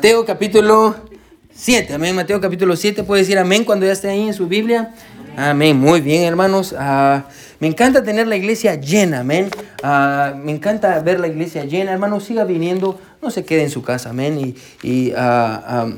Mateo 0.00 0.24
capítulo 0.24 0.96
7, 1.52 1.92
amén. 1.92 2.16
Mateo 2.16 2.40
capítulo 2.40 2.74
7, 2.74 3.04
puede 3.04 3.20
decir 3.20 3.36
amén 3.36 3.66
cuando 3.66 3.84
ya 3.84 3.92
esté 3.92 4.08
ahí 4.08 4.28
en 4.28 4.32
su 4.32 4.46
Biblia. 4.46 4.94
Amén, 5.36 5.78
muy 5.78 6.00
bien 6.00 6.22
hermanos. 6.22 6.74
Ah, 6.78 7.24
me 7.58 7.66
encanta 7.66 8.02
tener 8.02 8.26
la 8.26 8.36
iglesia 8.36 8.76
llena, 8.76 9.20
amén. 9.20 9.50
Ah, 9.82 10.32
me 10.42 10.52
encanta 10.52 10.98
ver 11.00 11.20
la 11.20 11.28
iglesia 11.28 11.66
llena, 11.66 11.92
hermanos. 11.92 12.24
Siga 12.24 12.44
viniendo, 12.44 12.98
no 13.20 13.30
se 13.30 13.44
quede 13.44 13.64
en 13.64 13.68
su 13.68 13.82
casa, 13.82 14.08
amén. 14.08 14.54
Y, 14.82 15.12
ah, 15.14 15.90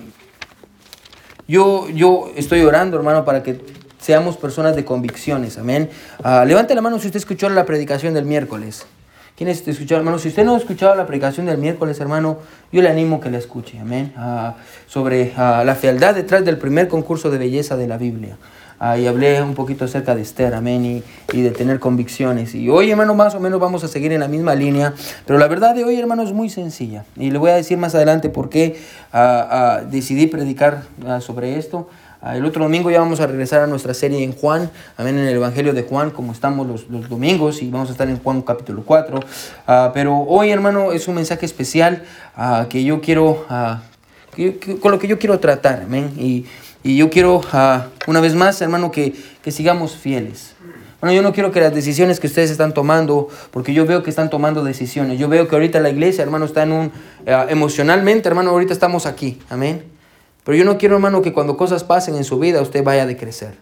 yo, 1.47 1.89
yo 1.91 2.33
estoy 2.35 2.63
orando, 2.63 2.97
hermano, 2.97 3.25
para 3.25 3.45
que 3.45 3.61
seamos 4.01 4.37
personas 4.37 4.75
de 4.75 4.85
convicciones, 4.85 5.59
amén. 5.59 5.89
levante 6.45 6.75
la 6.75 6.81
mano 6.81 6.99
si 6.99 7.07
usted 7.07 7.19
escuchó 7.19 7.49
la 7.51 7.65
predicación 7.65 8.15
del 8.15 8.25
miércoles. 8.25 8.85
¿Quiénes 9.37 9.67
escucharon, 9.67 10.01
hermano? 10.01 10.19
Si 10.19 10.29
usted 10.29 10.45
no 10.45 10.55
ha 10.55 10.59
escuchado 10.59 10.95
la 10.95 11.07
predicación 11.07 11.47
del 11.47 11.57
miércoles, 11.57 11.99
hermano, 12.01 12.39
yo 12.71 12.83
le 12.83 12.91
animo 12.91 13.19
que 13.19 13.31
la 13.31 13.39
escuche, 13.39 13.79
amén. 13.79 14.13
Ah, 14.15 14.57
sobre 14.87 15.33
ah, 15.39 15.63
la 15.65 15.75
fealdad 15.75 16.15
detrás 16.15 16.45
del 16.45 16.59
primer 16.59 16.87
concurso 16.87 17.31
de 17.31 17.39
belleza 17.39 17.79
de 17.79 17.89
la 17.89 17.97
Biblia. 17.97 18.37
Ah, 18.79 18.99
y 18.99 19.07
hablé 19.07 19.41
un 19.41 19.55
poquito 19.55 19.87
acerca 19.87 20.15
de 20.15 20.21
Esther, 20.21 20.53
amén, 20.55 21.03
y, 21.33 21.41
de 21.41 21.51
tener 21.51 21.79
convicciones. 21.79 22.55
Y 22.55 22.69
hoy, 22.69 22.91
hermano, 22.91 23.15
más 23.15 23.35
o 23.35 23.41
menos 23.41 23.59
vamos 23.59 23.85
a 23.85 23.89
seguir 23.89 24.13
en 24.13 24.21
la 24.21 24.29
misma 24.29 24.55
línea, 24.55 24.93
pero 25.27 25.39
la 25.39 25.49
verdad 25.49 25.75
de 25.75 25.85
hoy, 25.85 25.99
hermano, 25.99 26.25
es 26.25 26.33
muy 26.33 26.51
sencilla. 26.51 27.07
Y 27.17 27.31
le 27.31 27.39
voy 27.39 27.53
a 27.53 27.55
decir 27.55 27.79
más 27.79 27.95
adelante 27.95 28.29
por 28.29 28.51
qué 28.51 28.77
decidí 29.91 30.27
predicar 30.27 30.83
sobre 31.21 31.59
esto. 31.59 31.89
Ah, 32.25 32.37
el 32.37 32.45
otro 32.45 32.63
domingo 32.63 32.89
ya 32.89 33.01
vamos 33.01 33.19
a 33.19 33.27
regresar 33.27 33.63
a 33.63 33.67
nuestra 33.67 33.95
serie 33.95 34.23
en 34.23 34.33
Juan, 34.33 34.71
amén, 34.97 35.19
en 35.19 35.27
el 35.27 35.35
Evangelio 35.35 35.73
de 35.73 35.83
Juan, 35.83 36.13
como 36.13 36.31
estamos 36.31 36.69
los, 36.69 36.89
los 36.89 37.09
domingos, 37.09 37.63
y 37.63 37.69
vamos 37.69 37.89
a 37.89 37.93
estar 37.93 38.09
en 38.09 38.17
Juan 38.17 38.43
capítulo 38.43 38.85
4. 38.87 39.19
Ah, 39.67 39.91
pero 39.93 40.17
hoy, 40.19 40.51
hermano, 40.51 40.93
es 40.93 41.09
un 41.09 41.17
mensaje 41.17 41.45
especial 41.45 42.05
uh, 42.39 42.69
que 42.69 42.85
yo 42.85 43.01
quiero, 43.01 43.45
con 44.81 44.93
lo 44.93 45.01
que 45.01 45.09
yo 45.09 45.19
quiero 45.19 45.41
tratar, 45.41 45.83
amén. 45.83 46.13
Y, 46.17 46.47
y 46.85 46.97
yo 46.97 47.11
quiero, 47.11 47.41
una 48.07 48.21
vez 48.21 48.37
más, 48.37 48.63
hermano, 48.63 48.93
que, 48.93 49.15
que 49.43 49.51
sigamos 49.51 49.97
fieles. 49.97 50.55
Bueno, 51.01 51.17
yo 51.17 51.23
no 51.23 51.33
quiero 51.33 51.51
que 51.51 51.61
las 51.61 51.75
decisiones 51.75 52.21
que 52.21 52.29
ustedes 52.29 52.53
están 52.53 52.73
tomando, 52.73 53.31
porque 53.51 53.75
yo 53.75 53.85
veo 53.85 54.05
que 54.05 54.11
están 54.11 54.31
tomando 54.31 54.63
decisiones. 54.63 55.19
Yo 55.19 55.29
veo 55.29 55.49
que 55.49 55.57
ahorita 55.57 55.81
la 55.81 55.91
iglesia, 55.91 56.23
hermano, 56.23 56.45
está 56.45 56.63
en 56.63 56.71
un, 56.71 56.93
emocionalmente, 57.49 58.29
hermano, 58.29 58.51
ahorita 58.51 58.73
estamos 58.73 59.07
aquí, 59.07 59.41
amén. 59.51 59.92
Pero 60.45 60.57
yo 60.57 60.65
no 60.65 60.77
quiero, 60.77 60.97
hermano, 60.97 61.23
que 61.23 61.33
cuando 61.33 61.57
cosas 61.57 61.85
pasen 61.85 62.17
en 62.17 62.25
su 62.25 62.39
vida 62.39 62.61
usted 62.61 62.83
vaya 62.83 63.03
a 63.03 63.07
decrecer. 63.07 63.55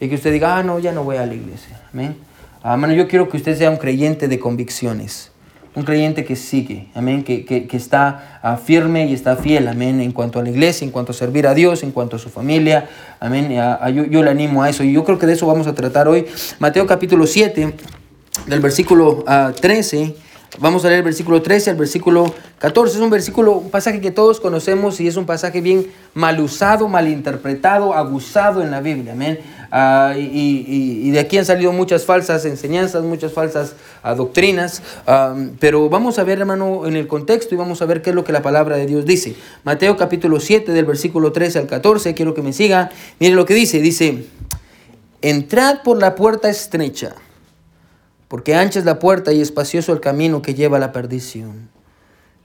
Y 0.00 0.08
que 0.08 0.16
usted 0.16 0.32
diga, 0.32 0.56
ah, 0.56 0.62
no, 0.62 0.78
ya 0.78 0.92
no 0.92 1.04
voy 1.04 1.16
a 1.16 1.26
la 1.26 1.34
iglesia. 1.34 1.80
Amén. 1.92 2.16
Ah, 2.62 2.72
hermano, 2.72 2.94
yo 2.94 3.08
quiero 3.08 3.28
que 3.28 3.36
usted 3.36 3.56
sea 3.56 3.70
un 3.70 3.76
creyente 3.76 4.28
de 4.28 4.38
convicciones. 4.38 5.30
Un 5.74 5.84
creyente 5.84 6.24
que 6.24 6.36
sigue, 6.36 6.88
amén, 6.94 7.22
que, 7.22 7.44
que, 7.44 7.66
que 7.66 7.76
está 7.76 8.40
ah, 8.42 8.56
firme 8.56 9.06
y 9.08 9.12
está 9.12 9.36
fiel, 9.36 9.68
amén, 9.68 10.00
en 10.00 10.10
cuanto 10.10 10.38
a 10.38 10.42
la 10.42 10.48
iglesia, 10.48 10.86
en 10.86 10.90
cuanto 10.90 11.12
a 11.12 11.14
servir 11.14 11.46
a 11.46 11.52
Dios, 11.52 11.82
en 11.82 11.92
cuanto 11.92 12.16
a 12.16 12.18
su 12.18 12.30
familia, 12.30 12.88
amén. 13.20 13.54
Ah, 13.58 13.90
yo, 13.90 14.06
yo 14.06 14.22
le 14.22 14.30
animo 14.30 14.62
a 14.62 14.70
eso 14.70 14.82
y 14.82 14.92
yo 14.92 15.04
creo 15.04 15.18
que 15.18 15.26
de 15.26 15.34
eso 15.34 15.46
vamos 15.46 15.66
a 15.66 15.74
tratar 15.74 16.08
hoy. 16.08 16.24
Mateo 16.60 16.86
capítulo 16.86 17.26
7, 17.26 17.74
del 18.46 18.60
versículo 18.60 19.22
13 19.60 20.16
Vamos 20.58 20.84
a 20.84 20.88
leer 20.88 21.00
el 21.00 21.04
versículo 21.04 21.42
13 21.42 21.70
al 21.70 21.76
versículo 21.76 22.32
14. 22.58 22.96
Es 22.96 23.02
un 23.02 23.10
versículo, 23.10 23.52
un 23.52 23.70
pasaje 23.70 24.00
que 24.00 24.10
todos 24.10 24.40
conocemos 24.40 25.00
y 25.00 25.06
es 25.06 25.16
un 25.16 25.26
pasaje 25.26 25.60
bien 25.60 25.86
mal 26.14 26.40
usado, 26.40 26.88
mal 26.88 27.08
interpretado, 27.08 27.92
abusado 27.92 28.62
en 28.62 28.70
la 28.70 28.80
Biblia. 28.80 29.12
Amén. 29.12 29.38
Ah, 29.70 30.14
y, 30.16 31.10
de 31.10 31.18
aquí 31.18 31.36
han 31.36 31.44
salido 31.44 31.72
muchas 31.72 32.04
falsas 32.04 32.44
enseñanzas, 32.46 33.02
muchas 33.02 33.32
falsas 33.32 33.74
ah, 34.02 34.14
doctrinas. 34.14 34.82
Pero 35.60 35.90
vamos 35.90 36.18
a 36.18 36.24
ver, 36.24 36.38
hermano, 36.38 36.86
en 36.86 36.96
el 36.96 37.06
contexto 37.06 37.54
y 37.54 37.58
vamos 37.58 37.82
a 37.82 37.86
ver 37.86 38.00
qué 38.00 38.10
es 38.10 38.16
lo 38.16 38.24
que 38.24 38.32
la 38.32 38.40
palabra 38.40 38.76
de 38.76 38.86
Dios 38.86 39.04
dice. 39.04 39.36
Mateo 39.64 39.96
capítulo 39.98 40.40
7, 40.40 40.72
del 40.72 40.86
versículo 40.86 41.32
13 41.32 41.58
al 41.58 41.66
14. 41.66 42.14
Quiero 42.14 42.32
que 42.32 42.40
me 42.40 42.54
siga. 42.54 42.90
Mire 43.18 43.34
lo 43.34 43.44
que 43.44 43.52
dice. 43.52 43.80
Dice, 43.80 44.24
entrad 45.20 45.82
por 45.82 45.98
la 45.98 46.14
puerta 46.14 46.48
estrecha 46.48 47.14
porque 48.28 48.54
ancha 48.54 48.78
es 48.78 48.84
la 48.84 48.98
puerta 48.98 49.32
y 49.32 49.40
espacioso 49.40 49.92
el 49.92 50.00
camino 50.00 50.42
que 50.42 50.54
lleva 50.54 50.78
a 50.78 50.80
la 50.80 50.92
perdición. 50.92 51.68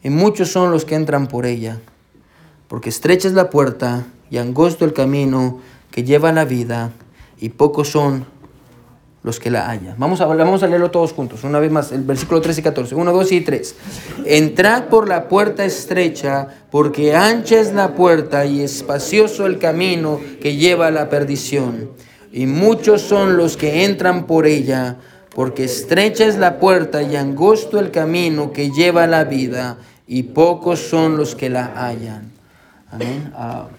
Y 0.03 0.09
muchos 0.09 0.51
son 0.51 0.71
los 0.71 0.85
que 0.85 0.95
entran 0.95 1.27
por 1.27 1.45
ella, 1.45 1.79
porque 2.67 2.89
estrecha 2.89 3.27
es 3.27 3.33
la 3.33 3.49
puerta 3.49 4.05
y 4.29 4.37
angosto 4.37 4.85
el 4.85 4.93
camino 4.93 5.59
que 5.91 6.03
lleva 6.03 6.29
a 6.29 6.33
la 6.33 6.45
vida, 6.45 6.91
y 7.39 7.49
pocos 7.49 7.89
son 7.89 8.25
los 9.23 9.39
que 9.39 9.51
la 9.51 9.69
hallan. 9.69 9.95
Vamos 9.97 10.21
a, 10.21 10.25
vamos 10.25 10.63
a 10.63 10.67
leerlo 10.67 10.89
todos 10.89 11.13
juntos, 11.13 11.43
una 11.43 11.59
vez 11.59 11.71
más, 11.71 11.91
el 11.91 12.03
versículo 12.03 12.41
13 12.41 12.61
y 12.61 12.63
14, 12.63 12.95
1, 12.95 13.11
2 13.11 13.31
y 13.31 13.41
3. 13.41 13.75
Entrad 14.25 14.85
por 14.85 15.07
la 15.07 15.27
puerta 15.27 15.63
estrecha, 15.63 16.47
porque 16.71 17.15
ancha 17.15 17.59
es 17.59 17.73
la 17.73 17.93
puerta 17.93 18.45
y 18.45 18.61
espacioso 18.61 19.45
el 19.45 19.59
camino 19.59 20.19
que 20.41 20.55
lleva 20.55 20.87
a 20.87 20.91
la 20.91 21.09
perdición, 21.09 21.91
y 22.31 22.45
muchos 22.45 23.01
son 23.01 23.37
los 23.37 23.57
que 23.57 23.83
entran 23.83 24.25
por 24.25 24.47
ella, 24.47 24.97
porque 25.33 25.63
estrecha 25.63 26.25
es 26.25 26.37
la 26.37 26.59
puerta 26.59 27.01
y 27.01 27.15
angosto 27.15 27.79
el 27.79 27.91
camino 27.91 28.51
que 28.51 28.71
lleva 28.71 29.03
a 29.03 29.07
la 29.07 29.23
vida, 29.23 29.77
y 30.07 30.23
pocos 30.23 30.79
son 30.79 31.15
los 31.15 31.35
que 31.35 31.49
la 31.49 31.71
hallan. 31.73 32.31
Amén. 32.91 33.31
Ah, 33.33 33.69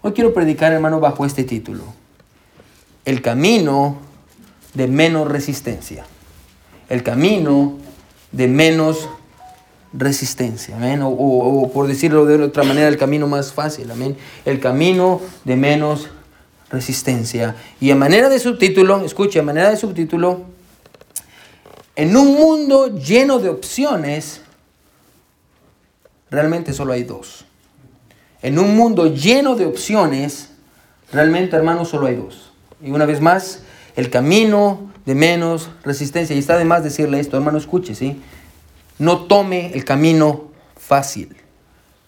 hoy 0.00 0.12
quiero 0.12 0.32
predicar, 0.32 0.72
hermano, 0.72 1.00
bajo 1.00 1.26
este 1.26 1.42
título. 1.42 1.82
El 3.04 3.20
camino 3.20 3.98
de 4.74 4.86
menos 4.86 5.26
resistencia. 5.26 6.04
El 6.88 7.02
camino 7.02 7.78
de 8.30 8.46
menos 8.46 9.08
resistencia. 9.92 10.76
Amén. 10.76 11.02
O, 11.02 11.08
o, 11.08 11.72
por 11.72 11.88
decirlo 11.88 12.26
de 12.26 12.40
otra 12.44 12.62
manera, 12.62 12.86
el 12.86 12.96
camino 12.96 13.26
más 13.26 13.52
fácil. 13.52 13.90
Amén. 13.90 14.16
El 14.44 14.60
camino 14.60 15.20
de 15.44 15.56
menos 15.56 16.10
resistencia. 16.70 17.56
Y 17.80 17.90
a 17.90 17.96
manera 17.96 18.28
de 18.28 18.38
subtítulo, 18.38 19.04
escuche, 19.04 19.40
a 19.40 19.42
manera 19.42 19.70
de 19.70 19.76
subtítulo, 19.76 20.44
en 21.96 22.16
un 22.16 22.34
mundo 22.34 22.96
lleno 22.96 23.38
de 23.38 23.48
opciones, 23.48 24.42
realmente 26.30 26.72
solo 26.72 26.92
hay 26.92 27.04
dos. 27.04 27.44
En 28.42 28.58
un 28.58 28.76
mundo 28.76 29.06
lleno 29.12 29.54
de 29.54 29.66
opciones, 29.66 30.50
realmente, 31.12 31.56
hermano, 31.56 31.84
solo 31.84 32.06
hay 32.06 32.16
dos. 32.16 32.52
Y 32.82 32.90
una 32.90 33.04
vez 33.04 33.20
más, 33.20 33.62
el 33.96 34.08
camino 34.10 34.90
de 35.04 35.14
menos 35.14 35.68
resistencia. 35.82 36.34
Y 36.34 36.38
está 36.38 36.56
de 36.56 36.64
más 36.64 36.84
decirle 36.84 37.20
esto, 37.20 37.36
hermano, 37.36 37.58
escuche, 37.58 37.94
¿sí? 37.94 38.20
No 38.98 39.24
tome 39.24 39.72
el 39.74 39.84
camino 39.84 40.50
fácil. 40.76 41.36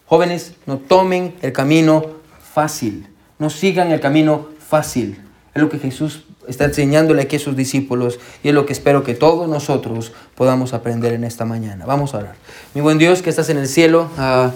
Jóvenes, 0.05 0.53
no 0.65 0.77
tomen 0.77 1.35
el 1.41 1.53
camino 1.53 2.05
fácil. 2.53 3.07
No 3.39 3.49
sigan 3.49 3.91
el 3.91 3.99
camino 3.99 4.47
fácil. 4.59 5.21
Es 5.53 5.61
lo 5.61 5.69
que 5.69 5.79
Jesús 5.79 6.25
está 6.47 6.65
enseñándole 6.65 7.21
aquí 7.21 7.37
a 7.37 7.39
sus 7.39 7.55
discípulos 7.55 8.19
y 8.43 8.49
es 8.49 8.53
lo 8.53 8.65
que 8.65 8.73
espero 8.73 9.03
que 9.03 9.13
todos 9.13 9.47
nosotros 9.47 10.11
podamos 10.35 10.73
aprender 10.73 11.13
en 11.13 11.23
esta 11.23 11.45
mañana. 11.45 11.85
Vamos 11.85 12.13
a 12.13 12.19
orar. 12.19 12.35
Mi 12.73 12.81
buen 12.81 12.97
Dios 12.97 13.21
que 13.21 13.29
estás 13.29 13.49
en 13.49 13.57
el 13.57 13.67
cielo, 13.67 14.09
ah, 14.17 14.51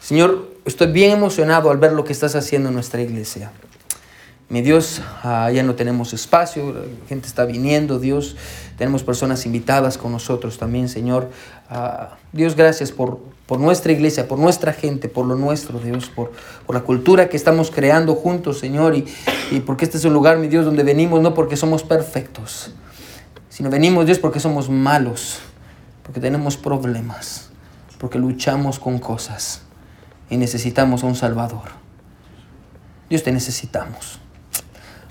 Señor, 0.00 0.48
estoy 0.64 0.92
bien 0.92 1.12
emocionado 1.12 1.70
al 1.70 1.78
ver 1.78 1.92
lo 1.92 2.04
que 2.04 2.12
estás 2.12 2.34
haciendo 2.34 2.68
en 2.68 2.74
nuestra 2.74 3.00
iglesia. 3.00 3.50
Mi 4.50 4.60
Dios, 4.60 5.00
ah, 5.22 5.50
ya 5.50 5.62
no 5.62 5.74
tenemos 5.74 6.12
espacio, 6.12 6.74
la 6.74 7.08
gente 7.08 7.26
está 7.26 7.46
viniendo, 7.46 7.98
Dios, 7.98 8.36
tenemos 8.76 9.02
personas 9.02 9.46
invitadas 9.46 9.96
con 9.96 10.12
nosotros 10.12 10.58
también, 10.58 10.90
Señor. 10.90 11.30
Ah, 11.70 12.18
Dios, 12.32 12.54
gracias 12.54 12.92
por, 12.92 13.20
por 13.46 13.58
nuestra 13.58 13.92
iglesia, 13.92 14.28
por 14.28 14.38
nuestra 14.38 14.74
gente, 14.74 15.08
por 15.08 15.24
lo 15.24 15.34
nuestro, 15.34 15.78
Dios, 15.78 16.10
por, 16.10 16.32
por 16.66 16.76
la 16.76 16.82
cultura 16.82 17.30
que 17.30 17.38
estamos 17.38 17.70
creando 17.70 18.14
juntos, 18.14 18.58
Señor, 18.58 18.94
y, 18.94 19.06
y 19.50 19.60
porque 19.60 19.86
este 19.86 19.96
es 19.96 20.04
un 20.04 20.12
lugar, 20.12 20.36
mi 20.36 20.48
Dios, 20.48 20.66
donde 20.66 20.82
venimos 20.82 21.22
no 21.22 21.32
porque 21.32 21.56
somos 21.56 21.82
perfectos, 21.82 22.72
sino 23.48 23.70
venimos, 23.70 24.04
Dios, 24.04 24.18
porque 24.18 24.40
somos 24.40 24.68
malos, 24.68 25.38
porque 26.02 26.20
tenemos 26.20 26.58
problemas, 26.58 27.48
porque 27.98 28.18
luchamos 28.18 28.78
con 28.78 28.98
cosas 28.98 29.62
y 30.28 30.36
necesitamos 30.36 31.02
a 31.02 31.06
un 31.06 31.16
Salvador. 31.16 31.70
Dios, 33.08 33.22
te 33.22 33.32
necesitamos. 33.32 34.20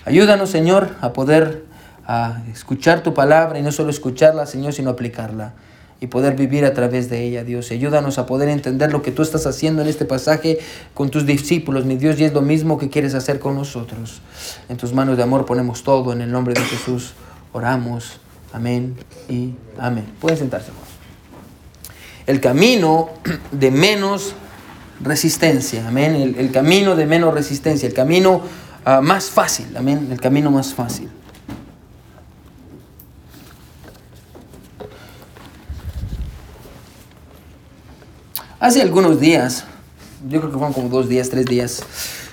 Ayúdanos, 0.05 0.49
Señor, 0.49 0.89
a 1.01 1.13
poder 1.13 1.65
a 2.05 2.41
escuchar 2.51 3.01
tu 3.03 3.13
palabra 3.13 3.59
y 3.59 3.61
no 3.61 3.71
solo 3.71 3.89
escucharla, 3.89 4.45
Señor, 4.45 4.73
sino 4.73 4.89
aplicarla 4.89 5.53
y 6.01 6.07
poder 6.07 6.35
vivir 6.35 6.65
a 6.65 6.73
través 6.73 7.09
de 7.09 7.23
ella, 7.23 7.45
Dios. 7.45 7.71
Ayúdanos 7.71 8.17
a 8.17 8.25
poder 8.25 8.49
entender 8.49 8.91
lo 8.91 9.01
que 9.01 9.11
tú 9.11 9.21
estás 9.21 9.45
haciendo 9.45 9.81
en 9.81 9.87
este 9.87 10.03
pasaje 10.03 10.59
con 10.93 11.09
tus 11.09 11.25
discípulos, 11.25 11.85
mi 11.85 11.95
Dios, 11.95 12.19
y 12.19 12.25
es 12.25 12.33
lo 12.33 12.41
mismo 12.41 12.77
que 12.77 12.89
quieres 12.89 13.15
hacer 13.15 13.39
con 13.39 13.55
nosotros. 13.55 14.21
En 14.67 14.75
tus 14.75 14.91
manos 14.91 15.15
de 15.15 15.23
amor 15.23 15.45
ponemos 15.45 15.83
todo, 15.83 16.11
en 16.11 16.21
el 16.21 16.29
nombre 16.29 16.55
de 16.55 16.61
Jesús 16.61 17.13
oramos. 17.53 18.19
Amén 18.51 18.97
y 19.29 19.53
amén. 19.79 20.05
Pueden 20.19 20.37
sentarse, 20.37 20.71
El 22.27 22.41
camino 22.41 23.09
de 23.53 23.71
menos 23.71 24.35
resistencia, 25.01 25.87
amén. 25.87 26.15
El, 26.15 26.35
el 26.35 26.51
camino 26.51 26.97
de 26.97 27.05
menos 27.05 27.33
resistencia, 27.33 27.87
el 27.87 27.93
camino 27.93 28.41
Ah, 28.85 29.01
más 29.01 29.29
fácil, 29.29 29.75
amén, 29.77 30.09
el 30.11 30.19
camino 30.19 30.51
más 30.51 30.73
fácil. 30.73 31.09
Hace 38.59 38.81
algunos 38.81 39.19
días 39.19 39.65
yo 40.27 40.39
creo 40.39 40.51
que 40.51 40.57
fueron 40.57 40.73
como 40.73 40.89
dos 40.89 41.09
días, 41.09 41.29
tres 41.29 41.45
días. 41.45 41.83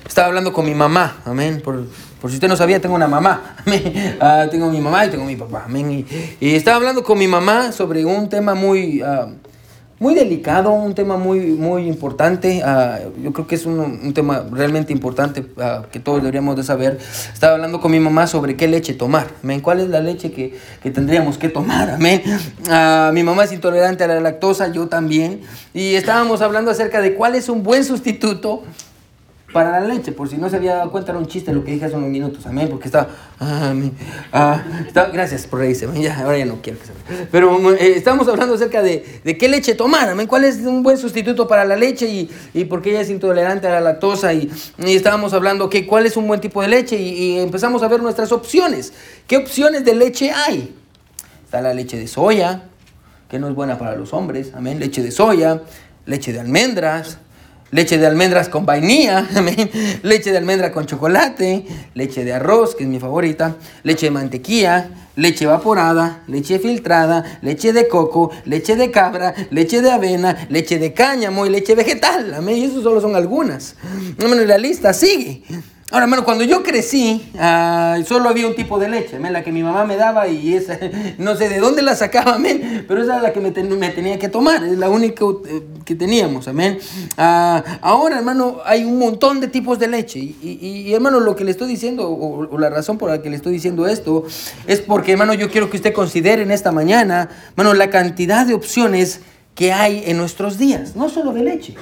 Estaba 0.07 0.29
hablando 0.29 0.53
con 0.53 0.65
mi 0.65 0.75
mamá, 0.75 1.19
amén. 1.25 1.61
Por, 1.63 1.87
por 2.21 2.31
si 2.31 2.37
usted 2.37 2.49
no 2.49 2.57
sabía, 2.57 2.81
tengo 2.81 2.95
una 2.95 3.09
mamá. 3.09 3.57
Ah, 4.21 4.47
tengo 4.51 4.71
mi 4.71 4.81
mamá 4.81 5.07
y 5.07 5.11
tengo 5.11 5.25
mi 5.25 5.37
papá. 5.37 5.65
Amén. 5.67 5.91
Y, 5.91 6.07
y, 6.41 6.55
estaba 6.55 6.77
hablando 6.77 7.03
con 7.03 7.19
mi 7.19 7.27
mamá 7.27 7.73
sobre 7.73 8.05
un 8.05 8.29
tema 8.29 8.55
muy, 8.55 9.03
uh, 9.03 9.33
muy 10.01 10.15
delicado, 10.15 10.73
un 10.73 10.95
tema 10.95 11.19
muy, 11.19 11.41
muy 11.41 11.87
importante. 11.87 12.63
Uh, 12.65 13.23
yo 13.23 13.35
creo 13.35 13.47
que 13.47 13.55
es 13.55 13.67
un, 13.67 13.79
un 13.79 14.15
tema 14.15 14.47
realmente 14.51 14.95
importante 14.95 15.43
uh, 15.43 15.87
que 15.93 16.01
todos 16.01 16.23
deberíamos 16.23 16.57
de 16.57 16.63
saber. 16.63 16.99
Estaba 17.31 17.53
hablando 17.53 17.83
con 17.83 17.93
mi 17.93 18.01
mamá 18.01 18.27
sobre 18.27 18.57
qué 18.57 18.67
leche 18.67 18.95
tomar. 18.95 19.27
Amén. 19.45 19.61
¿Cuál 19.61 19.81
es 19.81 19.91
la 19.91 20.01
leche 20.01 20.33
que, 20.33 20.59
que 20.83 20.91
tendríamos 20.91 21.37
que 21.37 21.51
tomar? 21.51 21.91
Amén. 21.91 22.23
mi 23.13 23.23
mamá 23.23 23.45
es 23.45 23.53
intolerante 23.53 24.03
a 24.03 24.07
la 24.07 24.21
lactosa, 24.21 24.73
yo 24.73 24.89
también. 24.89 25.43
Y 25.75 25.95
estábamos 25.97 26.41
hablando 26.41 26.71
acerca 26.71 27.03
de 27.03 27.13
cuál 27.13 27.35
es 27.35 27.51
un 27.51 27.63
buen 27.63 27.85
sustituto 27.85 28.63
para 29.53 29.81
la 29.81 29.87
leche, 29.87 30.13
por 30.13 30.29
si 30.29 30.37
no 30.37 30.49
se 30.49 30.57
había 30.57 30.75
dado 30.75 30.93
cuenta, 30.93 31.11
era 31.11 31.19
un 31.19 31.27
chiste 31.27 31.53
lo 31.53 31.65
que 31.65 31.73
dije 31.73 31.85
hace 31.85 31.97
unos 31.97 32.09
minutos, 32.09 32.47
amén, 32.47 32.69
porque 32.71 32.87
está, 32.87 33.09
amén, 33.39 33.93
ah, 34.33 34.63
está 34.87 35.07
gracias 35.07 35.47
por 35.47 35.59
reírse, 35.59 35.89
ya, 36.01 36.21
ahora 36.21 36.39
ya 36.39 36.47
no 36.47 36.63
quiero 36.63 36.79
que 36.79 36.87
se 36.87 36.93
pero 37.33 37.73
eh, 37.75 37.95
estamos 37.97 38.29
hablando 38.29 38.55
acerca 38.55 38.83
de, 38.83 39.21
de, 39.25 39.39
qué 39.39 39.49
leche 39.49 39.75
tomar, 39.75 40.09
amén, 40.09 40.27
cuál 40.29 40.45
es 40.45 40.59
un 40.59 40.83
buen 40.83 40.99
sustituto 40.99 41.49
para 41.49 41.65
la 41.65 41.77
leche 41.77 42.07
y, 42.07 42.31
y 42.55 42.65
por 42.67 42.81
qué 42.81 42.91
ella 42.91 43.01
es 43.01 43.11
intolerante 43.11 43.67
a 43.67 43.73
la 43.73 43.81
lactosa 43.81 44.33
y, 44.33 44.51
y 44.79 44.95
estábamos 44.95 45.33
hablando 45.33 45.69
que 45.69 45.87
cuál 45.87 46.07
es 46.07 46.17
un 46.17 46.29
buen 46.29 46.41
tipo 46.41 46.63
de 46.63 46.69
leche 46.69 46.97
y, 46.97 47.09
y 47.09 47.39
empezamos 47.41 47.83
a 47.83 47.89
ver 47.89 48.03
nuestras 48.03 48.31
opciones, 48.31 48.93
qué 49.27 49.37
opciones 49.37 49.85
de 49.85 49.95
leche 49.95 50.31
hay, 50.31 50.75
está 51.45 51.61
la 51.61 51.75
leche 51.75 51.99
de 51.99 52.07
soya, 52.07 52.63
que 53.29 53.41
no 53.41 53.49
es 53.49 53.55
buena 53.55 53.79
para 53.79 53.97
los 53.97 54.13
hombres, 54.13 54.53
amén, 54.55 54.79
leche 54.79 55.03
de 55.03 55.11
soya, 55.11 55.63
leche 56.07 56.33
de 56.33 56.39
almendras, 56.39 57.19
leche 57.73 57.99
de 57.99 58.07
almendras 58.07 58.49
con 58.49 58.67
vainilla, 58.67 59.27
leche 60.03 60.33
de 60.33 60.39
almendra 60.39 60.73
con 60.73 60.87
chocolate, 60.87 61.65
leche 61.95 62.25
de 62.25 62.33
arroz, 62.33 62.75
que 62.75 62.85
es 62.85 62.91
mi 62.91 62.99
favorita, 62.99 63.57
leche 63.83 64.07
de 64.07 64.11
mantequilla, 64.11 64.91
leche 65.17 65.45
evaporada, 65.45 66.23
leche 66.27 66.59
filtrada, 66.59 67.39
leche 67.43 67.73
de 67.73 67.89
coco, 67.89 68.31
leche 68.45 68.77
de 68.77 68.91
cabra, 68.91 69.35
leche 69.51 69.83
de 69.83 69.91
avena, 69.91 70.47
leche 70.49 70.79
de 70.79 70.93
cáñamo 70.93 71.47
y 71.47 71.51
leche 71.51 71.75
vegetal. 71.75 72.35
Amén. 72.35 72.57
Y 72.57 72.65
eso 72.65 72.83
solo 72.83 73.01
son 73.01 73.15
algunas. 73.17 73.77
la 74.19 74.59
lista 74.59 74.93
sigue. 74.93 75.43
Ahora, 75.93 76.05
hermano, 76.05 76.25
cuando 76.25 76.45
yo 76.45 76.63
crecí, 76.63 77.33
uh, 77.35 78.05
solo 78.05 78.29
había 78.29 78.47
un 78.47 78.55
tipo 78.55 78.79
de 78.79 78.89
leche, 78.89 79.19
la 79.19 79.43
que 79.43 79.51
mi 79.51 79.65
mamá 79.65 79.85
me 79.85 79.97
daba 79.97 80.29
y 80.29 80.55
esa, 80.55 80.79
no 81.19 81.35
sé 81.35 81.49
de 81.49 81.59
dónde 81.59 81.83
la 81.83 81.97
sacaba, 81.97 82.39
pero 82.87 83.03
esa 83.03 83.15
era 83.15 83.23
la 83.23 83.33
que 83.33 83.41
me, 83.41 83.51
ten, 83.51 83.77
me 83.77 83.91
tenía 83.91 84.17
que 84.17 84.29
tomar, 84.29 84.63
es 84.63 84.79
la 84.79 84.89
única 84.89 85.25
eh, 85.25 85.63
que 85.85 85.97
teníamos, 85.97 86.47
amén. 86.47 86.79
Uh, 87.19 87.61
ahora, 87.81 88.19
hermano, 88.19 88.59
hay 88.65 88.85
un 88.85 89.01
montón 89.01 89.41
de 89.41 89.49
tipos 89.49 89.81
de 89.81 89.89
leche 89.89 90.21
y, 90.21 90.37
y, 90.41 90.69
y 90.89 90.95
hermano, 90.95 91.19
lo 91.19 91.35
que 91.35 91.43
le 91.43 91.51
estoy 91.51 91.67
diciendo, 91.67 92.09
o, 92.09 92.49
o, 92.49 92.59
la 92.59 92.71
razón 92.71 92.97
por 92.97 93.11
la 93.11 93.21
que 93.21 93.29
le 93.29 93.35
estoy 93.35 93.53
diciendo 93.53 93.89
esto, 93.89 94.25
es 94.69 94.81
porque, 94.81 95.11
hermano, 95.11 95.35
yo 95.35 95.51
quiero 95.51 95.71
que 95.71 95.77
usted 95.77 95.93
considere 95.93 96.43
en 96.43 96.53
esta 96.53 96.71
mañana, 96.71 97.29
hermano, 97.57 97.75
la 97.75 97.91
cantidad 97.91 98.47
de 98.47 98.55
opciones 98.55 99.23
que 99.57 99.73
hay 99.73 100.05
en 100.07 100.19
nuestros 100.19 100.57
días, 100.57 100.95
no 100.95 101.09
solo 101.09 101.33
de 101.33 101.43
leche. 101.43 101.75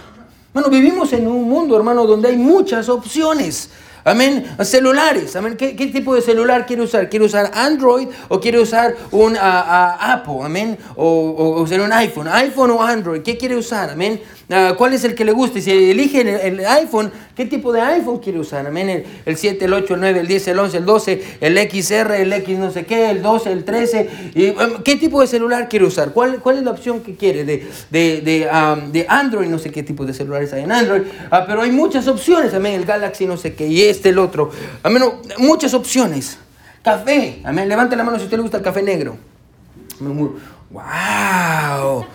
Bueno, 0.55 0.71
vivimos 0.71 1.13
en 1.13 1.29
un 1.29 1.47
mundo, 1.47 1.77
hermano, 1.77 2.07
donde 2.07 2.29
hay 2.29 2.39
muchas 2.39 2.89
opciones. 2.89 3.69
Amén. 4.05 4.45
Celulares. 4.63 5.35
Amén. 5.37 5.57
¿Qué, 5.57 5.77
¿Qué, 5.77 5.87
tipo 5.89 6.15
de 6.15 6.23
celular 6.23 6.67
quiere 6.67 6.83
usar? 6.83 7.09
¿Quiere 7.09 7.25
usar 7.25 7.51
Android 7.55 8.09
o 8.29 8.41
quiere 8.41 8.59
usar 8.59 8.97
un 9.11 9.33
uh, 9.33 9.37
uh, 9.37 9.97
Apple? 10.01 10.39
Amén. 10.43 10.79
O, 10.97 11.05
o, 11.07 11.61
o 11.63 11.67
ser 11.67 11.81
un 11.81 11.93
iPhone. 11.93 12.29
iPhone 12.29 12.71
o 12.71 12.83
Android. 12.83 13.23
¿Qué 13.23 13.37
quiere 13.37 13.57
usar? 13.57 13.91
Amén. 13.91 14.21
Uh, 14.51 14.75
¿Cuál 14.77 14.95
es 14.95 15.05
el 15.05 15.15
que 15.15 15.27
le 15.27 15.33
gusta? 15.33 15.61
Si 15.61 15.71
elige 15.71 16.23
el, 16.23 16.65
iPhone, 16.65 17.13
¿qué 17.37 17.45
tipo 17.45 17.71
de 17.71 17.83
iPhone 17.83 18.19
quiere 18.19 18.39
usar? 18.39 18.67
Amén. 18.67 18.89
El, 18.89 19.05
el, 19.27 19.37
7, 19.37 19.63
el 19.67 19.75
8, 19.75 19.95
el 19.95 20.01
9, 20.01 20.21
el 20.21 20.27
10, 20.27 20.49
el 20.49 20.59
11, 20.59 20.77
el 20.79 20.85
12, 20.87 21.23
el 21.43 21.59
XR, 21.71 22.15
el 22.15 22.33
X 22.33 22.59
no 22.59 22.71
sé 22.71 22.87
qué, 22.87 23.11
el 23.11 23.21
12, 23.21 23.53
el 23.53 23.65
13. 23.65 24.33
Y, 24.35 24.49
um, 24.51 24.83
¿Qué 24.83 24.97
tipo 24.97 25.21
de 25.21 25.27
celular 25.27 25.69
quiere 25.69 25.85
usar? 25.85 26.13
¿Cuál, 26.15 26.41
cuál 26.41 26.57
es 26.57 26.63
la 26.63 26.71
opción 26.71 27.01
que 27.01 27.15
quiere? 27.15 27.45
De, 27.45 27.69
de, 27.91 28.23
de, 28.23 28.49
um, 28.51 28.91
de 28.91 29.05
Android, 29.07 29.49
no 29.49 29.59
sé 29.59 29.71
qué 29.71 29.83
tipo 29.83 30.07
de 30.07 30.15
celulares 30.15 30.51
hay 30.55 30.63
en 30.63 30.73
Android. 30.73 31.03
Uh, 31.03 31.37
pero 31.47 31.61
hay 31.61 31.71
muchas 31.71 32.09
opciones. 32.09 32.55
Amén. 32.55 32.73
El 32.73 32.87
Galaxy 32.87 33.27
no 33.27 33.37
sé 33.37 33.55
qué. 33.55 33.67
Y 33.67 33.83
este, 33.83 34.09
el 34.09 34.19
otro. 34.19 34.51
Amén. 34.83 35.03
Muchas 35.37 35.75
opciones. 35.75 36.39
Café. 36.83 37.43
Amén. 37.45 37.69
Levante 37.69 37.97
la 37.97 38.03
mano 38.03 38.17
si 38.17 38.23
a 38.23 38.25
usted 38.25 38.39
le 38.39 38.43
gusta 38.43 38.57
el 38.57 38.63
café 38.63 38.83
negro. 38.83 39.19
¡Wow! 40.71 42.07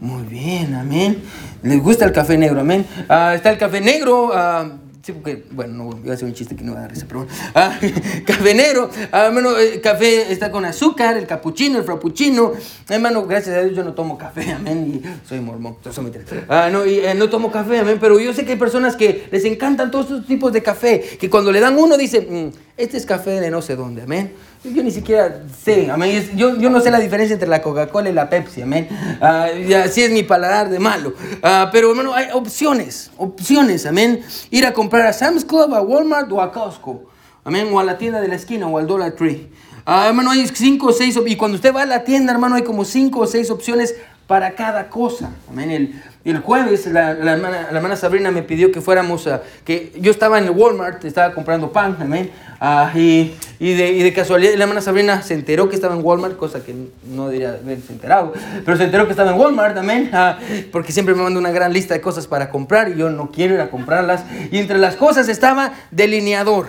Muy 0.00 0.24
bien, 0.24 0.74
amén. 0.74 1.22
¿Les 1.62 1.80
gusta 1.80 2.04
el 2.04 2.12
café 2.12 2.36
negro? 2.36 2.60
Amén. 2.60 2.84
Uh, 3.08 3.34
está 3.34 3.50
el 3.50 3.58
café 3.58 3.80
negro. 3.80 4.26
Uh, 4.26 4.70
sí, 5.02 5.12
porque, 5.12 5.44
bueno, 5.52 5.84
no 5.84 5.98
iba 6.02 6.10
a 6.10 6.14
hacer 6.14 6.26
un 6.26 6.34
chiste 6.34 6.56
que 6.56 6.64
no 6.64 6.72
va 6.72 6.78
a 6.78 6.82
dar 6.82 6.90
risa, 6.90 7.06
pero 7.06 7.24
bueno. 7.24 7.32
Uh, 7.54 8.24
café 8.26 8.54
negro. 8.54 8.90
Hermano, 9.12 9.56
el 9.56 9.80
café 9.80 10.32
está 10.32 10.50
con 10.50 10.64
azúcar, 10.64 11.16
el 11.16 11.26
capuchino, 11.26 11.78
el 11.78 11.84
frappuccino. 11.84 12.52
Hermano, 12.88 13.24
gracias 13.26 13.56
a 13.56 13.60
Dios 13.62 13.76
yo 13.76 13.84
no 13.84 13.94
tomo 13.94 14.18
café, 14.18 14.52
amén. 14.56 15.00
Y 15.02 15.28
soy 15.28 15.40
mormón, 15.40 15.76
me 15.84 16.02
interesa. 16.02 16.70
no, 16.70 16.84
y, 16.84 16.98
eh, 16.98 17.14
no 17.14 17.30
tomo 17.30 17.52
café, 17.52 17.78
amén. 17.78 17.98
Pero 18.00 18.18
yo 18.18 18.32
sé 18.32 18.44
que 18.44 18.52
hay 18.52 18.58
personas 18.58 18.96
que 18.96 19.28
les 19.30 19.44
encantan 19.44 19.92
todos 19.92 20.06
estos 20.06 20.26
tipos 20.26 20.52
de 20.52 20.62
café. 20.62 21.00
Que 21.20 21.30
cuando 21.30 21.52
le 21.52 21.60
dan 21.60 21.78
uno 21.78 21.96
dicen, 21.96 22.26
mmm, 22.28 22.50
este 22.76 22.96
es 22.96 23.06
café 23.06 23.40
de 23.40 23.50
no 23.50 23.62
sé 23.62 23.76
dónde, 23.76 24.02
amén. 24.02 24.32
Yo 24.64 24.82
ni 24.82 24.90
siquiera 24.90 25.42
sé, 25.62 25.90
amén. 25.90 26.30
Yo, 26.36 26.56
yo 26.56 26.70
no 26.70 26.80
sé 26.80 26.90
la 26.90 26.98
diferencia 26.98 27.34
entre 27.34 27.48
la 27.48 27.60
Coca-Cola 27.60 28.08
y 28.08 28.12
la 28.12 28.28
Pepsi, 28.30 28.62
amén. 28.62 28.88
Uh, 29.20 29.74
así 29.84 30.02
es 30.02 30.10
mi 30.10 30.22
paladar 30.22 30.70
de 30.70 30.78
malo. 30.78 31.10
Uh, 31.10 31.70
pero, 31.70 31.90
hermano, 31.90 32.14
hay 32.14 32.28
opciones, 32.32 33.10
opciones, 33.16 33.84
amén. 33.84 34.22
Ir 34.50 34.64
a 34.66 34.72
comprar 34.72 35.06
a 35.06 35.12
Sam's 35.12 35.44
Club, 35.44 35.74
a 35.74 35.82
Walmart 35.82 36.32
o 36.32 36.40
a 36.40 36.50
Costco, 36.50 37.04
amén. 37.44 37.68
O 37.72 37.78
a 37.78 37.84
la 37.84 37.98
tienda 37.98 38.20
de 38.20 38.28
la 38.28 38.36
esquina 38.36 38.66
o 38.66 38.78
al 38.78 38.86
Dollar 38.86 39.12
Tree. 39.12 39.50
Uh, 39.86 40.06
hermano, 40.06 40.30
hay 40.30 40.46
cinco 40.48 40.86
o 40.86 40.92
seis, 40.92 41.18
y 41.26 41.36
cuando 41.36 41.56
usted 41.56 41.74
va 41.74 41.82
a 41.82 41.86
la 41.86 42.04
tienda, 42.04 42.32
hermano, 42.32 42.54
hay 42.54 42.62
como 42.62 42.86
cinco 42.86 43.20
o 43.20 43.26
seis 43.26 43.50
opciones 43.50 43.94
para 44.26 44.54
cada 44.54 44.88
cosa, 44.88 45.30
amén. 45.50 45.70
El, 45.70 46.02
el 46.24 46.38
jueves 46.40 46.86
la, 46.86 47.12
la, 47.12 47.34
hermana, 47.34 47.68
la, 47.70 47.76
hermana, 47.76 47.96
Sabrina 47.96 48.30
me 48.30 48.42
pidió 48.42 48.72
que 48.72 48.80
fuéramos 48.80 49.26
a, 49.26 49.42
que 49.64 49.92
yo 50.00 50.10
estaba 50.10 50.38
en 50.38 50.44
el 50.44 50.50
Walmart, 50.50 51.04
estaba 51.04 51.34
comprando 51.34 51.70
pan, 51.70 51.96
amén. 52.00 52.30
Uh, 52.60 52.96
y, 52.96 53.34
y, 53.58 53.74
de, 53.74 53.90
y, 53.90 54.02
de, 54.02 54.12
casualidad 54.14 54.54
la 54.54 54.64
hermana 54.64 54.80
Sabrina 54.80 55.20
se 55.20 55.34
enteró 55.34 55.68
que 55.68 55.74
estaba 55.74 55.94
en 55.94 56.02
Walmart, 56.02 56.36
cosa 56.38 56.64
que 56.64 56.74
no 57.04 57.26
debería 57.26 57.58
haberse 57.62 57.92
enterado, 57.92 58.32
pero 58.64 58.78
se 58.78 58.84
enteró 58.84 59.04
que 59.04 59.10
estaba 59.10 59.32
en 59.32 59.38
Walmart, 59.38 59.76
amén, 59.76 60.10
uh, 60.14 60.70
porque 60.72 60.92
siempre 60.92 61.14
me 61.14 61.22
manda 61.22 61.38
una 61.38 61.50
gran 61.50 61.74
lista 61.74 61.92
de 61.92 62.00
cosas 62.00 62.26
para 62.26 62.48
comprar 62.48 62.88
y 62.88 62.96
yo 62.96 63.10
no 63.10 63.30
quiero 63.30 63.54
ir 63.54 63.60
a 63.60 63.70
comprarlas. 63.70 64.24
Y 64.50 64.58
entre 64.58 64.78
las 64.78 64.96
cosas 64.96 65.28
estaba 65.28 65.74
delineador. 65.90 66.66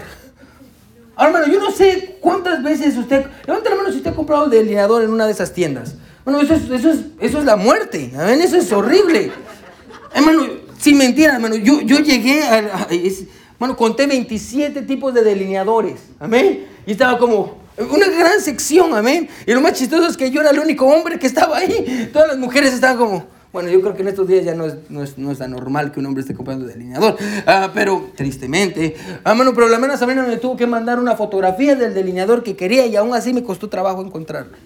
Ahora, 1.16 1.40
hermano, 1.40 1.54
yo 1.54 1.60
no 1.62 1.72
sé 1.72 2.18
cuántas 2.20 2.62
veces 2.62 2.98
usted, 2.98 3.26
levanta 3.48 3.70
la 3.70 3.78
mano 3.78 3.90
si 3.92 3.98
usted 3.98 4.12
ha 4.12 4.16
comprado 4.16 4.48
delineador 4.48 5.04
en 5.04 5.12
una 5.12 5.26
de 5.26 5.32
esas 5.32 5.54
tiendas. 5.54 5.96
Bueno, 6.26 6.42
eso 6.42 6.56
es, 6.56 6.70
eso 6.70 6.92
es, 6.92 7.00
eso 7.20 7.38
es 7.38 7.46
la 7.46 7.56
muerte, 7.56 8.12
amén, 8.18 8.42
eso 8.42 8.58
es 8.58 8.72
horrible. 8.72 9.32
Hermano, 10.14 10.48
sin 10.80 10.98
mentira, 10.98 11.36
hermano, 11.36 11.56
yo, 11.56 11.82
yo 11.82 12.00
llegué 12.00 12.42
a, 12.44 12.88
bueno, 13.58 13.78
conté 13.78 14.06
27 14.06 14.82
tipos 14.82 15.14
de 15.14 15.24
delineadores. 15.24 16.00
Amén. 16.20 16.66
Y 16.86 16.92
estaba 16.92 17.18
como 17.18 17.58
una 17.78 18.08
gran 18.08 18.42
sección. 18.42 18.94
Amén. 18.94 19.30
Y 19.46 19.54
lo 19.54 19.62
más 19.62 19.74
chistoso 19.74 20.08
es 20.08 20.18
que 20.18 20.30
yo 20.30 20.42
era 20.42 20.50
el 20.50 20.60
único 20.60 20.86
hombre 20.86 21.18
que 21.20 21.28
estaba 21.28 21.58
ahí. 21.58 22.10
Todas 22.12 22.28
las 22.28 22.38
mujeres 22.38 22.74
estaban 22.74 22.98
como. 22.98 23.36
Bueno, 23.54 23.70
yo 23.70 23.80
creo 23.80 23.96
que 23.96 24.02
en 24.02 24.10
estos 24.10 24.28
días 24.28 24.44
ya 24.44 24.54
no 24.54 24.66
es, 24.66 24.76
no 24.90 25.02
es, 25.02 25.18
no 25.18 25.32
es 25.32 25.38
tan 25.38 25.52
normal 25.52 25.94
que 25.94 26.02
un 26.02 26.08
hombre 26.08 26.20
esté 26.22 26.34
comprando 26.34 26.66
delineador. 26.66 27.14
Uh, 27.14 27.70
pero, 27.74 28.10
tristemente. 28.14 28.98
Ah, 29.24 29.34
bueno, 29.34 29.54
pero 29.54 29.70
la 29.70 29.76
hermana 29.76 29.96
Sabrina 29.96 30.24
me 30.24 30.36
tuvo 30.36 30.58
que 30.58 30.68
mandar 30.68 31.00
una 31.00 31.16
fotografía 31.16 31.76
del 31.76 31.94
delineador 31.94 32.44
que 32.44 32.58
quería 32.58 32.86
y 32.86 32.98
aún 32.98 33.14
así 33.14 33.34
me 33.34 33.44
costó 33.44 33.70
trabajo 33.70 34.02
encontrarlo. 34.02 34.58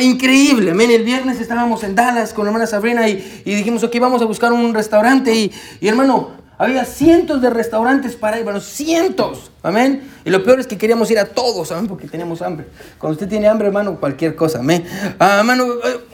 Increíble, 0.00 0.70
amén. 0.70 0.90
El 0.90 1.04
viernes 1.04 1.40
estábamos 1.40 1.82
en 1.82 1.94
Dallas 1.94 2.32
con 2.32 2.44
la 2.44 2.50
hermana 2.50 2.66
Sabrina 2.66 3.08
y, 3.08 3.42
y 3.44 3.54
dijimos, 3.54 3.82
ok, 3.82 3.96
vamos 4.00 4.22
a 4.22 4.24
buscar 4.24 4.52
un 4.52 4.72
restaurante. 4.74 5.34
Y, 5.34 5.52
y 5.80 5.88
hermano, 5.88 6.30
había 6.58 6.84
cientos 6.84 7.42
de 7.42 7.50
restaurantes 7.50 8.14
para 8.14 8.38
ir, 8.38 8.44
bueno, 8.44 8.60
cientos, 8.60 9.50
amén. 9.62 10.08
Y 10.24 10.30
lo 10.30 10.44
peor 10.44 10.60
es 10.60 10.68
que 10.68 10.78
queríamos 10.78 11.10
ir 11.10 11.18
a 11.18 11.24
todos, 11.24 11.72
amén, 11.72 11.88
porque 11.88 12.06
teníamos 12.06 12.40
hambre. 12.42 12.66
Cuando 12.98 13.14
usted 13.14 13.28
tiene 13.28 13.48
hambre, 13.48 13.66
hermano, 13.66 13.98
cualquier 13.98 14.36
cosa, 14.36 14.60
amén. 14.60 14.84
Ah, 15.18 15.38
hermano, 15.40 15.66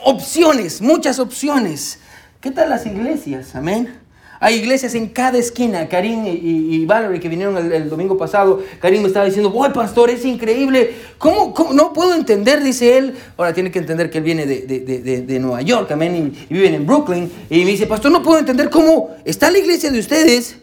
opciones, 0.04 0.80
muchas 0.80 1.18
opciones. 1.18 1.98
¿Qué 2.40 2.50
tal 2.50 2.70
las 2.70 2.86
iglesias, 2.86 3.54
amén? 3.54 3.98
Hay 4.40 4.56
iglesias 4.56 4.94
en 4.94 5.08
cada 5.08 5.38
esquina. 5.38 5.88
Karim 5.88 6.24
y, 6.26 6.84
Valerie, 6.86 7.20
que 7.20 7.28
vinieron 7.28 7.56
el, 7.56 7.72
el, 7.72 7.90
domingo 7.90 8.16
pasado, 8.16 8.62
Karim 8.80 9.02
me 9.02 9.08
estaba 9.08 9.26
diciendo, 9.26 9.50
¡Uy, 9.52 9.70
pastor, 9.70 10.10
es 10.10 10.24
increíble! 10.24 10.94
¿Cómo, 11.18 11.52
¿Cómo, 11.52 11.72
No 11.72 11.92
puedo 11.92 12.14
entender, 12.14 12.62
dice 12.62 12.98
él. 12.98 13.16
Ahora 13.36 13.52
tiene 13.52 13.70
que 13.70 13.78
entender 13.78 14.10
que 14.10 14.18
él 14.18 14.24
viene 14.24 14.46
de, 14.46 14.62
de, 14.62 14.80
de, 14.80 15.22
de 15.22 15.38
Nueva 15.40 15.62
York, 15.62 15.90
amén, 15.90 16.34
y, 16.48 16.52
y, 16.52 16.56
viven 16.56 16.74
en 16.74 16.86
Brooklyn. 16.86 17.30
Y 17.50 17.64
me 17.64 17.70
dice, 17.72 17.86
pastor, 17.86 18.12
no 18.12 18.22
puedo 18.22 18.38
entender 18.38 18.70
cómo 18.70 19.10
está 19.24 19.50
la 19.50 19.58
iglesia 19.58 19.90
de 19.90 19.98
ustedes 19.98 20.58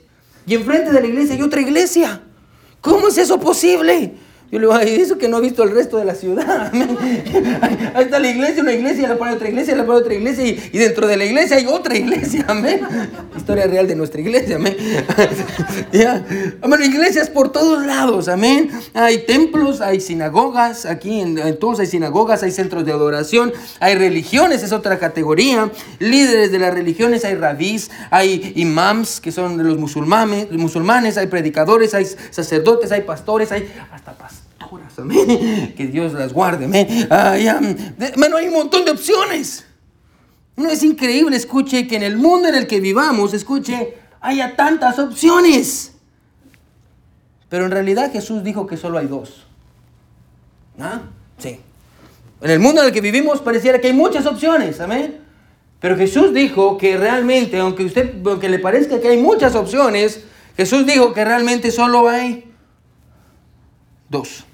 y 0.47 0.53
enfrente 0.53 0.91
de 0.91 1.01
la 1.01 1.07
iglesia 1.07 1.35
hay 1.35 1.41
otra 1.41 1.61
iglesia. 1.61 2.21
¿Cómo 2.81 3.07
es 3.07 3.17
eso 3.17 3.39
posible? 3.39 4.13
Yo 4.55 4.59
le 4.59 4.67
digo, 4.67 4.73
ay, 4.73 5.01
eso 5.01 5.17
que 5.17 5.27
no 5.27 5.39
he 5.39 5.41
visto 5.41 5.63
el 5.63 5.71
resto 5.71 5.97
de 5.97 6.05
la 6.05 6.15
ciudad. 6.15 6.71
Ahí 7.93 8.05
está 8.05 8.19
la 8.19 8.29
iglesia, 8.29 8.63
una 8.63 8.71
iglesia, 8.71 9.05
la 9.05 9.17
pone 9.17 9.33
otra 9.33 9.49
iglesia, 9.49 9.75
la 9.75 9.85
pone 9.85 9.97
otra 9.97 10.13
iglesia, 10.13 10.45
y, 10.45 10.77
dentro 10.77 11.07
de 11.07 11.17
la 11.17 11.25
iglesia 11.25 11.57
hay 11.57 11.65
otra 11.65 11.97
iglesia, 11.97 12.45
amén. 12.47 12.79
Historia 13.35 13.67
real 13.67 13.85
de 13.85 13.97
nuestra 13.97 14.21
iglesia, 14.21 14.55
amén. 14.55 14.77
ya. 15.91 16.25
Iglesias 16.85 17.29
por 17.29 17.51
todos 17.51 17.85
lados, 17.85 18.29
amén. 18.29 18.71
Hay 18.93 19.25
templos, 19.25 19.81
hay 19.81 19.99
sinagogas, 19.99 20.85
aquí 20.85 21.19
en, 21.19 21.37
en, 21.37 21.59
todos 21.59 21.81
hay 21.81 21.87
sinagogas, 21.87 22.41
hay 22.41 22.51
centros 22.51 22.85
de 22.85 22.93
adoración, 22.93 23.51
hay 23.81 23.95
religiones, 23.95 24.63
es 24.63 24.71
otra 24.71 24.99
categoría. 24.99 25.69
Líderes 25.99 26.53
de 26.53 26.59
las 26.59 26.73
religiones, 26.73 27.25
hay 27.25 27.35
rabís, 27.35 27.91
hay 28.09 28.53
imams, 28.55 29.19
que 29.19 29.33
son 29.33 29.57
de 29.57 29.65
los 29.65 29.77
musulmanes, 29.77 30.49
musulmanes, 30.53 31.17
hay 31.17 31.27
predicadores, 31.27 31.93
hay 31.93 32.05
sacerdotes, 32.05 32.93
hay 32.93 33.01
pastores, 33.01 33.51
hay 33.51 33.69
hasta 33.91 34.13
pastores 34.13 34.44
Que 35.75 35.87
Dios 35.87 36.13
las 36.13 36.33
guarde, 36.33 36.65
amén. 36.65 36.87
hay 37.09 38.47
un 38.47 38.53
montón 38.53 38.85
de 38.85 38.91
opciones. 38.91 39.65
No 40.55 40.69
es 40.69 40.83
increíble, 40.83 41.35
escuche, 41.35 41.87
que 41.87 41.97
en 41.97 42.03
el 42.03 42.17
mundo 42.17 42.47
en 42.47 42.55
el 42.55 42.67
que 42.67 42.79
vivamos, 42.79 43.33
escuche, 43.33 43.97
haya 44.21 44.55
tantas 44.55 44.99
opciones. 44.99 45.93
Pero 47.49 47.65
en 47.65 47.71
realidad 47.71 48.11
Jesús 48.11 48.43
dijo 48.43 48.65
que 48.65 48.77
solo 48.77 48.97
hay 48.97 49.07
dos. 49.07 49.45
¿Ah? 50.79 51.01
Sí. 51.37 51.59
En 52.41 52.51
el 52.51 52.59
mundo 52.59 52.81
en 52.81 52.87
el 52.87 52.93
que 52.93 53.01
vivimos 53.01 53.41
pareciera 53.41 53.79
que 53.79 53.87
hay 53.87 53.93
muchas 53.93 54.25
opciones, 54.25 54.79
amén. 54.79 55.19
Pero 55.79 55.97
Jesús 55.97 56.33
dijo 56.33 56.77
que 56.77 56.97
realmente, 56.97 57.59
aunque 57.59 57.85
usted, 57.85 58.15
aunque 58.25 58.49
le 58.49 58.59
parezca 58.59 58.99
que 58.99 59.09
hay 59.09 59.17
muchas 59.17 59.55
opciones, 59.55 60.23
Jesús 60.57 60.85
dijo 60.85 61.13
que 61.13 61.23
realmente 61.25 61.71
solo 61.71 62.07
hay 62.07 62.51
dos. 64.09 64.45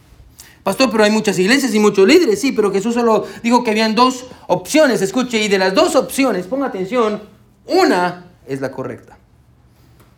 Pastor, 0.64 0.92
pero 0.92 1.04
hay 1.04 1.12
muchas 1.12 1.40
iglesias 1.40 1.74
y 1.74 1.80
muchos 1.80 2.08
líderes, 2.08 2.40
sí, 2.40 2.52
pero 2.52 2.72
Jesús 2.72 2.94
solo 2.94 3.26
dijo 3.42 3.64
que 3.64 3.72
habían 3.72 3.96
dos 3.96 4.26
opciones, 4.48 5.02
escuche, 5.02 5.42
y 5.44 5.48
de 5.48 5.58
las 5.58 5.74
dos 5.74 5.96
opciones, 5.96 6.46
ponga 6.46 6.68
atención, 6.68 7.22
una 7.66 8.26
es 8.48 8.62
la 8.62 8.72
correcta. 8.72 9.18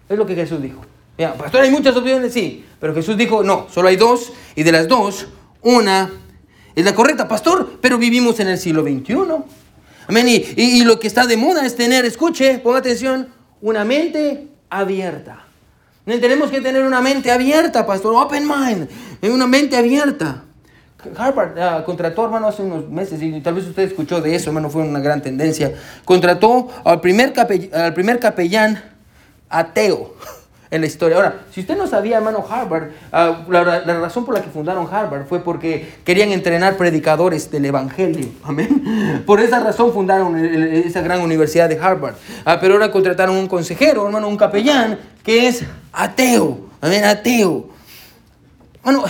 Es 0.09 0.17
lo 0.17 0.25
que 0.25 0.35
Jesús 0.35 0.61
dijo. 0.61 0.81
pastor, 1.37 1.61
hay 1.61 1.71
muchas 1.71 1.95
opciones, 1.95 2.33
sí, 2.33 2.65
pero 2.79 2.93
Jesús 2.93 3.15
dijo, 3.15 3.43
no, 3.43 3.67
solo 3.71 3.87
hay 3.87 3.95
dos, 3.95 4.33
y 4.55 4.63
de 4.63 4.71
las 4.73 4.87
dos, 4.87 5.27
una 5.61 6.11
es 6.75 6.85
la 6.85 6.93
correcta. 6.93 7.27
Pastor, 7.27 7.77
pero 7.81 7.97
vivimos 7.97 8.39
en 8.39 8.49
el 8.49 8.57
siglo 8.57 8.83
XXI. 8.83 9.15
Amén. 10.07 10.27
Y, 10.27 10.43
y 10.57 10.83
lo 10.83 10.99
que 10.99 11.07
está 11.07 11.25
de 11.25 11.37
moda 11.37 11.65
es 11.65 11.75
tener, 11.75 12.03
escuche, 12.03 12.59
ponga 12.59 12.79
atención, 12.79 13.29
una 13.61 13.85
mente 13.85 14.47
abierta. 14.69 15.45
Tenemos 16.05 16.51
que 16.51 16.59
tener 16.59 16.83
una 16.83 17.01
mente 17.01 17.31
abierta, 17.31 17.85
pastor. 17.85 18.13
Open 18.15 18.47
mind. 18.47 18.89
Una 19.21 19.47
mente 19.47 19.77
abierta. 19.77 20.43
Harvard 21.17 21.57
uh, 21.57 21.83
contrató, 21.83 22.25
hermano, 22.25 22.47
hace 22.47 22.61
unos 22.61 22.89
meses, 22.89 23.21
y 23.21 23.41
tal 23.41 23.55
vez 23.55 23.67
usted 23.67 23.83
escuchó 23.83 24.21
de 24.21 24.35
eso, 24.35 24.49
hermano, 24.49 24.69
fue 24.69 24.83
una 24.83 24.99
gran 24.99 25.21
tendencia. 25.21 25.73
Contrató 26.05 26.69
al 26.83 27.01
primer, 27.01 27.33
al 27.73 27.93
primer 27.93 28.19
capellán 28.19 28.81
ateo 29.49 30.15
en 30.71 30.81
la 30.81 30.87
historia. 30.87 31.17
Ahora, 31.17 31.41
si 31.51 31.61
usted 31.61 31.77
no 31.77 31.87
sabía, 31.87 32.17
hermano, 32.17 32.43
Harvard, 32.49 32.89
uh, 33.11 33.51
la, 33.51 33.83
la, 33.85 33.99
razón 33.99 34.25
por 34.25 34.33
la 34.33 34.41
que 34.41 34.49
fundaron 34.49 34.87
Harvard 34.91 35.25
fue 35.27 35.43
porque 35.43 35.93
querían 36.03 36.31
entrenar 36.31 36.77
predicadores 36.77 37.51
del 37.51 37.65
Evangelio. 37.65 38.29
Amén. 38.43 39.23
Por 39.25 39.39
esa 39.39 39.59
razón 39.59 39.93
fundaron 39.93 40.37
esa 40.37 41.01
gran 41.01 41.21
universidad 41.21 41.69
de 41.69 41.77
Harvard. 41.79 42.15
Uh, 42.45 42.51
pero 42.59 42.73
ahora 42.73 42.91
contrataron 42.91 43.35
un 43.35 43.47
consejero, 43.47 44.05
hermano, 44.05 44.27
un 44.27 44.37
capellán, 44.37 44.97
que 45.23 45.47
es 45.47 45.63
ateo. 45.91 46.69
Amén, 46.81 47.03
ateo. 47.05 47.69
Bueno, 48.83 49.05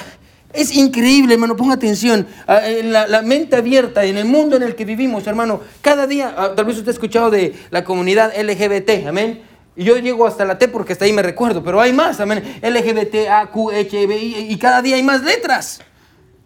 es 0.53 0.71
increíble, 0.75 1.33
hermano, 1.33 1.55
ponga 1.55 1.73
atención. 1.73 2.27
Ah, 2.47 2.61
la, 2.83 3.07
la, 3.07 3.21
mente 3.23 3.55
abierta 3.55 4.05
en 4.05 4.17
el 4.17 4.25
mundo 4.25 4.55
en 4.55 4.63
el 4.63 4.75
que 4.75 4.85
vivimos, 4.85 5.25
hermano. 5.25 5.61
Cada 5.81 6.05
día, 6.05 6.33
ah, 6.37 6.51
tal 6.55 6.65
vez 6.65 6.77
usted 6.77 6.89
ha 6.89 6.93
escuchado 6.93 7.31
de 7.31 7.55
la 7.71 7.83
comunidad 7.83 8.31
LGBT, 8.39 9.07
amén. 9.07 9.41
Yo 9.75 9.97
llego 9.97 10.27
hasta 10.27 10.45
la 10.45 10.59
T 10.59 10.67
porque 10.67 10.93
hasta 10.93 11.05
ahí 11.05 11.13
me 11.13 11.23
recuerdo, 11.23 11.63
pero 11.63 11.81
hay 11.81 11.91
más, 11.91 12.19
amén. 12.19 12.59
LGBT, 12.61 13.27
A, 13.29 13.47
Q, 13.47 13.71
H, 13.71 14.07
B, 14.07 14.17
I, 14.17 14.51
y 14.51 14.57
cada 14.57 14.83
día 14.83 14.95
hay 14.95 15.03
más 15.03 15.23
letras. 15.23 15.81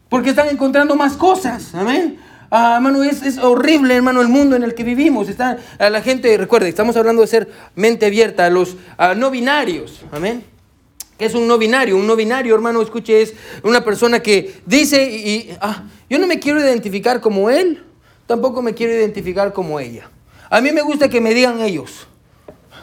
Porque 0.08 0.30
están 0.30 0.48
encontrando 0.48 0.96
más 0.96 1.18
cosas, 1.18 1.76
amén. 1.76 2.18
Ah, 2.50 2.76
hermano, 2.76 3.04
es, 3.04 3.24
es, 3.24 3.38
horrible, 3.38 3.96
hermano, 3.96 4.22
el 4.22 4.30
mundo 4.30 4.56
en 4.56 4.64
el 4.64 4.74
que 4.74 4.84
vivimos. 4.84 5.28
Está, 5.30 5.58
la 5.80 6.02
gente, 6.02 6.38
recuerde, 6.38 6.70
estamos 6.70 6.96
hablando 6.96 7.22
de 7.22 7.28
ser 7.28 7.50
mente 7.76 8.06
abierta 8.06 8.46
a 8.46 8.50
los 8.50 8.78
no 9.18 9.30
binarios, 9.32 10.02
amén. 10.12 10.44
¿Qué 11.18 11.26
es 11.26 11.34
un 11.34 11.48
no 11.48 11.58
binario? 11.58 11.98
Un 11.98 12.06
no 12.06 12.16
binario, 12.16 12.54
hermano, 12.54 12.82
escuche, 12.82 13.22
es 13.22 13.34
una 13.64 13.84
persona 13.84 14.22
que 14.22 14.62
dice, 14.66 15.04
y, 15.10 15.58
ah, 15.62 15.84
yo 16.10 16.20
no 16.20 16.28
me 16.28 16.40
quiero 16.40 16.60
identificar 16.60 17.22
como 17.22 17.50
él, 17.50 17.84
tampoco 18.28 18.62
me 18.62 18.74
quiero 18.74 18.94
identificar 18.94 19.52
como 19.52 19.80
ella. 19.80 20.10
A 20.50 20.62
mí 20.62 20.72
me 20.72 20.82
gusta 20.82 21.10
que 21.10 21.20
me 21.20 21.34
digan 21.34 21.60
ellos. 21.60 22.08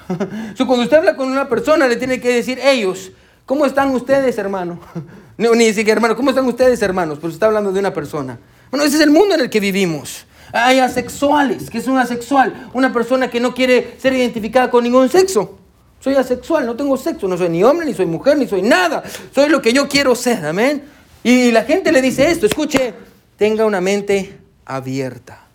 cuando 0.66 0.82
usted 0.82 0.96
habla 0.96 1.16
con 1.16 1.30
una 1.30 1.48
persona, 1.48 1.86
le 1.86 1.96
tiene 1.96 2.20
que 2.20 2.34
decir 2.34 2.58
ellos. 2.58 3.12
¿Cómo 3.46 3.66
están 3.66 3.90
ustedes, 3.90 4.36
hermano? 4.38 4.80
No, 5.36 5.52
ni 5.52 5.72
siquiera, 5.72 5.98
hermano, 5.98 6.14
¿cómo 6.14 6.30
están 6.30 6.46
ustedes, 6.46 6.80
hermanos? 6.80 7.18
Pues 7.20 7.34
está 7.34 7.46
hablando 7.46 7.72
de 7.72 7.80
una 7.80 7.92
persona. 7.92 8.38
Bueno, 8.74 8.86
ese 8.86 8.96
es 8.96 9.02
el 9.04 9.12
mundo 9.12 9.36
en 9.36 9.40
el 9.40 9.50
que 9.50 9.60
vivimos. 9.60 10.26
Hay 10.52 10.80
asexuales, 10.80 11.70
que 11.70 11.78
es 11.78 11.86
un 11.86 11.96
asexual, 11.96 12.70
una 12.72 12.92
persona 12.92 13.30
que 13.30 13.38
no 13.38 13.54
quiere 13.54 13.94
ser 14.00 14.12
identificada 14.14 14.68
con 14.68 14.82
ningún 14.82 15.08
sexo. 15.08 15.60
Soy 16.00 16.16
asexual, 16.16 16.66
no 16.66 16.74
tengo 16.74 16.96
sexo, 16.96 17.28
no 17.28 17.38
soy 17.38 17.50
ni 17.50 17.62
hombre, 17.62 17.86
ni 17.86 17.94
soy 17.94 18.06
mujer, 18.06 18.36
ni 18.36 18.48
soy 18.48 18.62
nada. 18.62 19.04
Soy 19.32 19.48
lo 19.48 19.62
que 19.62 19.72
yo 19.72 19.88
quiero 19.88 20.16
ser, 20.16 20.44
amén. 20.44 20.82
Y 21.22 21.52
la 21.52 21.62
gente 21.62 21.92
le 21.92 22.02
dice 22.02 22.28
esto, 22.28 22.46
escuche, 22.46 22.92
tenga 23.36 23.64
una 23.64 23.80
mente 23.80 24.40
abierta. 24.64 25.46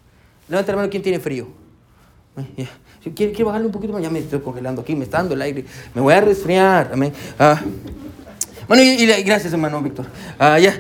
Levanta 0.48 0.72
la 0.72 0.78
mano, 0.78 0.90
¿quién 0.90 1.04
tiene 1.04 1.20
frío? 1.20 1.46
Quiero, 3.14 3.34
quiero 3.34 3.46
bajarle 3.48 3.68
un 3.68 3.74
poquito 3.74 3.92
más, 3.92 4.02
ya 4.02 4.10
me 4.10 4.20
estoy 4.20 4.40
congelando 4.40 4.82
aquí, 4.82 4.96
me 4.96 5.04
está 5.04 5.18
dando 5.18 5.34
el 5.34 5.42
aire, 5.42 5.66
me 5.94 6.00
voy 6.00 6.14
a 6.14 6.22
resfriar, 6.22 6.92
amén. 6.94 7.12
Ah. 7.38 7.60
Bueno, 8.66 8.82
y, 8.82 9.06
gracias, 9.24 9.52
hermano 9.52 9.82
Víctor. 9.82 10.06
Ah, 10.40 10.58
ya. 10.58 10.74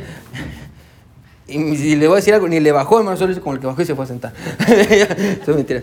Y, 1.50 1.96
le 1.96 2.08
voy 2.08 2.16
a 2.16 2.16
decir 2.18 2.34
algo, 2.34 2.48
ni 2.48 2.60
le 2.60 2.72
bajó, 2.72 3.00
hermano, 3.00 3.18
solo 3.18 3.40
como 3.42 3.56
el 3.56 3.60
que 3.60 3.68
bajó 3.68 3.82
y 3.82 3.86
se 3.86 3.96
fue 3.96 4.06
a 4.06 4.08
sentar. 4.08 4.34
Eso 4.68 5.52
es 5.52 5.56
mentira. 5.56 5.82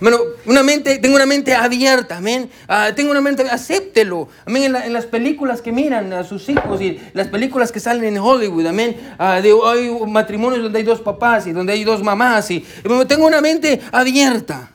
Bueno, 0.00 0.18
una 0.46 0.62
mente, 0.62 0.98
tengo 0.98 1.16
una 1.16 1.26
mente 1.26 1.54
abierta, 1.54 2.18
amén. 2.18 2.48
Ah, 2.68 2.90
tengo 2.94 3.10
una 3.10 3.20
mente, 3.20 3.42
acéptelo. 3.42 4.28
Amén. 4.46 4.76
En, 4.76 4.92
las 4.92 5.06
películas 5.06 5.60
que 5.60 5.72
miran 5.72 6.12
a 6.12 6.24
sus 6.24 6.48
hijos 6.48 6.80
y 6.80 7.00
las 7.14 7.28
películas 7.28 7.72
que 7.72 7.80
salen 7.80 8.04
en 8.04 8.18
Hollywood, 8.18 8.66
amén. 8.66 8.96
Ah, 9.18 9.34
hay 9.34 9.90
matrimonios 10.06 10.62
donde 10.62 10.78
hay 10.78 10.84
dos 10.84 11.00
papás 11.00 11.46
y 11.46 11.52
donde 11.52 11.72
hay 11.72 11.84
dos 11.84 12.02
mamás. 12.02 12.50
Y, 12.50 12.64
tengo 13.06 13.26
una 13.26 13.40
mente 13.40 13.80
abierta. 13.92 14.70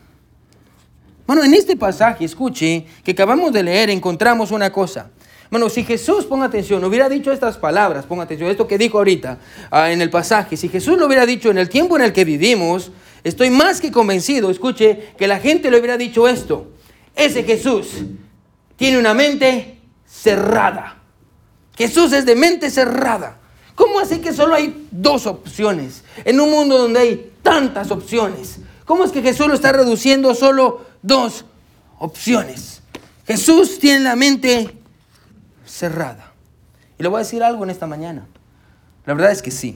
Bueno, 1.25 1.43
en 1.43 1.53
este 1.53 1.77
pasaje, 1.77 2.25
escuche, 2.25 2.85
que 3.03 3.11
acabamos 3.11 3.53
de 3.53 3.63
leer, 3.63 3.89
encontramos 3.89 4.51
una 4.51 4.71
cosa. 4.71 5.09
Bueno, 5.53 5.69
si 5.69 5.83
Jesús, 5.83 6.25
ponga 6.25 6.47
atención, 6.47 6.83
hubiera 6.83 7.07
dicho 7.07 7.31
estas 7.31 7.57
palabras, 7.57 8.07
ponga 8.07 8.23
atención, 8.23 8.49
esto 8.49 8.67
que 8.67 8.79
dijo 8.79 8.97
ahorita 8.97 9.37
ah, 9.69 9.91
en 9.91 10.01
el 10.01 10.09
pasaje, 10.09 10.57
si 10.57 10.67
Jesús 10.67 10.97
lo 10.97 11.05
hubiera 11.05 11.27
dicho 11.27 11.51
en 11.51 11.59
el 11.59 11.69
tiempo 11.69 11.95
en 11.95 12.01
el 12.01 12.11
que 12.11 12.25
vivimos, 12.25 12.89
estoy 13.23 13.51
más 13.51 13.79
que 13.79 13.91
convencido, 13.91 14.49
escuche, 14.49 15.13
que 15.15 15.27
la 15.27 15.37
gente 15.37 15.69
le 15.69 15.77
hubiera 15.77 15.95
dicho 15.95 16.27
esto. 16.27 16.71
Ese 17.15 17.43
Jesús 17.43 17.97
tiene 18.77 18.97
una 18.97 19.13
mente 19.13 19.77
cerrada. 20.07 20.97
Jesús 21.77 22.13
es 22.13 22.25
de 22.25 22.33
mente 22.33 22.71
cerrada. 22.71 23.37
¿Cómo 23.75 23.99
así 23.99 24.21
que 24.21 24.33
solo 24.33 24.55
hay 24.55 24.87
dos 24.89 25.27
opciones 25.27 26.03
en 26.25 26.39
un 26.39 26.49
mundo 26.49 26.79
donde 26.79 26.99
hay 26.99 27.31
tantas 27.43 27.91
opciones? 27.91 28.57
¿Cómo 28.85 29.03
es 29.03 29.11
que 29.11 29.21
Jesús 29.21 29.45
lo 29.45 29.53
está 29.53 29.71
reduciendo 29.71 30.31
a 30.31 30.33
solo 30.33 30.83
dos 31.03 31.45
opciones? 31.99 32.81
Jesús 33.27 33.77
tiene 33.77 33.99
la 33.99 34.15
mente 34.15 34.79
cerrada. 35.73 36.31
Y 36.99 37.03
le 37.03 37.09
voy 37.09 37.17
a 37.17 37.23
decir 37.23 37.43
algo 37.43 37.63
en 37.63 37.71
esta 37.71 37.87
mañana. 37.87 38.27
La 39.05 39.13
verdad 39.15 39.31
es 39.31 39.41
que 39.41 39.49
sí. 39.49 39.75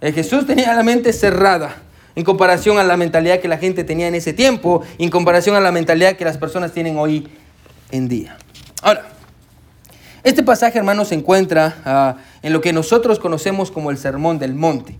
El 0.00 0.14
Jesús 0.14 0.46
tenía 0.46 0.72
la 0.74 0.82
mente 0.84 1.12
cerrada 1.12 1.74
en 2.14 2.24
comparación 2.24 2.78
a 2.78 2.84
la 2.84 2.96
mentalidad 2.96 3.40
que 3.40 3.48
la 3.48 3.58
gente 3.58 3.82
tenía 3.82 4.06
en 4.06 4.14
ese 4.14 4.32
tiempo, 4.32 4.82
en 4.98 5.10
comparación 5.10 5.56
a 5.56 5.60
la 5.60 5.72
mentalidad 5.72 6.14
que 6.16 6.24
las 6.24 6.38
personas 6.38 6.72
tienen 6.72 6.96
hoy 6.96 7.28
en 7.90 8.08
día. 8.08 8.36
Ahora, 8.82 9.06
este 10.22 10.44
pasaje, 10.44 10.78
hermanos, 10.78 11.08
se 11.08 11.16
encuentra 11.16 11.76
ah, 11.84 12.16
en 12.42 12.52
lo 12.52 12.60
que 12.60 12.72
nosotros 12.72 13.18
conocemos 13.18 13.72
como 13.72 13.90
el 13.90 13.98
Sermón 13.98 14.38
del 14.38 14.54
Monte. 14.54 14.96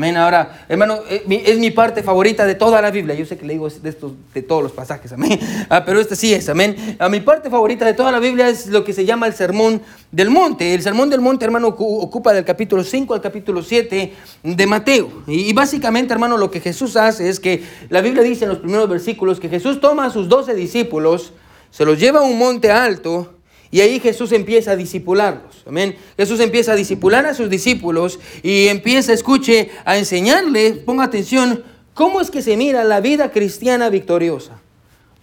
Amén. 0.00 0.16
Ahora, 0.16 0.64
hermano, 0.66 1.00
eh, 1.10 1.42
es 1.44 1.58
mi 1.58 1.70
parte 1.70 2.02
favorita 2.02 2.46
de 2.46 2.54
toda 2.54 2.80
la 2.80 2.90
Biblia. 2.90 3.14
Yo 3.14 3.26
sé 3.26 3.36
que 3.36 3.44
le 3.44 3.52
digo 3.52 3.68
de, 3.68 4.42
todos 4.42 4.62
los 4.62 4.72
pasajes, 4.72 5.12
amén. 5.12 5.38
Ah, 5.68 5.84
pero 5.84 6.00
este 6.00 6.16
sí 6.16 6.32
es, 6.32 6.48
amén. 6.48 6.96
A 6.98 7.10
mi 7.10 7.20
parte 7.20 7.50
favorita 7.50 7.84
de 7.84 7.92
toda 7.92 8.10
la 8.10 8.18
Biblia 8.18 8.48
es 8.48 8.68
lo 8.68 8.82
que 8.82 8.94
se 8.94 9.04
llama 9.04 9.26
el 9.26 9.34
Sermón 9.34 9.82
del 10.10 10.30
Monte. 10.30 10.72
El 10.72 10.80
Sermón 10.80 11.10
del 11.10 11.20
Monte, 11.20 11.44
hermano, 11.44 11.68
ocupa 11.68 12.32
del 12.32 12.46
capítulo 12.46 12.82
5 12.82 13.12
al 13.12 13.20
capítulo 13.20 13.62
7 13.62 14.14
de 14.42 14.66
Mateo. 14.66 15.22
Y, 15.26 15.52
básicamente, 15.52 16.14
hermano, 16.14 16.38
lo 16.38 16.50
que 16.50 16.60
Jesús 16.60 16.96
hace 16.96 17.28
es 17.28 17.38
que 17.38 17.62
la 17.90 18.00
Biblia 18.00 18.22
dice 18.22 18.44
en 18.44 18.52
los 18.52 18.60
primeros 18.60 18.88
versículos 18.88 19.38
que 19.38 19.50
Jesús 19.50 19.82
toma 19.82 20.06
a 20.06 20.10
sus 20.10 20.30
doce 20.30 20.54
discípulos, 20.54 21.34
se 21.70 21.84
los 21.84 22.00
lleva 22.00 22.20
a 22.20 22.22
un 22.22 22.38
monte 22.38 22.70
alto 22.70 23.34
Y 23.70 23.80
ahí 23.80 24.00
Jesús 24.00 24.32
empieza 24.32 24.72
a 24.72 24.76
disipularlos. 24.76 25.62
Amén. 25.66 25.96
Jesús 26.16 26.40
empieza 26.40 26.72
a 26.72 26.76
disipular 26.76 27.24
a 27.26 27.34
sus 27.34 27.48
discípulos 27.48 28.18
y 28.42 28.66
empieza, 28.68 29.12
escuche, 29.12 29.70
a 29.84 29.96
enseñarles, 29.96 30.78
ponga 30.78 31.04
atención, 31.04 31.62
cómo 31.94 32.20
es 32.20 32.30
que 32.30 32.42
se 32.42 32.56
mira 32.56 32.82
la 32.82 33.00
vida 33.00 33.30
cristiana 33.30 33.88
victoriosa. 33.88 34.60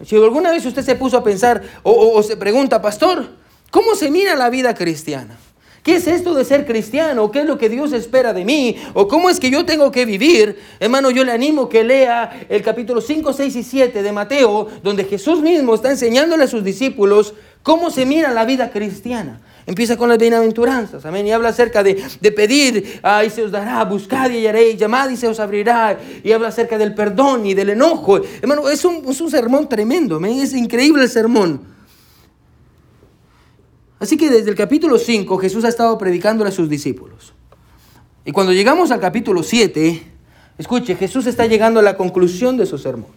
Si 0.06 0.16
alguna 0.16 0.52
vez 0.52 0.66
usted 0.66 0.84
se 0.84 0.96
puso 0.96 1.18
a 1.18 1.24
pensar 1.24 1.62
o, 1.84 1.92
o 1.92 2.24
se 2.24 2.38
pregunta, 2.38 2.82
pastor, 2.82 3.28
¿cómo 3.72 3.96
se 3.96 4.12
mira 4.12 4.36
la 4.36 4.50
vida 4.50 4.76
cristiana? 4.76 5.38
¿Qué 5.88 5.96
es 5.96 6.06
esto 6.06 6.34
de 6.34 6.44
ser 6.44 6.66
cristiano? 6.66 7.32
¿Qué 7.32 7.40
es 7.40 7.46
lo 7.46 7.58
que 7.58 7.70
Dios 7.70 7.94
espera 7.94 8.34
de 8.34 8.44
mí? 8.44 8.76
¿O 8.94 9.08
cómo 9.08 9.30
es 9.30 9.40
que 9.40 9.50
yo 9.50 9.64
tengo 9.64 9.90
que 9.90 10.04
vivir? 10.04 10.60
Hermano, 10.82 11.12
yo 11.12 11.24
le 11.24 11.32
animo 11.32 11.70
que 11.70 11.86
lea 11.86 12.46
el 12.50 12.62
capítulo 12.62 13.00
5, 13.00 13.32
6 13.32 13.56
y 13.56 13.64
7 13.64 14.04
de 14.04 14.12
Mateo, 14.12 14.68
donde 14.84 15.06
Jesús 15.06 15.42
mismo 15.42 15.74
está 15.74 15.90
enseñándole 15.90 16.44
a 16.44 16.48
sus 16.48 16.62
discípulos 16.62 17.36
cómo 17.64 17.90
se 17.90 18.06
mira 18.06 18.34
la 18.34 18.44
vida 18.44 18.70
cristiana. 18.70 19.40
Empieza 19.66 19.96
con 19.96 20.10
las 20.10 20.18
bienaventuranzas, 20.18 21.06
amén, 21.06 21.26
y 21.26 21.32
habla 21.32 21.50
acerca 21.50 21.82
de, 21.84 21.96
pedir, 22.36 23.00
y 23.26 23.30
se 23.30 23.44
os 23.44 23.52
dará, 23.52 23.82
buscad 23.86 24.30
y 24.30 24.40
hallaréis, 24.40 24.78
llamad 24.78 25.10
y 25.10 25.16
se 25.16 25.30
os 25.30 25.40
abrirá, 25.40 25.98
y 26.22 26.34
habla 26.34 26.50
acerca 26.50 26.78
del 26.78 26.96
perdón 26.96 27.46
y 27.46 27.54
del 27.54 27.70
enojo. 27.70 28.20
Hermano, 28.42 28.68
es 28.68 28.84
un, 28.84 29.06
es 29.08 29.22
un 29.22 29.32
sermón 29.32 29.70
tremendo, 29.70 30.18
amén, 30.18 30.38
es 30.42 30.54
increíble 30.54 31.04
el 31.04 31.10
sermón. 31.10 31.77
Así 34.00 34.18
que 34.18 34.30
desde 34.30 34.50
el 34.50 34.56
capítulo 34.56 35.00
5 35.00 35.38
Jesús 35.38 35.66
ha 35.66 35.70
estado 35.70 35.98
predicándole 35.98 36.50
a 36.50 36.54
sus 36.54 36.70
discípulos. 36.70 37.34
Y 38.26 38.32
cuando 38.32 38.54
llegamos 38.54 38.92
al 38.92 39.00
capítulo 39.00 39.42
7, 39.42 40.04
escuche, 40.58 40.96
Jesús 40.96 41.26
está 41.28 41.46
llegando 41.46 41.80
a 41.80 41.84
la 41.84 41.98
conclusión 41.98 42.58
de 42.58 42.66
su 42.66 42.78
sermón. 42.78 43.12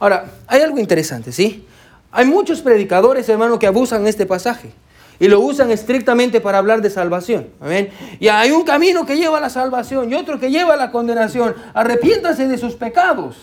Ahora, 0.00 0.32
hay 0.46 0.62
algo 0.62 0.78
interesante, 0.78 1.32
¿sí? 1.32 1.64
Hay 2.10 2.24
muchos 2.24 2.62
predicadores, 2.62 3.28
hermano, 3.28 3.58
que 3.58 3.66
abusan 3.66 4.06
este 4.06 4.26
pasaje 4.26 4.72
y 5.20 5.28
lo 5.28 5.40
usan 5.40 5.70
estrictamente 5.70 6.40
para 6.40 6.58
hablar 6.58 6.80
de 6.80 6.90
salvación. 6.90 7.48
Amén. 7.60 7.90
Y 8.20 8.28
hay 8.28 8.50
un 8.50 8.64
camino 8.64 9.04
que 9.04 9.16
lleva 9.16 9.38
a 9.38 9.40
la 9.40 9.50
salvación 9.50 10.10
y 10.10 10.14
otro 10.14 10.38
que 10.38 10.50
lleva 10.50 10.74
a 10.74 10.76
la 10.76 10.90
condenación. 10.90 11.54
Arrepiéntase 11.74 12.48
de 12.48 12.56
sus 12.56 12.74
pecados. 12.74 13.36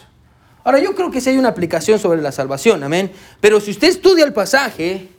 Ahora, 0.63 0.79
yo 0.79 0.95
creo 0.95 1.11
que 1.11 1.21
sí 1.21 1.29
hay 1.29 1.37
una 1.37 1.49
aplicación 1.49 1.99
sobre 1.99 2.21
la 2.21 2.31
salvación, 2.31 2.83
amén. 2.83 3.11
Pero 3.39 3.59
si 3.59 3.71
usted 3.71 3.89
estudia 3.89 4.25
el 4.25 4.33
pasaje, 4.33 5.09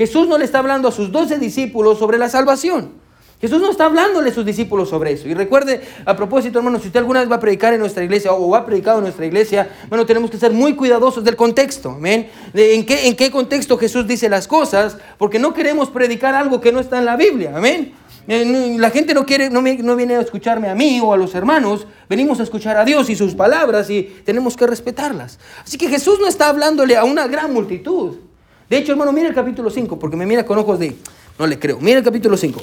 Jesús 0.00 0.26
no 0.26 0.38
le 0.38 0.46
está 0.46 0.60
hablando 0.60 0.88
a 0.88 0.92
sus 0.92 1.12
doce 1.12 1.38
discípulos 1.38 1.98
sobre 1.98 2.16
la 2.16 2.30
salvación. 2.30 2.92
Jesús 3.38 3.60
no 3.60 3.70
está 3.70 3.84
hablándole 3.84 4.30
a 4.30 4.32
sus 4.32 4.46
discípulos 4.46 4.88
sobre 4.88 5.12
eso. 5.12 5.28
Y 5.28 5.34
recuerde, 5.34 5.82
a 6.06 6.16
propósito, 6.16 6.58
hermano, 6.58 6.80
si 6.80 6.86
usted 6.86 7.00
alguna 7.00 7.20
vez 7.20 7.30
va 7.30 7.36
a 7.36 7.40
predicar 7.40 7.74
en 7.74 7.80
nuestra 7.80 8.02
iglesia 8.02 8.32
o 8.32 8.56
ha 8.56 8.64
predicado 8.64 8.96
en 8.96 9.04
nuestra 9.04 9.26
iglesia, 9.26 9.68
bueno, 9.90 10.06
tenemos 10.06 10.30
que 10.30 10.38
ser 10.38 10.52
muy 10.52 10.74
cuidadosos 10.74 11.22
del 11.22 11.36
contexto. 11.36 11.90
¿amén? 11.90 12.30
En, 12.54 12.86
qué, 12.86 13.08
en 13.08 13.14
qué 13.14 13.30
contexto 13.30 13.76
Jesús 13.76 14.06
dice 14.06 14.30
las 14.30 14.48
cosas, 14.48 14.96
porque 15.18 15.38
no 15.38 15.52
queremos 15.52 15.90
predicar 15.90 16.34
algo 16.34 16.62
que 16.62 16.72
no 16.72 16.80
está 16.80 16.96
en 16.96 17.04
la 17.04 17.16
Biblia. 17.18 17.52
Amén. 17.54 17.92
Eh, 18.26 18.76
la 18.78 18.88
gente 18.88 19.12
no, 19.12 19.26
quiere, 19.26 19.50
no, 19.50 19.60
no 19.60 19.96
viene 19.96 20.16
a 20.16 20.22
escucharme 20.22 20.70
a 20.70 20.74
mí 20.74 20.98
o 21.04 21.12
a 21.12 21.18
los 21.18 21.34
hermanos, 21.34 21.86
venimos 22.08 22.40
a 22.40 22.44
escuchar 22.44 22.78
a 22.78 22.86
Dios 22.86 23.10
y 23.10 23.16
sus 23.16 23.34
palabras 23.34 23.90
y 23.90 24.04
tenemos 24.24 24.56
que 24.56 24.66
respetarlas. 24.66 25.38
Así 25.62 25.76
que 25.76 25.88
Jesús 25.88 26.18
no 26.22 26.26
está 26.26 26.48
hablándole 26.48 26.96
a 26.96 27.04
una 27.04 27.26
gran 27.26 27.52
multitud. 27.52 28.29
De 28.70 28.78
hecho, 28.78 28.92
hermano, 28.92 29.12
mira 29.12 29.28
el 29.28 29.34
capítulo 29.34 29.68
5, 29.68 29.98
porque 29.98 30.16
me 30.16 30.24
mira 30.24 30.46
con 30.46 30.56
ojos 30.56 30.78
de... 30.78 30.96
No 31.36 31.46
le 31.48 31.58
creo. 31.58 31.80
Mira 31.80 31.98
el 31.98 32.04
capítulo 32.04 32.36
5. 32.36 32.60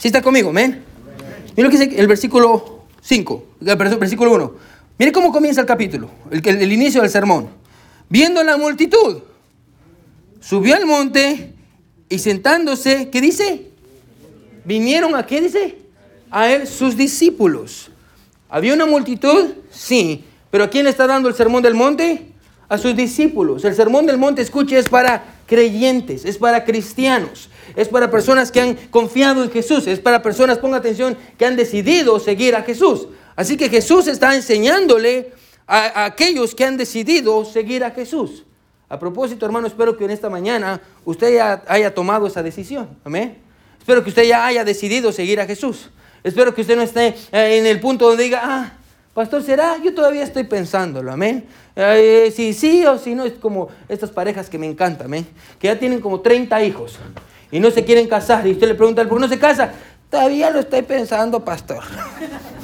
¿Sí 0.00 0.08
está 0.08 0.20
conmigo, 0.20 0.52
men? 0.52 0.82
Mira 1.56 1.68
lo 1.68 1.70
que 1.70 1.78
dice 1.78 2.00
el 2.00 2.08
versículo 2.08 2.84
5, 3.00 3.44
perdón, 3.64 4.00
versículo 4.00 4.34
1. 4.34 4.54
Mire 4.98 5.12
cómo 5.12 5.30
comienza 5.32 5.60
el 5.60 5.68
capítulo, 5.68 6.10
el, 6.32 6.46
el 6.46 6.72
inicio 6.72 7.00
del 7.00 7.10
sermón. 7.10 7.48
Viendo 8.08 8.42
la 8.42 8.56
multitud, 8.56 9.20
subió 10.40 10.74
al 10.74 10.84
monte 10.84 11.54
y 12.08 12.18
sentándose, 12.18 13.08
¿qué 13.08 13.20
dice? 13.20 13.70
Vinieron 14.64 15.14
a 15.14 15.26
qué 15.26 15.40
dice? 15.40 15.78
A 16.28 16.50
él 16.50 16.66
sus 16.66 16.96
discípulos. 16.96 17.90
¿Había 18.48 18.74
una 18.74 18.86
multitud? 18.86 19.52
Sí. 19.70 20.24
¿Pero 20.50 20.64
a 20.64 20.70
quién 20.70 20.88
está 20.88 21.06
dando 21.06 21.28
el 21.28 21.36
sermón 21.36 21.62
del 21.62 21.74
monte? 21.74 22.29
A 22.70 22.78
sus 22.78 22.96
discípulos. 22.96 23.64
El 23.64 23.74
sermón 23.74 24.06
del 24.06 24.16
monte, 24.16 24.40
escuche, 24.40 24.78
es 24.78 24.88
para 24.88 25.24
creyentes, 25.46 26.24
es 26.24 26.38
para 26.38 26.64
cristianos, 26.64 27.50
es 27.74 27.88
para 27.88 28.10
personas 28.10 28.52
que 28.52 28.60
han 28.60 28.74
confiado 28.90 29.42
en 29.42 29.50
Jesús, 29.50 29.88
es 29.88 29.98
para 29.98 30.22
personas, 30.22 30.58
ponga 30.58 30.78
atención, 30.78 31.18
que 31.36 31.44
han 31.44 31.56
decidido 31.56 32.18
seguir 32.20 32.54
a 32.54 32.62
Jesús. 32.62 33.08
Así 33.34 33.56
que 33.56 33.68
Jesús 33.68 34.06
está 34.06 34.36
enseñándole 34.36 35.32
a, 35.66 36.04
aquellos 36.04 36.54
que 36.54 36.64
han 36.64 36.76
decidido 36.76 37.44
seguir 37.44 37.82
a 37.82 37.90
Jesús. 37.90 38.44
A 38.88 39.00
propósito, 39.00 39.44
hermano, 39.44 39.66
espero 39.66 39.96
que 39.96 40.04
en 40.04 40.12
esta 40.12 40.30
mañana 40.30 40.80
usted 41.04 41.34
ya 41.34 41.64
haya 41.66 41.92
tomado 41.92 42.28
esa 42.28 42.42
decisión. 42.42 42.88
Amén. 43.02 43.38
Espero 43.80 44.04
que 44.04 44.10
usted 44.10 44.24
ya 44.24 44.46
haya 44.46 44.64
decidido 44.64 45.10
seguir 45.10 45.40
a 45.40 45.46
Jesús. 45.46 45.90
Espero 46.22 46.54
que 46.54 46.60
usted 46.60 46.76
no 46.76 46.82
esté 46.82 47.16
eh, 47.32 47.58
en 47.58 47.66
el 47.66 47.80
punto 47.80 48.06
donde 48.06 48.24
diga, 48.24 48.42
ah, 48.44 48.72
Pastor, 49.14 49.42
¿será? 49.42 49.76
Yo 49.82 49.92
todavía 49.92 50.22
estoy 50.22 50.44
pensándolo, 50.44 51.10
amén. 51.12 51.44
Eh, 51.76 52.32
si 52.34 52.52
sí 52.52 52.84
o 52.84 52.98
si 52.98 53.14
no, 53.14 53.24
es 53.24 53.34
como 53.34 53.68
estas 53.88 54.10
parejas 54.10 54.50
que 54.50 54.58
me 54.58 54.66
encantan, 54.66 55.06
amén. 55.06 55.26
Que 55.58 55.68
ya 55.68 55.78
tienen 55.78 56.00
como 56.00 56.20
30 56.20 56.62
hijos 56.64 56.98
y 57.50 57.60
no 57.60 57.70
se 57.70 57.84
quieren 57.84 58.08
casar. 58.08 58.46
Y 58.46 58.52
usted 58.52 58.68
le 58.68 58.74
pregunta, 58.74 59.06
¿por 59.08 59.18
qué 59.18 59.22
no 59.22 59.28
se 59.28 59.38
casa? 59.38 59.72
Todavía 60.10 60.50
lo 60.50 60.60
estoy 60.60 60.82
pensando, 60.82 61.44
pastor. 61.44 61.82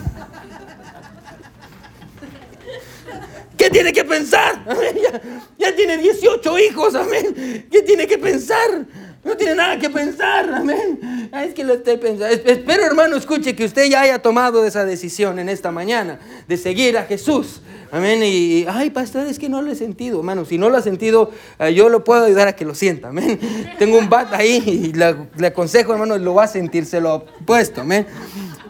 ¿Qué 3.56 3.70
tiene 3.70 3.92
que 3.92 4.04
pensar? 4.04 4.64
Ya, 4.96 5.20
ya, 5.58 5.76
tiene 5.76 5.98
18 5.98 6.58
hijos, 6.58 6.94
amén. 6.94 7.66
¿Qué 7.70 7.82
tiene 7.82 8.06
que 8.06 8.18
pensar? 8.18 8.86
No 9.26 9.36
tiene 9.36 9.56
nada 9.56 9.76
que 9.76 9.90
pensar, 9.90 10.48
amén. 10.54 11.28
Es 11.32 11.52
que 11.52 11.64
lo 11.64 11.74
estoy 11.74 11.96
pensando. 11.96 12.26
Espero, 12.26 12.86
hermano, 12.86 13.16
escuche 13.16 13.56
que 13.56 13.64
usted 13.64 13.86
ya 13.90 14.02
haya 14.02 14.20
tomado 14.20 14.64
esa 14.64 14.84
decisión 14.84 15.40
en 15.40 15.48
esta 15.48 15.72
mañana 15.72 16.20
de 16.46 16.56
seguir 16.56 16.96
a 16.96 17.02
Jesús. 17.02 17.60
Amén. 17.90 18.22
Y, 18.22 18.66
ay, 18.68 18.90
pastor, 18.90 19.26
es 19.26 19.40
que 19.40 19.48
no 19.48 19.62
lo 19.62 19.72
he 19.72 19.74
sentido, 19.74 20.18
hermano. 20.18 20.44
Si 20.44 20.58
no 20.58 20.70
lo 20.70 20.76
ha 20.76 20.82
sentido, 20.82 21.32
eh, 21.58 21.74
yo 21.74 21.88
lo 21.88 22.04
puedo 22.04 22.24
ayudar 22.24 22.46
a 22.46 22.54
que 22.54 22.64
lo 22.64 22.76
sienta, 22.76 23.08
amén. 23.08 23.40
Tengo 23.80 23.98
un 23.98 24.08
bat 24.08 24.32
ahí 24.32 24.62
y 24.64 24.92
le, 24.92 25.46
aconsejo, 25.48 25.92
hermano, 25.92 26.16
lo 26.18 26.34
va 26.34 26.44
a 26.44 26.48
sentir, 26.48 26.86
se 26.86 27.00
lo 27.00 27.26
puesto, 27.44 27.80
amén. 27.80 28.06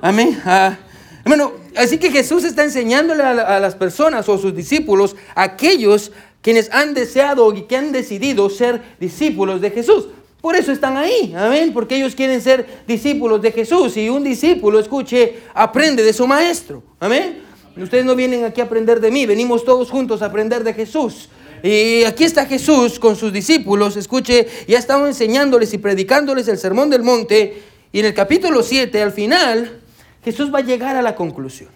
Amén. 0.00 0.40
Ah, 0.46 0.78
hermano, 1.22 1.52
así 1.76 1.98
que 1.98 2.10
Jesús 2.10 2.44
está 2.44 2.64
enseñándole 2.64 3.22
a, 3.22 3.56
a 3.56 3.60
las 3.60 3.74
personas 3.74 4.26
o 4.30 4.38
sus 4.38 4.56
discípulos, 4.56 5.16
aquellos 5.34 6.12
quienes 6.40 6.70
han 6.72 6.94
deseado 6.94 7.52
y 7.52 7.64
que 7.64 7.76
han 7.76 7.92
decidido 7.92 8.48
ser 8.48 8.80
discípulos 8.98 9.60
de 9.60 9.70
Jesús. 9.70 10.06
Por 10.46 10.54
eso 10.54 10.70
están 10.70 10.96
ahí, 10.96 11.34
amén, 11.36 11.72
porque 11.74 11.96
ellos 11.96 12.14
quieren 12.14 12.40
ser 12.40 12.84
discípulos 12.86 13.42
de 13.42 13.50
Jesús 13.50 13.96
y 13.96 14.08
un 14.08 14.22
discípulo, 14.22 14.78
escuche, 14.78 15.38
aprende 15.52 16.04
de 16.04 16.12
su 16.12 16.24
maestro, 16.24 16.84
amén. 17.00 17.42
Ustedes 17.76 18.04
no 18.04 18.14
vienen 18.14 18.44
aquí 18.44 18.60
a 18.60 18.64
aprender 18.64 19.00
de 19.00 19.10
mí, 19.10 19.26
venimos 19.26 19.64
todos 19.64 19.90
juntos 19.90 20.22
a 20.22 20.26
aprender 20.26 20.62
de 20.62 20.72
Jesús. 20.72 21.28
Y 21.64 22.04
aquí 22.04 22.22
está 22.22 22.46
Jesús 22.46 23.00
con 23.00 23.16
sus 23.16 23.32
discípulos, 23.32 23.96
escuche, 23.96 24.46
ya 24.68 24.78
estaba 24.78 25.08
enseñándoles 25.08 25.74
y 25.74 25.78
predicándoles 25.78 26.46
el 26.46 26.58
sermón 26.58 26.90
del 26.90 27.02
monte. 27.02 27.64
Y 27.90 27.98
en 27.98 28.06
el 28.06 28.14
capítulo 28.14 28.62
7, 28.62 29.02
al 29.02 29.10
final, 29.10 29.80
Jesús 30.22 30.54
va 30.54 30.60
a 30.60 30.62
llegar 30.62 30.94
a 30.94 31.02
la 31.02 31.16
conclusión. 31.16 31.70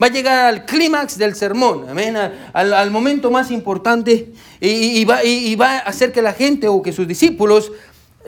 Va 0.00 0.06
a 0.06 0.10
llegar 0.10 0.46
al 0.46 0.64
clímax 0.64 1.18
del 1.18 1.34
sermón, 1.34 1.88
amén, 1.88 2.16
al, 2.52 2.90
momento 2.92 3.32
más 3.32 3.50
importante 3.50 4.32
y, 4.60 5.04
va, 5.06 5.24
y, 5.24 5.56
va, 5.56 5.78
a 5.78 5.80
hacer 5.80 6.12
que 6.12 6.22
la 6.22 6.34
gente 6.34 6.68
o 6.68 6.82
que 6.82 6.92
sus 6.92 7.08
discípulos 7.08 7.72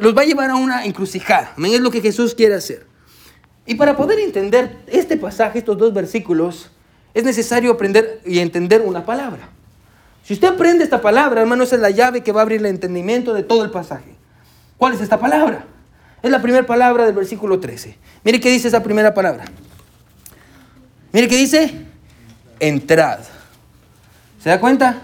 los 0.01 0.17
va 0.17 0.23
a 0.23 0.25
llevar 0.25 0.51
a 0.51 0.57
una 0.57 0.85
encrucijada. 0.85 1.55
Es 1.57 1.81
lo 1.81 1.91
que 1.91 2.01
Jesús 2.01 2.35
quiere 2.35 2.55
hacer. 2.55 2.87
Y 3.67 3.75
para 3.75 3.97
poder 3.97 4.19
entender 4.19 4.79
este 4.87 5.17
pasaje, 5.17 5.59
estos 5.59 5.77
dos 5.77 5.93
versículos, 5.93 6.71
es 7.15 7.25
necesario 7.25 7.71
aprender 7.71 8.21
y 8.25 8.39
entender 8.39 8.81
una 8.83 9.05
palabra. 9.05 9.49
Si 10.25 10.35
usted 10.35 10.49
aprende 10.49 10.85
esta 10.85 11.01
palabra, 11.01 11.41
hermano, 11.41 11.65
esa 11.65 11.77
es 11.77 11.83
la 11.83 11.91
llave 11.91 12.23
que 12.23 12.33
va 12.33 12.41
a 12.41 12.43
abrir 12.43 12.61
el 12.61 12.67
entendimiento 12.67 13.35
de 13.35 13.43
todo 13.43 13.65
el 13.65 13.71
pasaje. 13.71 14.15
¿Cuál 14.77 14.95
es 14.95 15.01
esta 15.01 15.19
palabra? 15.19 15.65
Es 16.23 16.31
la 16.31 16.43
primera 16.43 16.67
palabra 16.67 17.05
del 17.05 17.15
versículo 17.15 17.61
13. 17.61 17.97
Mire 18.25 18.41
qué 18.41 18.51
dice 18.51 18.69
esa 18.69 18.83
primera 18.83 19.15
palabra. 19.15 19.45
Mire 21.13 21.29
qué 21.29 21.37
dice. 21.37 21.87
Entrad. 22.61 23.21
¿Se 24.43 24.49
da 24.49 24.61
cuenta? 24.61 25.03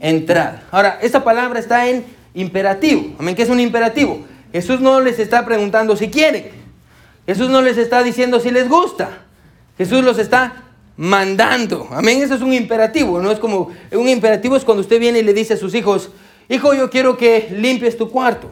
Entrad. 0.00 0.54
Ahora, 0.70 0.98
esta 1.02 1.24
palabra 1.24 1.58
está 1.58 1.88
en 1.88 2.04
imperativo. 2.40 3.14
Amén, 3.18 3.34
que 3.34 3.42
es 3.42 3.48
un 3.48 3.60
imperativo. 3.60 4.24
Jesús 4.52 4.80
no 4.80 5.00
les 5.00 5.18
está 5.18 5.44
preguntando 5.44 5.96
si 5.96 6.08
quieren. 6.08 6.50
Jesús 7.26 7.50
no 7.50 7.60
les 7.60 7.76
está 7.76 8.02
diciendo 8.02 8.40
si 8.40 8.50
les 8.50 8.68
gusta. 8.68 9.26
Jesús 9.76 10.02
los 10.02 10.18
está 10.18 10.64
mandando. 10.96 11.88
Amén, 11.90 12.22
eso 12.22 12.34
es 12.34 12.40
un 12.40 12.52
imperativo. 12.52 13.20
No 13.20 13.30
es 13.30 13.38
como 13.38 13.70
un 13.92 14.08
imperativo 14.08 14.56
es 14.56 14.64
cuando 14.64 14.80
usted 14.80 14.98
viene 14.98 15.18
y 15.18 15.22
le 15.22 15.34
dice 15.34 15.54
a 15.54 15.56
sus 15.56 15.74
hijos, 15.74 16.10
hijo, 16.48 16.74
yo 16.74 16.88
quiero 16.90 17.16
que 17.16 17.48
limpies 17.52 17.96
tu 17.96 18.08
cuarto. 18.08 18.50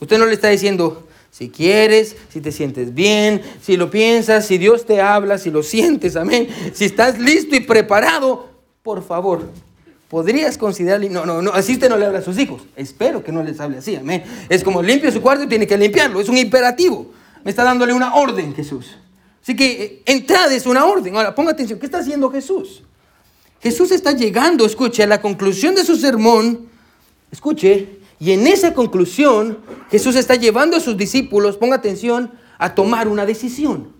Usted 0.00 0.18
no 0.18 0.26
le 0.26 0.34
está 0.34 0.48
diciendo, 0.48 1.06
si 1.30 1.48
quieres, 1.48 2.16
si 2.28 2.40
te 2.40 2.52
sientes 2.52 2.94
bien, 2.94 3.42
si 3.60 3.76
lo 3.76 3.90
piensas, 3.90 4.46
si 4.46 4.58
Dios 4.58 4.86
te 4.86 5.00
habla, 5.00 5.38
si 5.38 5.50
lo 5.50 5.62
sientes, 5.62 6.14
amén. 6.14 6.48
Si 6.72 6.84
estás 6.84 7.18
listo 7.18 7.56
y 7.56 7.60
preparado, 7.60 8.50
por 8.82 9.02
favor, 9.02 9.48
podrías 10.08 10.58
considerarle, 10.58 11.08
no, 11.08 11.26
no, 11.26 11.42
no, 11.42 11.52
así 11.52 11.72
usted 11.74 11.88
no 11.88 11.96
le 11.96 12.06
habla 12.06 12.20
a 12.20 12.22
sus 12.22 12.38
hijos. 12.38 12.62
Espero 12.76 13.22
que 13.24 13.32
no 13.32 13.42
les 13.42 13.58
hable 13.60 13.78
así, 13.78 13.96
amén. 13.96 14.24
Es 14.48 14.62
como 14.62 14.82
limpia 14.82 15.10
su 15.10 15.20
cuarto 15.20 15.48
tiene 15.48 15.66
que 15.66 15.76
limpiarlo, 15.76 16.20
es 16.20 16.28
un 16.28 16.38
imperativo. 16.38 17.10
Me 17.44 17.50
está 17.50 17.64
dándole 17.64 17.92
una 17.92 18.14
orden 18.14 18.54
Jesús. 18.54 18.96
Así 19.42 19.54
que 19.54 19.82
eh, 19.82 20.02
entrada 20.06 20.54
es 20.54 20.66
una 20.66 20.86
orden. 20.86 21.14
Ahora, 21.16 21.34
ponga 21.34 21.52
atención, 21.52 21.78
¿qué 21.78 21.86
está 21.86 21.98
haciendo 21.98 22.30
Jesús? 22.30 22.82
Jesús 23.60 23.90
está 23.92 24.12
llegando, 24.12 24.66
escuche, 24.66 25.02
a 25.02 25.06
la 25.06 25.20
conclusión 25.20 25.74
de 25.74 25.84
su 25.84 25.96
sermón, 25.96 26.68
escuche, 27.30 27.98
y 28.20 28.32
en 28.32 28.46
esa 28.46 28.74
conclusión 28.74 29.58
Jesús 29.90 30.16
está 30.16 30.34
llevando 30.34 30.76
a 30.76 30.80
sus 30.80 30.96
discípulos, 30.96 31.56
ponga 31.56 31.76
atención, 31.76 32.32
a 32.58 32.74
tomar 32.74 33.08
una 33.08 33.26
decisión. 33.26 33.93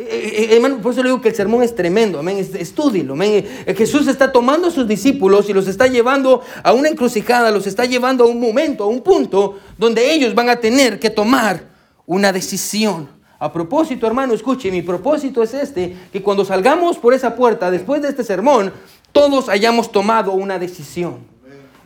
Eh, 0.00 0.48
eh, 0.50 0.54
hermano, 0.54 0.80
por 0.80 0.92
eso 0.92 1.02
le 1.02 1.08
digo 1.08 1.20
que 1.20 1.30
el 1.30 1.34
sermón 1.34 1.64
es 1.64 1.74
tremendo, 1.74 2.20
amén, 2.20 2.38
estúdilo, 2.38 3.14
amén. 3.14 3.44
Jesús 3.76 4.06
está 4.06 4.30
tomando 4.30 4.68
a 4.68 4.70
sus 4.70 4.86
discípulos 4.86 5.48
y 5.48 5.52
los 5.52 5.66
está 5.66 5.88
llevando 5.88 6.40
a 6.62 6.72
una 6.72 6.88
encrucijada, 6.88 7.50
los 7.50 7.66
está 7.66 7.84
llevando 7.84 8.22
a 8.22 8.26
un 8.28 8.38
momento, 8.38 8.84
a 8.84 8.86
un 8.86 9.00
punto 9.00 9.58
donde 9.76 10.12
ellos 10.12 10.36
van 10.36 10.50
a 10.50 10.56
tener 10.56 11.00
que 11.00 11.10
tomar 11.10 11.64
una 12.06 12.32
decisión. 12.32 13.08
A 13.40 13.52
propósito, 13.52 14.06
hermano, 14.06 14.34
escuche, 14.34 14.70
mi 14.70 14.82
propósito 14.82 15.42
es 15.42 15.54
este, 15.54 15.96
que 16.12 16.22
cuando 16.22 16.44
salgamos 16.44 16.96
por 16.96 17.12
esa 17.12 17.34
puerta 17.34 17.70
después 17.70 18.00
de 18.00 18.08
este 18.08 18.22
sermón, 18.22 18.72
todos 19.10 19.48
hayamos 19.48 19.90
tomado 19.90 20.32
una 20.32 20.60
decisión. 20.60 21.18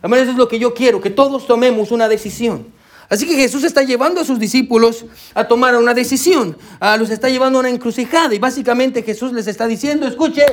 Hermano, 0.03 0.21
eso 0.21 0.31
es 0.31 0.37
lo 0.37 0.47
que 0.47 0.59
yo 0.59 0.73
quiero, 0.73 1.01
que 1.01 1.09
todos 1.09 1.47
tomemos 1.47 1.91
una 1.91 2.07
decisión. 2.07 2.67
Así 3.09 3.27
que 3.27 3.35
Jesús 3.35 3.63
está 3.63 3.83
llevando 3.83 4.21
a 4.21 4.25
sus 4.25 4.39
discípulos 4.39 5.05
a 5.33 5.47
tomar 5.47 5.75
una 5.75 5.93
decisión, 5.93 6.57
a 6.79 6.97
los 6.97 7.09
está 7.09 7.29
llevando 7.29 7.59
a 7.59 7.61
una 7.61 7.69
encrucijada 7.69 8.33
y 8.33 8.39
básicamente 8.39 9.03
Jesús 9.03 9.33
les 9.33 9.47
está 9.47 9.67
diciendo, 9.67 10.07
escuche, 10.07 10.45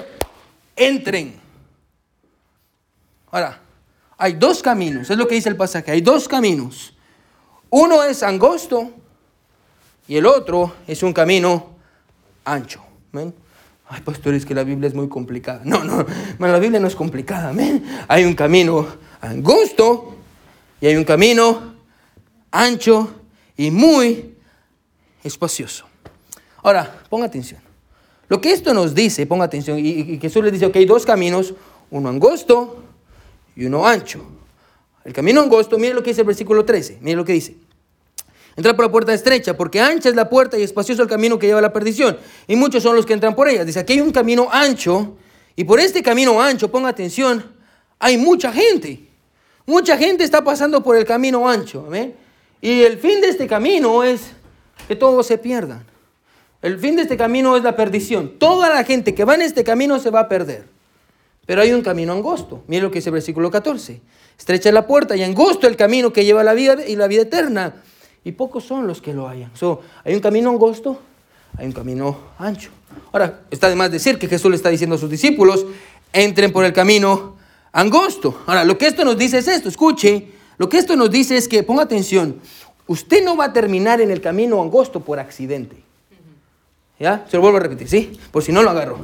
entren. 0.76 1.34
Ahora, 3.30 3.60
hay 4.18 4.34
dos 4.34 4.62
caminos, 4.62 5.08
es 5.08 5.16
lo 5.16 5.26
que 5.26 5.36
dice 5.36 5.48
el 5.48 5.56
pasaje, 5.56 5.92
hay 5.92 6.00
dos 6.00 6.28
caminos. 6.28 6.94
Uno 7.70 8.02
es 8.02 8.22
angosto 8.22 8.90
y 10.08 10.16
el 10.16 10.26
otro 10.26 10.74
es 10.86 11.02
un 11.02 11.12
camino 11.12 11.70
ancho. 12.44 12.82
¿ven? 13.12 13.32
Ay, 13.88 14.00
pastores, 14.02 14.44
que 14.44 14.54
la 14.54 14.64
Biblia 14.64 14.88
es 14.88 14.94
muy 14.94 15.08
complicada. 15.08 15.62
No, 15.64 15.84
no, 15.84 16.04
la 16.38 16.58
Biblia 16.58 16.80
no 16.80 16.88
es 16.88 16.96
complicada. 16.96 17.52
¿ven? 17.52 17.84
Hay 18.08 18.24
un 18.24 18.34
camino 18.34 18.86
angosto 19.20 20.16
y 20.80 20.86
hay 20.86 20.96
un 20.96 21.04
camino 21.04 21.74
ancho 22.50 23.12
y 23.56 23.70
muy 23.70 24.34
espacioso. 25.22 25.86
Ahora, 26.62 27.02
ponga 27.08 27.26
atención. 27.26 27.60
Lo 28.28 28.40
que 28.40 28.52
esto 28.52 28.72
nos 28.74 28.94
dice, 28.94 29.26
ponga 29.26 29.44
atención, 29.44 29.78
y, 29.78 29.88
y 29.88 30.18
Jesús 30.18 30.44
le 30.44 30.50
dice, 30.50 30.70
que 30.70 30.78
hay 30.78 30.86
dos 30.86 31.04
caminos, 31.04 31.54
uno 31.90 32.08
angosto 32.08 32.84
y 33.56 33.64
uno 33.66 33.86
ancho. 33.86 34.24
El 35.04 35.12
camino 35.12 35.40
angosto, 35.40 35.78
mire 35.78 35.94
lo 35.94 36.02
que 36.02 36.10
dice 36.10 36.20
el 36.20 36.26
versículo 36.26 36.64
13, 36.64 36.98
mire 37.00 37.16
lo 37.16 37.24
que 37.24 37.32
dice. 37.32 37.56
Entrar 38.56 38.76
por 38.76 38.84
la 38.84 38.92
puerta 38.92 39.14
estrecha, 39.14 39.56
porque 39.56 39.80
ancha 39.80 40.08
es 40.08 40.14
la 40.14 40.28
puerta 40.28 40.58
y 40.58 40.62
espacioso 40.62 41.02
el 41.02 41.08
camino 41.08 41.38
que 41.38 41.46
lleva 41.46 41.60
a 41.60 41.62
la 41.62 41.72
perdición. 41.72 42.18
Y 42.46 42.56
muchos 42.56 42.82
son 42.82 42.94
los 42.94 43.06
que 43.06 43.14
entran 43.14 43.34
por 43.34 43.48
ella. 43.48 43.64
Dice, 43.64 43.80
aquí 43.80 43.94
hay 43.94 44.00
un 44.00 44.12
camino 44.12 44.48
ancho, 44.50 45.16
y 45.56 45.64
por 45.64 45.80
este 45.80 46.02
camino 46.02 46.40
ancho, 46.40 46.70
ponga 46.70 46.88
atención, 46.88 47.44
hay 47.98 48.16
mucha 48.16 48.52
gente. 48.52 49.08
Mucha 49.66 49.96
gente 49.96 50.24
está 50.24 50.42
pasando 50.42 50.82
por 50.82 50.96
el 50.96 51.04
camino 51.04 51.48
ancho. 51.48 51.86
Y 52.60 52.82
el 52.82 52.98
fin 52.98 53.20
de 53.20 53.28
este 53.28 53.46
camino 53.46 54.02
es 54.02 54.32
que 54.86 54.96
todos 54.96 55.26
se 55.26 55.38
pierdan. 55.38 55.84
El 56.62 56.78
fin 56.78 56.96
de 56.96 57.02
este 57.02 57.16
camino 57.16 57.56
es 57.56 57.62
la 57.62 57.74
perdición. 57.74 58.38
Toda 58.38 58.68
la 58.68 58.84
gente 58.84 59.14
que 59.14 59.24
va 59.24 59.34
en 59.34 59.42
este 59.42 59.64
camino 59.64 59.98
se 59.98 60.10
va 60.10 60.20
a 60.20 60.28
perder. 60.28 60.66
Pero 61.46 61.62
hay 61.62 61.72
un 61.72 61.82
camino 61.82 62.12
angosto. 62.12 62.62
Mire 62.66 62.82
lo 62.82 62.90
que 62.90 62.98
dice 62.98 63.08
el 63.08 63.14
versículo 63.14 63.50
14. 63.50 64.00
Estrecha 64.38 64.68
es 64.68 64.74
la 64.74 64.86
puerta 64.86 65.16
y 65.16 65.22
angosto 65.22 65.66
el 65.66 65.76
camino 65.76 66.12
que 66.12 66.24
lleva 66.24 66.42
a 66.42 66.44
la 66.44 66.54
vida 66.54 66.86
y 66.86 66.96
la 66.96 67.06
vida 67.06 67.22
eterna 67.22 67.74
y 68.24 68.32
pocos 68.32 68.64
son 68.64 68.86
los 68.86 69.00
que 69.00 69.14
lo 69.14 69.28
hayan. 69.28 69.50
So, 69.56 69.80
hay 70.04 70.14
un 70.14 70.20
camino 70.20 70.50
angosto, 70.50 71.00
hay 71.56 71.66
un 71.66 71.72
camino 71.72 72.18
ancho. 72.38 72.70
Ahora, 73.12 73.40
está 73.50 73.68
de 73.68 73.76
más 73.76 73.90
decir 73.90 74.18
que 74.18 74.28
Jesús 74.28 74.50
le 74.50 74.56
está 74.56 74.68
diciendo 74.68 74.96
a 74.96 74.98
sus 74.98 75.10
discípulos, 75.10 75.66
entren 76.12 76.52
por 76.52 76.64
el 76.64 76.72
camino 76.72 77.36
angosto. 77.72 78.42
Ahora, 78.46 78.64
lo 78.64 78.76
que 78.76 78.86
esto 78.86 79.04
nos 79.04 79.16
dice 79.16 79.38
es 79.38 79.48
esto, 79.48 79.68
escuche, 79.68 80.28
lo 80.60 80.68
que 80.68 80.76
esto 80.76 80.94
nos 80.94 81.10
dice 81.10 81.38
es 81.38 81.48
que, 81.48 81.62
ponga 81.62 81.84
atención, 81.84 82.36
usted 82.86 83.24
no 83.24 83.34
va 83.34 83.46
a 83.46 83.52
terminar 83.54 84.02
en 84.02 84.10
el 84.10 84.20
camino 84.20 84.60
angosto 84.60 85.00
por 85.00 85.18
accidente. 85.18 85.76
¿Ya? 86.98 87.24
Se 87.30 87.38
lo 87.38 87.40
vuelvo 87.40 87.56
a 87.56 87.60
repetir, 87.60 87.88
¿sí? 87.88 88.20
Por 88.30 88.42
si 88.42 88.52
no 88.52 88.62
lo 88.62 88.68
agarró. 88.68 88.98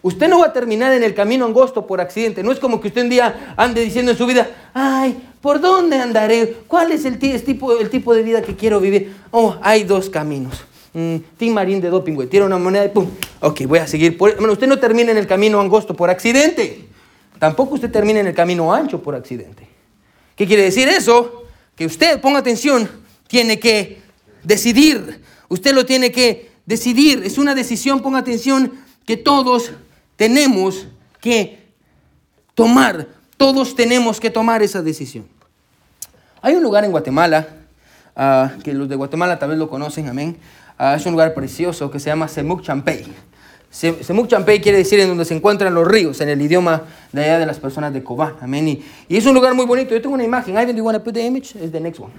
Usted 0.00 0.26
no 0.26 0.38
va 0.38 0.46
a 0.46 0.52
terminar 0.54 0.90
en 0.94 1.02
el 1.02 1.12
camino 1.12 1.44
angosto 1.44 1.86
por 1.86 2.00
accidente. 2.00 2.42
No 2.42 2.50
es 2.50 2.58
como 2.58 2.80
que 2.80 2.88
usted 2.88 3.02
un 3.02 3.10
día 3.10 3.54
ande 3.58 3.82
diciendo 3.82 4.12
en 4.12 4.16
su 4.16 4.24
vida, 4.24 4.48
ay, 4.72 5.22
¿por 5.42 5.60
dónde 5.60 5.98
andaré? 5.98 6.56
¿Cuál 6.66 6.92
es 6.92 7.04
el, 7.04 7.18
tipo, 7.18 7.78
el 7.78 7.90
tipo 7.90 8.14
de 8.14 8.22
vida 8.22 8.40
que 8.40 8.56
quiero 8.56 8.80
vivir? 8.80 9.14
Oh, 9.32 9.58
hay 9.60 9.84
dos 9.84 10.08
caminos. 10.08 10.64
Mm, 10.94 11.16
Tim 11.36 11.52
Marín 11.52 11.82
de 11.82 11.90
doping, 11.90 12.14
güey. 12.14 12.28
Tira 12.28 12.46
una 12.46 12.56
moneda 12.56 12.86
y 12.86 12.88
pum. 12.88 13.06
Ok, 13.40 13.66
voy 13.66 13.80
a 13.80 13.86
seguir 13.86 14.16
por... 14.16 14.34
Bueno, 14.36 14.54
usted 14.54 14.66
no 14.66 14.78
termina 14.78 15.10
en 15.10 15.18
el 15.18 15.26
camino 15.26 15.60
angosto 15.60 15.94
por 15.94 16.08
accidente. 16.08 16.86
Tampoco 17.38 17.74
usted 17.74 17.90
termina 17.90 18.20
en 18.20 18.28
el 18.28 18.34
camino 18.34 18.72
ancho 18.72 19.02
por 19.02 19.14
accidente. 19.14 19.71
¿Qué 20.42 20.48
quiere 20.48 20.64
decir 20.64 20.88
eso? 20.88 21.44
Que 21.76 21.86
usted, 21.86 22.20
ponga 22.20 22.40
atención, 22.40 22.90
tiene 23.28 23.60
que 23.60 24.02
decidir. 24.42 25.22
Usted 25.48 25.72
lo 25.72 25.86
tiene 25.86 26.10
que 26.10 26.50
decidir. 26.66 27.22
Es 27.24 27.38
una 27.38 27.54
decisión, 27.54 28.00
ponga 28.00 28.18
atención, 28.18 28.72
que 29.06 29.16
todos 29.16 29.70
tenemos 30.16 30.88
que 31.20 31.68
tomar, 32.56 33.06
todos 33.36 33.76
tenemos 33.76 34.18
que 34.18 34.30
tomar 34.30 34.64
esa 34.64 34.82
decisión. 34.82 35.28
Hay 36.40 36.56
un 36.56 36.64
lugar 36.64 36.84
en 36.84 36.90
Guatemala, 36.90 37.46
ah, 38.16 38.50
que 38.64 38.72
los 38.72 38.88
de 38.88 38.96
Guatemala 38.96 39.38
tal 39.38 39.50
vez 39.50 39.58
lo 39.60 39.70
conocen, 39.70 40.08
amén. 40.08 40.38
Ah, 40.76 40.96
es 40.96 41.06
un 41.06 41.12
lugar 41.12 41.34
precioso 41.34 41.88
que 41.88 42.00
se 42.00 42.06
llama 42.10 42.26
Semuc 42.26 42.62
Champey. 42.62 43.06
Semuc 43.72 44.28
Champey 44.28 44.60
quiere 44.60 44.76
decir 44.76 45.00
en 45.00 45.08
donde 45.08 45.24
se 45.24 45.34
encuentran 45.34 45.74
los 45.74 45.88
ríos, 45.88 46.20
en 46.20 46.28
el 46.28 46.42
idioma 46.42 46.82
de 47.10 47.24
allá 47.24 47.38
de 47.38 47.46
las 47.46 47.58
personas 47.58 47.94
de 47.94 48.04
Cobán, 48.04 48.34
amén. 48.42 48.68
Y, 48.68 49.16
es 49.16 49.24
un 49.24 49.32
lugar 49.34 49.54
muy 49.54 49.64
bonito. 49.64 49.94
Yo 49.94 50.02
tengo 50.02 50.14
una 50.14 50.24
imagen. 50.24 50.52
Ivan, 50.52 50.66
do 50.68 50.72
you 50.74 50.84
want 50.84 50.98
to 50.98 51.02
put 51.02 51.14
the 51.14 51.24
image? 51.24 51.56
It's 51.56 51.72
the 51.72 51.80
next 51.80 51.98
one. 51.98 52.12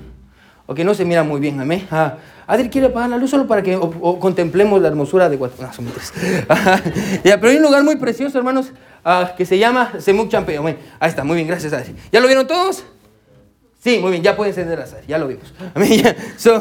No 0.84 0.94
se 0.96 1.06
mira 1.06 1.24
muy 1.24 1.40
bien, 1.40 1.60
amén. 1.60 1.88
Ah, 1.92 2.18
Adri 2.48 2.70
quiere 2.70 2.88
apagar 2.88 3.08
la 3.08 3.18
luz 3.18 3.30
solo 3.30 3.46
para 3.46 3.62
que 3.62 3.80
contemplemos 4.20 4.82
la 4.82 4.88
hermosura 4.88 5.30
de 5.30 5.38
Guatemala. 5.38 5.72
ya, 7.24 7.40
pero 7.40 7.50
hay 7.50 7.58
un 7.58 7.64
lugar 7.64 7.84
muy 7.84 7.98
precioso, 7.98 8.40
hermanos, 8.40 8.72
ah, 9.06 9.34
que 9.38 9.46
se 9.46 9.60
llama 9.60 9.92
Semuc 10.00 10.30
Champey. 10.30 10.58
Ahí 10.58 11.10
está, 11.10 11.24
muy 11.24 11.36
bien, 11.36 11.48
gracias, 11.48 11.72
Adri. 11.74 11.96
¿Ya 12.12 12.20
lo 12.20 12.26
vieron 12.26 12.48
todos? 12.48 12.84
Sí, 13.84 14.00
muy 14.00 14.12
bien, 14.12 14.24
ya 14.24 14.38
pueden 14.38 14.52
encender 14.52 14.80
las 14.80 14.96
ya 15.06 15.18
lo 15.18 15.28
vimos. 15.28 15.54
Amén. 15.74 16.16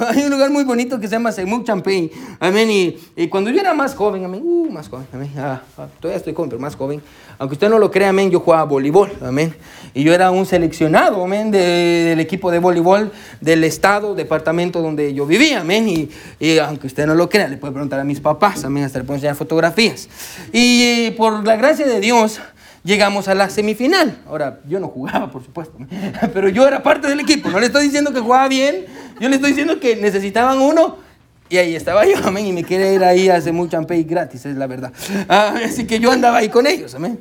hay 0.09 0.23
un 0.25 0.31
lugar 0.31 0.51
muy 0.51 0.65
bonito 0.65 0.99
que 0.99 1.07
se 1.07 1.13
llama 1.13 1.31
Semuc 1.31 1.65
Champagne. 1.65 2.11
Amén. 2.41 2.69
Y, 2.69 3.29
cuando 3.29 3.49
yo 3.51 3.61
era 3.61 3.75
más 3.75 3.95
joven, 3.95 4.25
amén, 4.25 4.41
uh, 4.43 4.69
más 4.73 4.89
joven, 4.89 5.07
amén. 5.13 5.31
Ah, 5.37 5.63
ah, 5.79 5.87
todavía 6.01 6.17
estoy 6.17 6.35
joven, 6.35 6.51
pero 6.51 6.61
más 6.61 6.75
joven. 6.75 7.01
Aunque 7.39 7.55
usted 7.55 7.69
no 7.69 7.79
lo 7.79 7.93
crea, 7.93 8.09
amén, 8.09 8.29
yo 8.29 8.41
jugaba 8.41 8.65
voleibol, 8.65 9.13
amén. 9.21 9.55
Y 9.95 10.03
yo 10.03 10.13
era 10.13 10.33
un 10.33 10.47
seleccionado, 10.47 11.23
amén, 11.23 11.53
del 11.53 12.19
equipo 12.19 12.51
de 12.51 12.59
voleibol 12.59 13.13
del 13.41 13.63
estado, 13.63 14.17
departamento 14.17 14.83
donde 14.83 15.15
yo 15.15 15.25
vivía, 15.25 15.61
amén. 15.61 15.89
Y, 15.89 16.11
y, 16.41 16.59
aunque 16.59 16.89
usted 16.89 17.07
no 17.07 17.15
lo 17.15 17.29
crea, 17.29 17.47
le 17.47 17.57
puede 17.57 17.73
preguntar 17.73 18.01
a 18.01 18.05
mis 18.05 18.19
papás, 18.19 18.65
amén, 18.65 18.83
hasta 18.83 18.99
le 18.99 19.05
puedo 19.05 19.19
enseñar 19.19 19.37
fotografías. 19.37 20.09
Y 20.53 21.13
por 21.13 21.47
la 21.47 21.55
gracia 21.55 21.87
de 21.87 22.01
Dios, 22.01 22.41
llegamos 22.85 23.29
a 23.29 23.35
la 23.35 23.51
semifinal. 23.51 24.23
Ahora, 24.27 24.61
yo 24.69 24.81
no 24.81 24.89
jugaba, 24.89 25.31
por 25.31 25.45
supuesto, 25.45 25.77
pero 26.33 26.49
yo 26.49 26.67
era 26.67 26.83
parte 26.83 27.09
del 27.09 27.21
equipo. 27.21 27.51
No 27.51 27.61
le 27.61 27.67
estoy 27.67 27.85
diciendo 27.85 28.13
que 28.13 28.21
jugaba 28.21 28.49
bien, 28.49 28.87
yo 29.21 29.29
le 29.29 29.37
estoy 29.37 29.51
diciendo 29.51 29.81
que 29.81 29.97
necesitaban 29.97 30.59
uno 30.59 30.99
y 31.49 31.59
ahí 31.59 31.77
estaba 31.77 32.07
yo, 32.07 32.17
amén, 32.25 32.47
y 32.47 32.53
me 32.53 32.65
quería 32.65 32.93
ir 32.93 33.05
ahí 33.05 33.29
a 33.29 33.37
hacer 33.37 33.53
mucho 33.53 33.73
champey 33.73 34.05
gratis, 34.05 34.47
es 34.47 34.57
la 34.57 34.67
verdad. 34.67 34.93
Ah, 35.29 35.55
así 35.65 35.87
que 35.87 36.01
yo 36.01 36.11
andaba 36.11 36.39
ahí 36.39 36.49
con 36.49 36.67
ellos, 36.67 36.95
amén. 36.95 37.21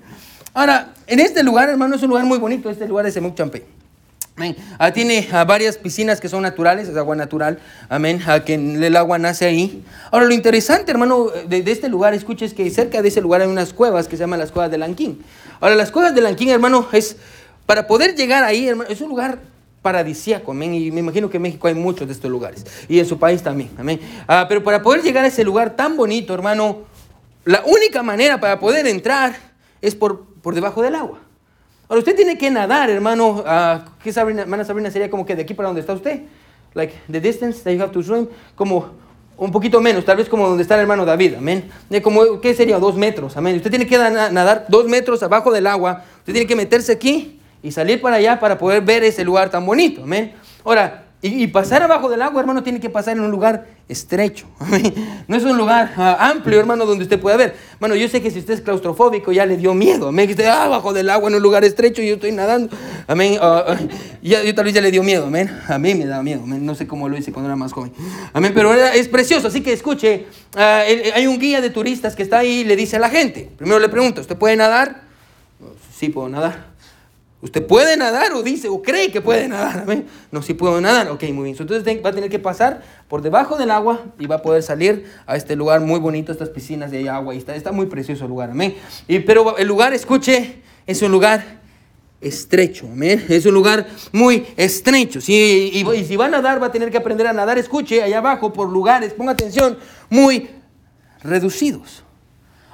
Ahora, 0.53 0.93
en 1.07 1.19
este 1.19 1.43
lugar, 1.43 1.69
hermano, 1.69 1.95
es 1.95 2.03
un 2.03 2.09
lugar 2.09 2.25
muy 2.25 2.37
bonito, 2.37 2.69
este 2.69 2.87
lugar 2.87 3.05
es 3.05 3.13
Semuc 3.13 3.35
Champey. 3.35 3.63
Ah, 4.79 4.91
tiene 4.91 5.27
ah, 5.31 5.43
varias 5.43 5.77
piscinas 5.77 6.19
que 6.19 6.29
son 6.29 6.41
naturales, 6.41 6.87
es 6.87 6.97
agua 6.97 7.15
natural, 7.15 7.59
amén, 7.89 8.21
a 8.25 8.43
que 8.43 8.55
el 8.55 8.95
agua 8.95 9.19
nace 9.19 9.45
ahí. 9.45 9.83
Ahora, 10.09 10.25
lo 10.25 10.33
interesante, 10.33 10.91
hermano, 10.91 11.27
de, 11.47 11.61
de, 11.61 11.71
este 11.71 11.89
lugar, 11.89 12.13
escuches 12.13 12.53
que 12.53 12.69
cerca 12.69 13.01
de 13.01 13.09
ese 13.09 13.21
lugar 13.21 13.41
hay 13.41 13.47
unas 13.47 13.73
cuevas 13.73 14.07
que 14.07 14.17
se 14.17 14.23
llaman 14.23 14.39
las 14.39 14.51
cuevas 14.51 14.71
de 14.71 14.77
Lanquín. 14.77 15.23
Ahora, 15.59 15.75
las 15.75 15.91
cuevas 15.91 16.15
de 16.15 16.21
Lanquín, 16.21 16.49
hermano, 16.49 16.87
es 16.91 17.17
para 17.65 17.87
poder 17.87 18.15
llegar 18.15 18.43
ahí, 18.43 18.67
hermano, 18.67 18.89
es 18.89 19.01
un 19.01 19.09
lugar 19.09 19.39
paradisíaco, 19.81 20.51
amén, 20.51 20.73
y 20.73 20.91
me 20.91 21.01
imagino 21.01 21.29
que 21.29 21.37
en 21.37 21.43
México 21.43 21.67
hay 21.67 21.75
muchos 21.75 22.07
de 22.07 22.13
estos 22.13 22.31
lugares, 22.31 22.65
y 22.87 22.99
en 22.99 23.05
su 23.05 23.19
país 23.19 23.41
también, 23.43 23.69
amén. 23.77 23.99
Ah, 24.27 24.45
pero 24.47 24.63
para 24.63 24.81
poder 24.81 25.01
llegar 25.03 25.23
a 25.25 25.27
ese 25.27 25.43
lugar 25.43 25.75
tan 25.75 25.97
bonito, 25.97 26.33
hermano, 26.33 26.79
la 27.45 27.63
única 27.65 28.01
manera 28.03 28.39
para 28.39 28.59
poder 28.59 28.87
entrar 28.87 29.35
es 29.81 29.95
por, 29.95 30.25
por 30.41 30.55
debajo 30.55 30.81
del 30.81 30.95
agua. 30.95 31.19
Ahora, 31.91 31.99
usted 31.99 32.15
tiene 32.15 32.37
que 32.37 32.49
nadar, 32.49 32.89
hermano, 32.89 33.43
uh, 33.45 33.81
¿qué 34.01 34.13
Sabrina, 34.13 34.43
hermana 34.43 34.63
Sabrina 34.63 34.89
sería 34.89 35.09
como 35.09 35.25
que 35.25 35.35
de 35.35 35.41
aquí 35.41 35.53
para 35.53 35.67
donde 35.67 35.81
está 35.81 35.91
usted? 35.91 36.21
Like, 36.73 36.93
the 37.11 37.19
distance 37.19 37.61
that 37.65 37.73
you 37.73 37.81
have 37.81 37.91
to 37.91 38.01
swim, 38.01 38.29
como 38.55 38.91
un 39.35 39.51
poquito 39.51 39.81
menos, 39.81 40.05
tal 40.05 40.15
vez 40.15 40.29
como 40.29 40.47
donde 40.47 40.61
está 40.61 40.75
el 40.75 40.81
hermano 40.83 41.03
David, 41.03 41.35
amén. 41.35 41.69
Como, 42.01 42.39
¿Qué 42.39 42.53
sería? 42.53 42.79
Dos 42.79 42.95
metros, 42.95 43.35
amén. 43.35 43.57
Usted 43.57 43.69
tiene 43.69 43.85
que 43.85 43.97
nadar 43.97 44.67
dos 44.69 44.87
metros 44.87 45.21
abajo 45.21 45.51
del 45.51 45.67
agua 45.67 46.05
Usted 46.19 46.31
tiene 46.31 46.47
que 46.47 46.55
meterse 46.55 46.93
aquí 46.93 47.41
y 47.61 47.73
salir 47.73 47.99
para 47.99 48.15
allá 48.15 48.39
para 48.39 48.57
poder 48.57 48.81
ver 48.81 49.03
ese 49.03 49.25
lugar 49.25 49.49
tan 49.49 49.65
bonito. 49.65 50.03
Amén. 50.03 50.33
Ahora, 50.63 51.03
y, 51.23 51.45
pasar 51.47 51.83
abajo 51.83 52.09
del 52.09 52.23
agua, 52.23 52.41
hermano, 52.41 52.63
tiene 52.63 52.79
que 52.79 52.89
pasar 52.89 53.15
en 53.15 53.21
un 53.21 53.29
lugar 53.29 53.67
estrecho. 53.87 54.47
No 55.27 55.37
es 55.37 55.43
un 55.43 55.55
lugar 55.55 55.93
ah, 55.95 56.29
amplio, 56.29 56.59
hermano, 56.59 56.85
donde 56.85 57.03
usted 57.03 57.19
pueda 57.19 57.37
ver. 57.37 57.55
Bueno, 57.79 57.95
yo 57.95 58.09
sé 58.09 58.21
que 58.21 58.31
si 58.31 58.39
usted 58.39 58.55
es 58.55 58.61
claustrofóbico 58.61 59.31
ya 59.31 59.45
le 59.45 59.55
dio 59.55 59.73
miedo. 59.73 60.09
Amén. 60.09 60.25
Que 60.25 60.31
esté 60.31 60.47
abajo 60.47 60.91
del 60.91 61.09
agua 61.09 61.29
en 61.29 61.35
un 61.35 61.41
lugar 61.41 61.63
estrecho 61.63 62.01
yo 62.01 62.15
estoy 62.15 62.31
nadando. 62.31 62.75
Amén. 63.07 63.37
Ah, 63.39 63.63
ah, 63.67 63.77
ya, 64.21 64.43
yo 64.43 64.53
tal 64.53 64.65
vez 64.65 64.73
ya 64.73 64.81
le 64.81 64.91
dio 64.91 65.03
miedo. 65.03 65.27
Amén. 65.27 65.49
A 65.69 65.77
mí 65.77 65.95
me 65.95 66.05
da 66.05 66.21
miedo. 66.21 66.41
No 66.45 66.75
sé 66.75 66.87
cómo 66.87 67.07
lo 67.07 67.17
hice 67.17 67.31
cuando 67.31 67.49
era 67.49 67.55
más 67.55 67.71
joven. 67.71 67.93
Amén. 68.33 68.51
Pero 68.53 68.73
es 68.73 69.07
precioso. 69.07 69.47
Así 69.47 69.61
que 69.61 69.71
escuche. 69.71 70.25
hay 70.55 71.27
un 71.27 71.39
guía 71.39 71.61
de 71.61 71.69
turistas 71.69 72.15
que 72.15 72.23
está 72.23 72.39
ahí 72.39 72.61
y 72.61 72.63
le 72.63 72.75
dice 72.75 72.97
a 72.97 72.99
la 72.99 73.09
gente. 73.09 73.49
Primero 73.57 73.79
le 73.79 73.89
pregunta, 73.89 74.21
¿usted 74.21 74.35
puede 74.35 74.55
nadar? 74.55 75.03
Sí, 75.95 76.09
puedo 76.09 76.27
nadar. 76.27 76.70
¿Usted 77.41 77.65
puede 77.65 77.97
nadar 77.97 78.33
o 78.33 78.43
dice 78.43 78.69
o 78.69 78.83
cree 78.83 79.11
que 79.11 79.19
puede 79.19 79.47
nadar? 79.47 79.83
No, 80.31 80.43
sí 80.43 80.53
puedo 80.53 80.79
nadar. 80.79 81.09
Ok, 81.09 81.23
muy 81.33 81.45
bien. 81.45 81.55
Entonces 81.59 81.83
va 82.05 82.09
a 82.09 82.13
tener 82.13 82.29
que 82.29 82.37
pasar 82.37 82.83
por 83.07 83.23
debajo 83.23 83.57
del 83.57 83.71
agua 83.71 84.05
y 84.19 84.27
va 84.27 84.35
a 84.35 84.41
poder 84.43 84.61
salir 84.61 85.05
a 85.25 85.35
este 85.35 85.55
lugar 85.55 85.81
muy 85.81 85.99
bonito, 85.99 86.31
estas 86.31 86.49
piscinas 86.49 86.91
de 86.91 87.09
agua. 87.09 87.33
Y 87.33 87.39
está, 87.39 87.55
está 87.55 87.71
muy 87.71 87.87
precioso 87.87 88.25
el 88.25 88.29
lugar. 88.29 88.51
Amén. 88.51 88.75
Y, 89.07 89.19
pero 89.19 89.57
el 89.57 89.67
lugar, 89.67 89.91
escuche, 89.93 90.61
es 90.85 91.01
un 91.01 91.11
lugar 91.11 91.61
estrecho. 92.21 92.85
Amén. 92.85 93.25
Es 93.27 93.43
un 93.47 93.55
lugar 93.55 93.87
muy 94.11 94.45
estrecho. 94.55 95.19
Sí, 95.19 95.71
y, 95.73 95.89
y 95.95 96.05
si 96.05 96.15
va 96.15 96.25
a 96.25 96.29
nadar, 96.29 96.61
va 96.61 96.67
a 96.67 96.71
tener 96.71 96.91
que 96.91 96.97
aprender 96.97 97.25
a 97.25 97.33
nadar. 97.33 97.57
Escuche, 97.57 98.03
allá 98.03 98.19
abajo, 98.19 98.53
por 98.53 98.69
lugares, 98.69 99.13
ponga 99.13 99.31
atención, 99.31 99.79
muy 100.11 100.47
reducidos. 101.23 102.03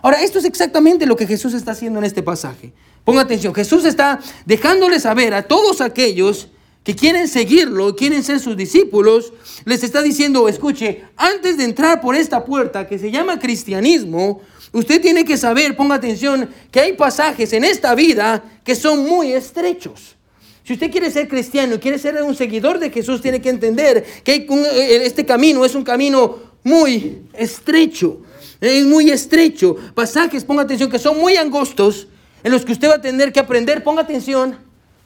Ahora, 0.01 0.21
esto 0.21 0.39
es 0.39 0.45
exactamente 0.45 1.05
lo 1.05 1.15
que 1.15 1.25
Jesús 1.25 1.53
está 1.53 1.71
haciendo 1.71 1.99
en 1.99 2.05
este 2.05 2.21
pasaje. 2.21 2.73
Ponga 3.07 3.21
atención, 3.21 3.55
Jesús 3.55 3.85
está 3.85 4.19
dejándole 4.45 4.99
saber 4.99 5.33
a 5.33 5.43
todos 5.43 5.79
aquellos 5.79 6.49
que 6.83 6.93
quieren 6.93 7.29
seguirlo, 7.29 7.95
quieren 7.95 8.21
ser 8.21 8.41
sus 8.41 8.57
discípulos, 8.57 9.31
les 9.63 9.81
está 9.81 10.01
diciendo, 10.01 10.49
escuche, 10.49 11.05
antes 11.15 11.55
de 11.55 11.63
entrar 11.63 12.01
por 12.01 12.17
esta 12.17 12.43
puerta 12.43 12.85
que 12.85 12.99
se 12.99 13.09
llama 13.09 13.39
cristianismo, 13.39 14.41
usted 14.73 15.01
tiene 15.01 15.23
que 15.23 15.37
saber, 15.37 15.77
ponga 15.77 15.95
atención, 15.95 16.49
que 16.69 16.81
hay 16.81 16.93
pasajes 16.97 17.53
en 17.53 17.63
esta 17.63 17.95
vida 17.95 18.43
que 18.65 18.75
son 18.75 19.07
muy 19.07 19.31
estrechos. 19.31 20.17
Si 20.65 20.73
usted 20.73 20.91
quiere 20.91 21.09
ser 21.09 21.29
cristiano 21.29 21.79
quiere 21.79 21.99
ser 21.99 22.21
un 22.21 22.35
seguidor 22.35 22.77
de 22.77 22.89
Jesús, 22.89 23.21
tiene 23.21 23.39
que 23.39 23.51
entender 23.51 24.03
que 24.25 24.35
eh, 24.35 24.99
este 25.05 25.25
camino 25.25 25.63
es 25.63 25.75
un 25.75 25.85
camino 25.85 26.39
muy 26.61 27.21
estrecho. 27.31 28.23
Es 28.59 28.85
muy 28.85 29.11
estrecho. 29.11 29.77
Pasajes, 29.95 30.43
ponga 30.43 30.63
atención, 30.63 30.91
que 30.91 30.99
son 30.99 31.17
muy 31.17 31.37
angostos 31.37 32.09
en 32.47 32.53
los 32.53 32.63
que 32.63 32.71
usted 32.71 32.89
va 32.89 32.95
a 32.95 33.01
tener 33.01 33.33
que 33.33 33.41
aprender, 33.41 33.83
ponga 33.83 34.03
atención, 34.03 34.57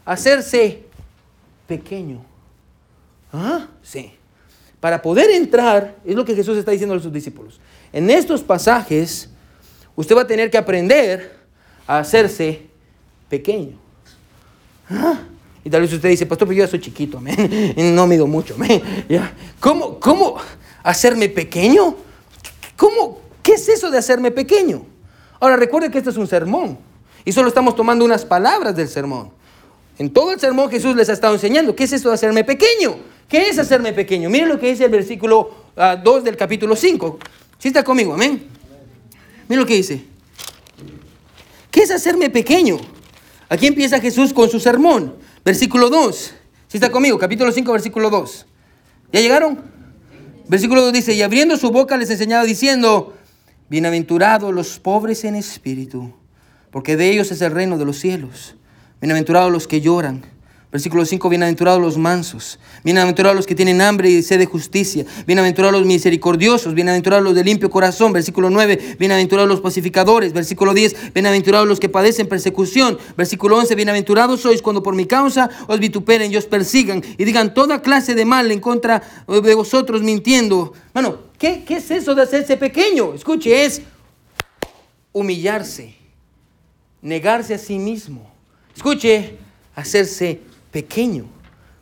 a 0.06 0.12
hacerse 0.12 0.84
pequeño. 1.66 2.24
¿Ah? 3.34 3.66
Sí. 3.82 4.12
Para 4.80 5.02
poder 5.02 5.32
entrar, 5.32 5.96
es 6.06 6.14
lo 6.14 6.24
que 6.24 6.36
Jesús 6.36 6.56
está 6.56 6.70
diciendo 6.70 6.94
a 6.94 7.00
sus 7.00 7.12
discípulos. 7.12 7.60
En 7.92 8.12
estos 8.12 8.44
pasajes, 8.44 9.28
usted 9.96 10.16
va 10.16 10.22
a 10.22 10.28
tener 10.28 10.52
que 10.52 10.58
aprender 10.60 11.36
a 11.88 11.98
hacerse 11.98 12.68
pequeño. 13.28 13.76
¿Ah? 14.88 15.22
Y 15.64 15.70
tal 15.72 15.82
vez 15.82 15.92
usted 15.92 16.10
dice, 16.10 16.28
pastor, 16.28 16.48
pero 16.48 16.60
yo 16.60 16.66
ya 16.66 16.70
soy 16.70 16.80
chiquito, 16.80 17.20
no 17.76 18.06
mido 18.06 18.28
mucho. 18.28 18.56
¿Cómo, 19.60 20.00
¿Cómo 20.00 20.36
hacerme 20.84 21.28
pequeño? 21.28 21.96
¿Cómo? 22.78 23.20
¿Qué 23.42 23.54
es 23.54 23.68
eso 23.68 23.90
de 23.90 23.98
hacerme 23.98 24.30
pequeño? 24.30 24.86
Ahora 25.40 25.56
recuerde 25.56 25.90
que 25.90 25.98
este 25.98 26.12
es 26.12 26.18
un 26.18 26.28
sermón. 26.28 26.91
Y 27.26 27.32
solo 27.32 27.48
estamos 27.48 27.76
tomando 27.76 28.06
unas 28.06 28.26
palabras 28.26 28.76
del 28.76 28.88
sermón. 28.88 29.32
En 29.98 30.12
todo 30.12 30.32
el 30.32 30.40
sermón 30.40 30.70
Jesús 30.70 30.96
les 30.96 31.10
ha 31.10 31.14
estado 31.14 31.34
enseñando. 31.34 31.76
¿Qué 31.76 31.84
es 31.84 31.94
esto 31.94 32.10
de 32.10 32.16
hacerme 32.16 32.44
pequeño? 32.44 32.96
¿Qué 33.30 33.50
es 33.50 33.60
hacerme 33.60 33.94
pequeño? 33.94 34.30
Miren 34.30 34.50
lo 34.50 34.60
que 34.60 34.68
dice 34.68 34.86
el 34.86 34.92
versículo 34.92 35.52
2 35.76 35.78
ah, 35.78 36.20
del 36.24 36.36
capítulo 36.36 36.76
5. 36.76 37.20
¿Sí 37.60 37.68
está 37.68 37.84
conmigo? 37.84 38.14
Amén. 38.14 38.48
Miren 39.48 39.60
lo 39.60 39.66
que 39.66 39.76
dice. 39.76 40.04
¿Qué 41.70 41.82
es 41.82 41.92
hacerme 41.92 42.30
pequeño? 42.30 42.80
Aquí 43.48 43.68
empieza 43.68 44.00
Jesús 44.00 44.34
con 44.34 44.50
su 44.50 44.60
sermón. 44.60 45.16
Versículo 45.46 45.90
2. 45.90 46.34
¿Sí 46.68 46.78
está 46.78 46.90
conmigo? 46.90 47.20
Capítulo 47.20 47.52
5, 47.52 47.72
versículo 47.72 48.10
2. 48.10 48.46
¿Ya 49.14 49.22
llegaron? 49.22 49.62
Versículo 50.48 50.82
2 50.82 50.94
dice, 50.94 51.14
y 51.14 51.22
abriendo 51.22 51.58
su 51.58 51.70
boca 51.70 51.96
les 51.98 52.10
enseñaba 52.10 52.44
diciendo, 52.44 53.14
bienaventurados 53.70 54.54
los 54.54 54.80
pobres 54.80 55.24
en 55.24 55.36
espíritu 55.36 56.14
porque 56.72 56.98
de 56.98 57.12
ellos 57.12 57.32
es 57.32 57.42
el 57.42 57.52
reino 57.52 57.78
de 57.78 57.86
los 57.86 58.00
cielos. 58.00 58.56
Bienaventurados 59.02 59.52
los 59.52 59.68
que 59.68 59.82
lloran. 59.82 60.24
Versículo 60.72 61.04
5, 61.04 61.28
bienaventurados 61.28 61.82
los 61.82 61.98
mansos, 61.98 62.58
bienaventurados 62.86 63.36
los 63.36 63.46
que 63.46 63.56
tienen 63.56 63.82
hambre 63.82 64.10
y 64.10 64.24
sed 64.24 64.40
de 64.40 64.46
justicia, 64.46 65.06
bienaventurados 65.28 65.78
los 65.78 65.86
misericordiosos, 65.86 66.74
bienaventurados 66.74 67.26
los 67.26 67.36
de 67.36 67.44
limpio 67.44 67.70
corazón. 67.70 68.14
Versículo 68.14 68.50
9, 68.50 68.96
bienaventurados 68.98 69.50
los 69.50 69.60
pacificadores. 69.60 70.32
Versículo 70.32 70.74
10, 70.74 71.14
bienaventurados 71.14 71.68
los 71.68 71.78
que 71.82 71.90
padecen 71.90 72.30
persecución. 72.30 72.98
Versículo 73.18 73.58
11, 73.58 73.76
bienaventurados 73.76 74.40
sois 74.40 74.62
cuando 74.62 74.82
por 74.82 74.96
mi 74.96 75.06
causa 75.06 75.50
os 75.68 75.78
vituperen 75.78 76.32
y 76.32 76.38
os 76.38 76.46
persigan 76.46 77.04
y 77.18 77.26
digan 77.26 77.54
toda 77.54 77.82
clase 77.82 78.16
de 78.16 78.24
mal 78.24 78.50
en 78.50 78.62
contra 78.62 79.04
de 79.28 79.56
vosotros 79.56 80.04
mintiendo. 80.04 80.72
Bueno, 80.94 81.18
¿qué, 81.38 81.66
qué 81.66 81.78
es 81.78 81.92
eso 81.92 82.16
de 82.16 82.22
hacerse 82.22 82.56
pequeño? 82.56 83.14
Escuche, 83.14 83.66
es 83.66 83.82
humillarse 85.12 86.01
negarse 87.02 87.54
a 87.54 87.58
sí 87.58 87.80
mismo. 87.80 88.32
Escuche, 88.76 89.38
hacerse 89.76 90.40
pequeño. 90.72 91.26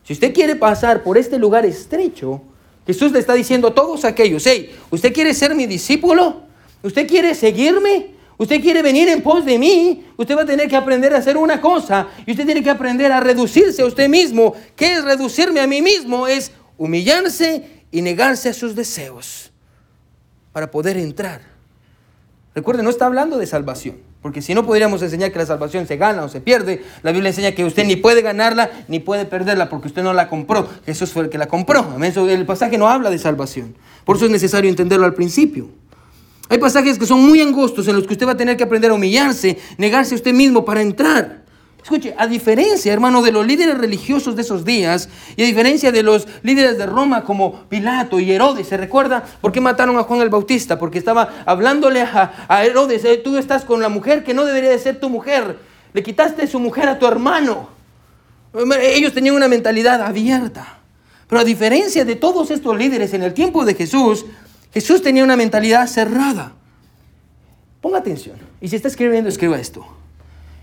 Si 0.03 0.13
usted 0.13 0.33
quiere 0.33 0.55
pasar 0.55 1.03
por 1.03 1.17
este 1.17 1.37
lugar 1.37 1.65
estrecho, 1.65 2.41
Jesús 2.87 3.11
le 3.11 3.19
está 3.19 3.33
diciendo 3.33 3.67
a 3.67 3.75
todos 3.75 4.05
aquellos, 4.05 4.45
hey, 4.47 4.75
¿usted 4.89 5.13
quiere 5.13 5.33
ser 5.33 5.53
mi 5.53 5.67
discípulo? 5.67 6.41
¿Usted 6.81 7.07
quiere 7.07 7.35
seguirme? 7.35 8.15
¿Usted 8.37 8.61
quiere 8.61 8.81
venir 8.81 9.09
en 9.09 9.21
pos 9.21 9.45
de 9.45 9.59
mí? 9.59 10.05
Usted 10.17 10.35
va 10.35 10.43
a 10.43 10.45
tener 10.45 10.69
que 10.69 10.75
aprender 10.75 11.13
a 11.13 11.17
hacer 11.17 11.35
una 11.37 11.59
cosa 11.59 12.07
y 12.25 12.31
usted 12.31 12.45
tiene 12.45 12.63
que 12.63 12.69
aprender 12.69 13.11
a 13.11 13.19
reducirse 13.19 13.81
a 13.81 13.85
usted 13.85 14.07
mismo. 14.07 14.55
¿Qué 14.75 14.93
es 14.93 15.03
reducirme 15.03 15.59
a 15.59 15.67
mí 15.67 15.81
mismo? 15.81 16.25
Es 16.25 16.51
humillarse 16.77 17.83
y 17.91 18.01
negarse 18.01 18.49
a 18.49 18.53
sus 18.53 18.75
deseos 18.75 19.51
para 20.53 20.71
poder 20.71 20.97
entrar. 20.97 21.41
Recuerde, 22.55 22.81
no 22.81 22.89
está 22.89 23.05
hablando 23.05 23.37
de 23.37 23.45
salvación. 23.45 24.08
Porque 24.21 24.41
si 24.41 24.53
no 24.53 24.65
podríamos 24.65 25.01
enseñar 25.01 25.31
que 25.31 25.39
la 25.39 25.45
salvación 25.45 25.87
se 25.87 25.95
gana 25.95 26.23
o 26.23 26.29
se 26.29 26.41
pierde, 26.41 26.83
la 27.03 27.11
Biblia 27.11 27.29
enseña 27.29 27.53
que 27.53 27.63
usted 27.63 27.85
ni 27.85 27.95
puede 27.95 28.21
ganarla 28.21 28.69
ni 28.89 28.99
puede 28.99 29.25
perderla 29.25 29.69
porque 29.69 29.87
usted 29.87 30.03
no 30.03 30.13
la 30.13 30.27
compró. 30.27 30.67
Jesús 30.85 31.11
fue 31.11 31.23
el 31.23 31.29
que 31.29 31.37
la 31.37 31.47
compró. 31.47 31.95
El 32.01 32.45
pasaje 32.45 32.77
no 32.77 32.89
habla 32.89 33.09
de 33.09 33.17
salvación. 33.17 33.75
Por 34.03 34.17
eso 34.17 34.25
es 34.25 34.31
necesario 34.31 34.69
entenderlo 34.69 35.05
al 35.05 35.13
principio. 35.13 35.69
Hay 36.49 36.57
pasajes 36.57 36.99
que 36.99 37.05
son 37.05 37.25
muy 37.25 37.41
angostos 37.41 37.87
en 37.87 37.95
los 37.95 38.07
que 38.07 38.13
usted 38.13 38.27
va 38.27 38.31
a 38.31 38.37
tener 38.37 38.57
que 38.57 38.63
aprender 38.63 38.91
a 38.91 38.95
humillarse, 38.95 39.57
negarse 39.77 40.15
a 40.15 40.17
usted 40.17 40.33
mismo 40.33 40.65
para 40.65 40.81
entrar. 40.81 41.45
Escuche, 41.81 42.13
a 42.17 42.27
diferencia, 42.27 42.91
hermano, 42.91 43.21
de 43.21 43.31
los 43.31 43.47
líderes 43.47 43.77
religiosos 43.77 44.35
de 44.35 44.41
esos 44.41 44.65
días 44.65 45.09
y 45.35 45.43
a 45.43 45.45
diferencia 45.45 45.91
de 45.91 46.03
los 46.03 46.27
líderes 46.43 46.77
de 46.77 46.85
Roma 46.85 47.23
como 47.23 47.63
Pilato 47.69 48.19
y 48.19 48.31
Herodes, 48.31 48.67
¿se 48.67 48.77
recuerda 48.77 49.23
por 49.41 49.51
qué 49.51 49.61
mataron 49.61 49.97
a 49.97 50.03
Juan 50.03 50.21
el 50.21 50.29
Bautista? 50.29 50.77
Porque 50.77 50.99
estaba 50.99 51.43
hablándole 51.45 52.01
a, 52.01 52.63
Herodes, 52.63 53.05
eh, 53.05 53.17
tú 53.17 53.37
estás 53.37 53.65
con 53.65 53.81
la 53.81 53.89
mujer 53.89 54.23
que 54.23 54.33
no 54.33 54.45
debería 54.45 54.69
de 54.69 54.79
ser 54.79 54.99
tu 54.99 55.09
mujer, 55.09 55.57
le 55.93 56.03
quitaste 56.03 56.47
su 56.47 56.59
mujer 56.59 56.89
a 56.89 56.99
tu 56.99 57.07
hermano. 57.07 57.69
Ellos 58.81 59.13
tenían 59.13 59.35
una 59.35 59.47
mentalidad 59.47 60.01
abierta. 60.01 60.79
Pero 61.27 61.41
a 61.41 61.43
diferencia 61.43 62.05
de 62.05 62.15
todos 62.15 62.51
estos 62.51 62.75
líderes 62.77 63.13
en 63.13 63.23
el 63.23 63.33
tiempo 63.33 63.63
de 63.63 63.75
Jesús, 63.75 64.25
Jesús 64.73 65.01
tenía 65.01 65.23
una 65.23 65.35
mentalidad 65.35 65.87
cerrada. 65.87 66.53
Ponga 67.81 67.99
atención. 67.99 68.37
Y 68.59 68.67
si 68.67 68.75
está 68.75 68.87
escribiendo, 68.87 69.29
escriba 69.29 69.59
esto. 69.59 69.85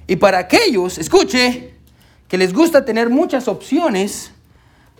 Y 0.07 0.17
para 0.17 0.39
aquellos, 0.39 0.99
escuche, 0.99 1.75
que 2.29 2.39
les 2.39 2.53
gusta 2.53 2.85
tener 2.85 3.09
muchas 3.11 3.49
opciones, 3.49 4.33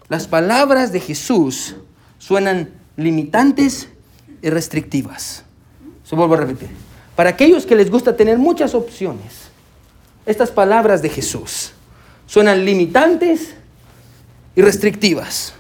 las 0.09 0.27
palabras 0.27 0.93
de 0.93 1.01
Jesús 1.01 1.77
suenan 2.19 2.71
limitantes 2.97 3.89
y 4.43 4.51
restrictivas. 4.51 5.45
Se 6.05 6.15
vuelvo 6.15 6.35
a 6.35 6.39
repetir. 6.39 6.69
Para 7.17 7.31
aquellos 7.31 7.67
que 7.67 7.75
les 7.75 7.91
gusta 7.91 8.17
tener 8.17 8.39
muchas 8.39 8.75
opciones, 8.75 9.49
estas 10.27 10.51
palabras 10.51 11.03
de 11.03 11.09
Jesús 11.09 11.73
suenan 12.27 12.65
limitantes 12.65 13.55
y 14.55 14.61
restrictivas. 14.61 15.55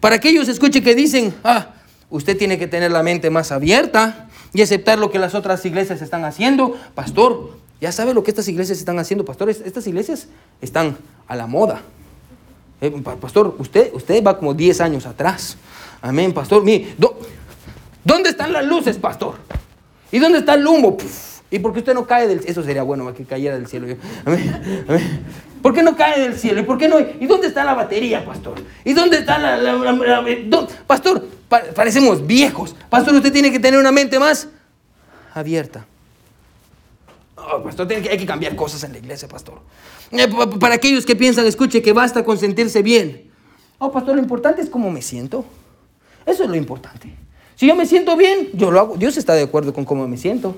Para 0.00 0.16
aquellos, 0.16 0.48
escuche, 0.48 0.82
que 0.82 0.94
dicen, 0.94 1.34
ah, 1.42 1.74
usted 2.10 2.36
tiene 2.36 2.58
que 2.58 2.66
tener 2.66 2.92
la 2.92 3.02
mente 3.02 3.30
más 3.30 3.52
abierta 3.52 4.28
y 4.52 4.62
aceptar 4.62 4.98
lo 4.98 5.10
que 5.10 5.18
las 5.18 5.34
otras 5.34 5.64
iglesias 5.64 6.02
están 6.02 6.24
haciendo. 6.24 6.78
Pastor, 6.94 7.58
ya 7.80 7.92
sabe 7.92 8.14
lo 8.14 8.22
que 8.22 8.30
estas 8.30 8.48
iglesias 8.48 8.78
están 8.78 8.98
haciendo, 8.98 9.24
pastores. 9.24 9.60
Estas 9.64 9.86
iglesias 9.86 10.28
están 10.60 10.96
a 11.28 11.36
la 11.36 11.46
moda. 11.46 11.82
Eh, 12.80 12.90
pastor, 13.20 13.54
usted, 13.58 13.90
usted 13.94 14.22
va 14.24 14.38
como 14.38 14.54
10 14.54 14.80
años 14.80 15.06
atrás. 15.06 15.56
Amén, 16.02 16.32
pastor. 16.32 16.62
¿dónde 18.04 18.30
están 18.30 18.52
las 18.52 18.64
luces, 18.64 18.96
pastor? 18.98 19.34
¿Y 20.12 20.18
dónde 20.18 20.38
está 20.38 20.54
el 20.54 20.66
humo? 20.66 20.96
¿Y 21.50 21.58
por 21.58 21.72
qué 21.72 21.78
usted 21.80 21.94
no 21.94 22.06
cae 22.06 22.26
del 22.26 22.38
cielo? 22.40 22.52
Eso 22.52 22.62
sería 22.64 22.82
bueno, 22.82 23.12
que 23.14 23.24
cayera 23.24 23.56
del 23.56 23.66
cielo. 23.66 23.86
Amén. 24.24 24.84
Amén. 24.88 25.20
¿Por 25.62 25.74
qué 25.74 25.82
no 25.82 25.96
cae 25.96 26.20
del 26.20 26.38
cielo? 26.38 26.60
¿Y 26.60 26.64
por 26.64 26.78
qué 26.78 26.88
no? 26.88 26.98
¿Y 27.00 27.26
dónde 27.26 27.48
está 27.48 27.64
la 27.64 27.74
batería, 27.74 28.24
pastor? 28.24 28.54
¿Y 28.84 28.92
dónde 28.92 29.18
está 29.18 29.38
la... 29.38 30.22
pastor, 30.86 31.26
pa- 31.48 31.62
parecemos 31.74 32.24
viejos. 32.26 32.74
Pastor, 32.88 33.14
usted 33.14 33.32
tiene 33.32 33.50
que 33.50 33.58
tener 33.58 33.78
una 33.80 33.90
mente 33.92 34.18
más 34.18 34.48
abierta. 35.34 35.84
Oh, 37.52 37.62
pastor, 37.62 37.86
hay 37.92 38.02
que 38.18 38.26
cambiar 38.26 38.56
cosas 38.56 38.82
en 38.84 38.92
la 38.92 38.98
iglesia, 38.98 39.28
pastor. 39.28 39.60
Eh, 40.10 40.26
pa- 40.28 40.50
pa- 40.50 40.58
para 40.58 40.74
aquellos 40.74 41.06
que 41.06 41.14
piensan, 41.14 41.46
escuche, 41.46 41.80
que 41.82 41.92
basta 41.92 42.24
con 42.24 42.38
sentirse 42.38 42.82
bien. 42.82 43.30
Oh, 43.78 43.92
pastor, 43.92 44.16
lo 44.16 44.22
importante 44.22 44.62
es 44.62 44.68
cómo 44.70 44.90
me 44.90 45.00
siento. 45.02 45.44
Eso 46.24 46.42
es 46.44 46.48
lo 46.50 46.56
importante. 46.56 47.14
Si 47.54 47.66
yo 47.66 47.76
me 47.76 47.86
siento 47.86 48.16
bien, 48.16 48.48
yo 48.52 48.70
lo 48.70 48.80
hago. 48.80 48.96
Dios 48.96 49.16
está 49.16 49.34
de 49.34 49.42
acuerdo 49.42 49.72
con 49.72 49.84
cómo 49.84 50.06
me 50.08 50.16
siento. 50.16 50.56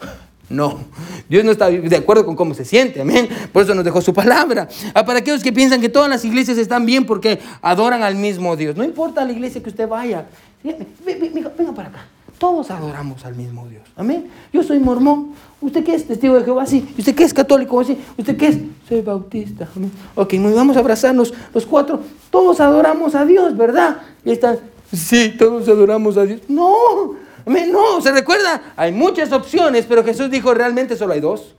No, 0.50 0.78
Dios 1.26 1.42
no 1.42 1.50
está 1.52 1.70
de 1.70 1.96
acuerdo 1.96 2.26
con 2.26 2.36
cómo 2.36 2.52
se 2.52 2.66
siente, 2.66 3.00
amén. 3.00 3.30
Por 3.50 3.62
eso 3.62 3.74
nos 3.74 3.82
dejó 3.82 4.02
su 4.02 4.12
palabra. 4.12 4.68
Ah, 4.92 5.02
para 5.06 5.20
aquellos 5.20 5.42
que 5.42 5.54
piensan 5.54 5.80
que 5.80 5.88
todas 5.88 6.10
las 6.10 6.22
iglesias 6.22 6.58
están 6.58 6.84
bien 6.84 7.06
porque 7.06 7.38
adoran 7.62 8.02
al 8.02 8.14
mismo 8.16 8.54
Dios. 8.54 8.76
No 8.76 8.84
importa 8.84 9.24
la 9.24 9.32
iglesia 9.32 9.62
que 9.62 9.70
usted 9.70 9.88
vaya. 9.88 10.26
Ve- 10.62 10.76
ve- 11.02 11.14
ve- 11.18 11.30
Venga, 11.30 11.50
venga 11.56 11.72
para 11.72 11.88
acá. 11.88 12.06
Todos 12.38 12.70
adoramos 12.70 13.24
al 13.24 13.34
mismo 13.34 13.66
Dios. 13.68 13.82
Amén. 13.96 14.28
Yo 14.52 14.62
soy 14.62 14.78
mormón. 14.78 15.34
¿Usted 15.60 15.84
qué 15.84 15.94
es? 15.94 16.06
Testigo 16.06 16.34
de 16.34 16.44
Jehová, 16.44 16.66
sí. 16.66 16.94
¿Usted 16.98 17.14
qué 17.14 17.24
es? 17.24 17.32
Católico, 17.32 17.82
sí. 17.84 17.98
¿Usted 18.18 18.36
qué 18.36 18.48
es? 18.48 18.58
Soy 18.88 19.00
bautista. 19.00 19.68
Amén. 19.76 19.90
Ok, 20.14 20.34
muy 20.34 20.52
vamos 20.52 20.76
a 20.76 20.80
abrazarnos 20.80 21.32
los 21.54 21.64
cuatro. 21.64 22.00
Todos 22.30 22.60
adoramos 22.60 23.14
a 23.14 23.24
Dios, 23.24 23.56
¿verdad? 23.56 23.98
Y 24.24 24.32
están, 24.32 24.58
sí, 24.92 25.34
todos 25.38 25.68
adoramos 25.68 26.16
a 26.16 26.24
Dios. 26.24 26.40
No, 26.48 27.14
amén, 27.46 27.70
no, 27.70 28.00
se 28.00 28.10
recuerda, 28.10 28.72
hay 28.76 28.92
muchas 28.92 29.32
opciones, 29.32 29.86
pero 29.86 30.02
Jesús 30.04 30.30
dijo 30.30 30.52
realmente 30.52 30.96
solo 30.96 31.12
hay 31.12 31.20
dos. 31.20 31.54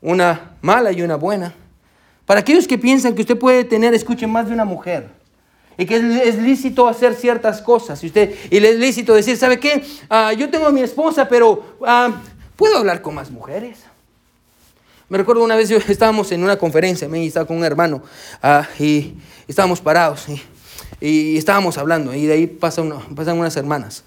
Una 0.00 0.56
mala 0.62 0.92
y 0.92 1.02
una 1.02 1.16
buena. 1.16 1.54
Para 2.26 2.40
aquellos 2.40 2.66
que 2.66 2.78
piensan 2.78 3.14
que 3.14 3.22
usted 3.22 3.38
puede 3.38 3.64
tener, 3.64 3.94
escuchen, 3.94 4.30
más 4.30 4.46
de 4.48 4.54
una 4.54 4.64
mujer. 4.64 5.10
Y 5.78 5.86
que 5.86 5.96
es, 5.96 6.36
lícito 6.38 6.86
hacer 6.86 7.14
ciertas 7.14 7.62
cosas. 7.62 8.02
Y, 8.04 8.06
usted, 8.08 8.34
y 8.50 8.60
le 8.60 8.70
es 8.70 8.76
lícito 8.78 9.14
decir, 9.14 9.36
¿sabe 9.36 9.58
qué? 9.58 9.84
Ah, 10.10 10.32
yo 10.32 10.50
tengo 10.50 10.66
a 10.66 10.72
mi 10.72 10.82
esposa, 10.82 11.28
pero 11.28 11.76
ah, 11.86 12.10
¿puedo 12.56 12.76
hablar 12.76 13.00
con 13.02 13.14
más 13.14 13.30
mujeres? 13.30 13.78
Me 15.08 15.18
recuerdo 15.18 15.42
una 15.44 15.56
vez 15.56 15.68
yo 15.68 15.76
estábamos 15.88 16.30
en 16.32 16.42
una 16.42 16.56
conferencia, 16.56 17.08
me 17.08 17.24
estaba 17.26 17.46
con 17.46 17.56
un 17.56 17.64
hermano 17.64 18.02
ah, 18.42 18.66
y 18.78 19.14
estábamos 19.48 19.80
parados 19.80 20.26
y, 20.28 20.40
y 21.00 21.36
estábamos 21.36 21.78
hablando 21.78 22.14
y 22.14 22.26
de 22.26 22.32
ahí 22.34 22.46
pasa 22.46 22.82
una- 22.82 23.00
pasan 23.14 23.38
unas 23.38 23.56
hermanas. 23.56 24.04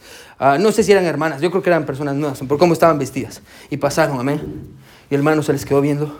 No 0.59 0.71
sé 0.71 0.83
si 0.83 0.91
eran 0.91 1.05
hermanas, 1.05 1.41
yo 1.41 1.49
creo 1.49 1.63
que 1.63 1.69
eran 1.69 1.85
personas 1.85 2.15
nuevas 2.15 2.39
por 2.47 2.57
cómo 2.57 2.73
estaban 2.73 2.99
vestidas. 2.99 3.41
Y 3.69 3.77
pasaron, 3.77 4.19
amén. 4.19 4.41
Y 5.09 5.13
el 5.15 5.19
hermano 5.21 5.41
se 5.43 5.53
les 5.53 5.65
quedó 5.65 5.79
viendo. 5.81 6.17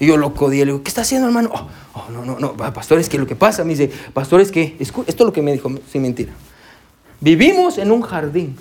Y 0.00 0.06
yo 0.06 0.16
loco 0.16 0.50
dije, 0.50 0.64
le 0.64 0.72
digo, 0.72 0.82
¿qué 0.82 0.88
está 0.88 1.02
haciendo 1.02 1.28
hermano? 1.28 1.50
Oh, 1.52 1.68
oh, 1.94 2.10
no, 2.10 2.24
no, 2.24 2.38
no, 2.38 2.56
pastor, 2.56 2.98
es 2.98 3.08
que 3.08 3.18
lo 3.18 3.26
que 3.26 3.36
pasa, 3.36 3.64
me 3.64 3.70
dice, 3.70 3.90
pastor, 4.12 4.40
es 4.40 4.50
que, 4.50 4.76
esto 4.78 5.04
es 5.06 5.20
lo 5.20 5.32
que 5.32 5.42
me 5.42 5.52
dijo, 5.52 5.70
sin 5.90 6.02
mentira. 6.02 6.32
Vivimos 7.20 7.78
en 7.78 7.92
un 7.92 8.02
jardín. 8.02 8.56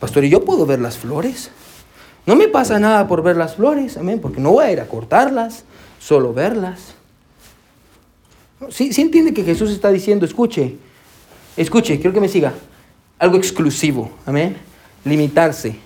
Pastor, 0.00 0.24
¿y 0.24 0.28
yo 0.28 0.44
puedo 0.44 0.66
ver 0.66 0.80
las 0.80 0.98
flores? 0.98 1.50
No 2.26 2.36
me 2.36 2.48
pasa 2.48 2.78
nada 2.78 3.06
por 3.06 3.22
ver 3.22 3.36
las 3.36 3.56
flores, 3.56 3.96
amén, 3.96 4.20
porque 4.20 4.40
no 4.40 4.52
voy 4.52 4.64
a 4.64 4.72
ir 4.72 4.80
a 4.80 4.86
cortarlas, 4.86 5.64
solo 5.98 6.32
verlas. 6.32 6.94
Sí, 8.70 8.92
sí 8.92 9.02
entiende 9.02 9.34
que 9.34 9.44
Jesús 9.44 9.70
está 9.70 9.90
diciendo, 9.90 10.24
escuche, 10.24 10.76
escuche, 11.56 11.96
quiero 11.96 12.12
que 12.12 12.20
me 12.20 12.28
siga. 12.28 12.54
Algo 13.18 13.36
exclusivo, 13.36 14.10
amén. 14.26 14.56
Limitarse. 15.04 15.76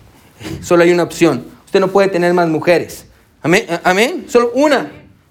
Solo 0.63 0.85
hay 0.85 0.93
una 0.93 1.03
opción. 1.03 1.47
Usted 1.67 1.81
no 1.81 1.89
puede 1.89 2.09
tener 2.09 2.33
más 2.35 2.49
mujeres. 2.49 3.08
Amén, 3.43 3.67
amén. 3.85 4.25
Solo 4.29 4.53
una. 4.55 4.91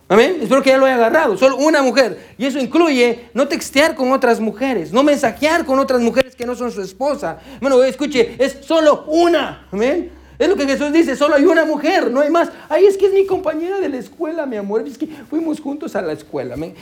Amén. 0.09 0.37
Espero 0.41 0.63
que 0.63 0.69
ya 0.69 0.77
lo 0.77 0.85
haya 0.85 0.95
agarrado. 0.95 1.37
Solo 1.37 1.57
una 1.57 1.81
mujer. 1.81 2.27
Y 2.37 2.45
eso 2.45 2.59
incluye 2.59 3.29
no 3.33 3.47
textear 3.47 3.93
con 3.95 4.11
otras 4.13 4.39
mujeres, 4.39 4.93
no 4.93 5.03
mensajear 5.03 5.65
con 5.65 5.79
otras 5.79 5.99
mujeres 6.01 6.35
que 6.35 6.45
no 6.45 6.55
son 6.55 6.71
su 6.71 6.81
esposa. 6.81 7.39
Bueno, 7.59 7.83
escuche, 7.83 8.35
es 8.39 8.59
solo 8.61 9.03
una. 9.07 9.67
Amén. 9.71 10.11
Es 10.39 10.47
lo 10.47 10.55
que 10.55 10.65
Jesús 10.65 10.93
dice, 10.93 11.15
solo 11.15 11.35
hay 11.35 11.45
una 11.45 11.65
mujer, 11.65 12.09
no 12.11 12.21
hay 12.21 12.29
más. 12.29 12.49
Ay, 12.69 12.85
es 12.85 12.95
que 12.95 13.07
es 13.07 13.13
mi 13.13 13.25
compañera 13.25 13.79
de 13.81 13.89
la 13.89 13.97
escuela, 13.97 14.45
mi 14.45 14.55
amor. 14.55 14.87
Es 14.87 14.97
que 14.97 15.07
fuimos 15.29 15.59
juntos 15.59 15.95
a 15.95 16.01
la 16.01 16.13
escuela. 16.13 16.53
Amén. 16.53 16.73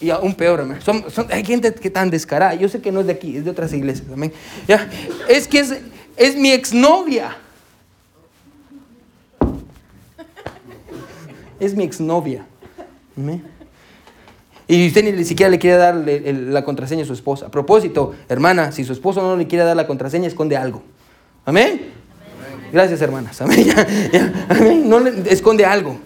Y 0.00 0.10
aún 0.10 0.34
peor, 0.34 0.60
amén. 0.60 0.78
Son, 0.84 1.08
son- 1.10 1.28
hay 1.30 1.44
gente 1.44 1.72
que 1.72 1.88
tan 1.88 2.10
descarada. 2.10 2.54
Yo 2.54 2.68
sé 2.68 2.82
que 2.82 2.92
no 2.92 3.00
es 3.00 3.06
de 3.06 3.12
aquí, 3.12 3.36
es 3.38 3.44
de 3.44 3.50
otras 3.50 3.72
iglesias. 3.72 4.08
Amén. 4.12 4.32
Ya. 4.68 4.90
Es 5.28 5.46
que 5.48 5.60
es, 5.60 5.74
es 6.16 6.36
mi 6.36 6.50
exnovia. 6.52 7.36
Es 11.64 11.74
mi 11.74 11.84
exnovia. 11.84 12.44
Amén. 13.16 13.42
Y 14.66 14.86
usted 14.88 15.14
ni 15.14 15.24
siquiera 15.24 15.50
le 15.50 15.58
quiere 15.58 15.76
dar 15.76 16.08
el- 16.08 16.52
la 16.52 16.64
contraseña 16.64 17.02
a 17.02 17.06
su 17.06 17.12
esposa. 17.12 17.46
A 17.46 17.50
propósito, 17.50 18.14
hermana, 18.28 18.72
si 18.72 18.84
su 18.84 18.92
esposo 18.92 19.20
no 19.22 19.36
le 19.36 19.46
quiere 19.46 19.64
dar 19.64 19.76
la 19.76 19.86
contraseña, 19.86 20.26
esconde 20.26 20.56
algo. 20.56 20.82
Amén. 21.44 21.90
Gracias, 22.72 23.00
hermanas. 23.02 23.40
Amén. 23.40 23.64
Ya, 23.66 23.86
ya. 24.12 24.46
Amén. 24.48 24.88
No 24.88 25.00
le, 25.00 25.30
esconde 25.32 25.64
algo. 25.64 25.98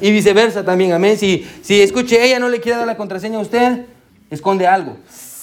Y 0.00 0.10
viceversa 0.10 0.64
también. 0.64 0.92
Amén. 0.92 1.16
Si, 1.18 1.46
si 1.62 1.80
escuche, 1.80 2.22
ella 2.24 2.38
no 2.38 2.48
le 2.48 2.60
quiere 2.60 2.78
dar 2.78 2.86
la 2.86 2.96
contraseña 2.96 3.38
a 3.38 3.42
usted, 3.42 3.86
esconde 4.30 4.66
algo. 4.66 4.96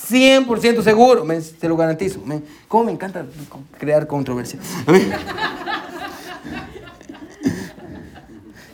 100% 0.09 0.83
seguro. 0.83 1.21
Amén. 1.23 1.41
Se 1.41 1.67
lo 1.67 1.75
garantizo. 1.75 2.19
Amén. 2.23 2.43
¿Cómo 2.67 2.85
me 2.85 2.91
encanta 2.91 3.25
crear 3.79 4.05
controversia? 4.07 4.59
Amén. 4.85 5.11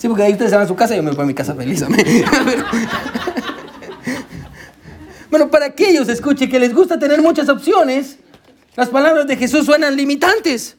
Sí, 0.01 0.07
porque 0.07 0.23
ahí 0.23 0.31
ustedes 0.31 0.49
se 0.49 0.57
van 0.57 0.65
a 0.65 0.67
su 0.67 0.75
casa 0.75 0.95
y 0.95 0.97
yo 0.97 1.03
me 1.03 1.11
voy 1.11 1.21
a 1.21 1.27
mi 1.27 1.35
casa 1.35 1.53
feliz. 1.53 1.85
bueno, 5.29 5.51
para 5.51 5.67
aquellos, 5.67 6.09
escuche, 6.09 6.49
que 6.49 6.59
les 6.59 6.73
gusta 6.73 6.97
tener 6.97 7.21
muchas 7.21 7.47
opciones, 7.49 8.17
las 8.75 8.89
palabras 8.89 9.27
de 9.27 9.37
Jesús 9.37 9.63
suenan 9.63 9.95
limitantes, 9.95 10.75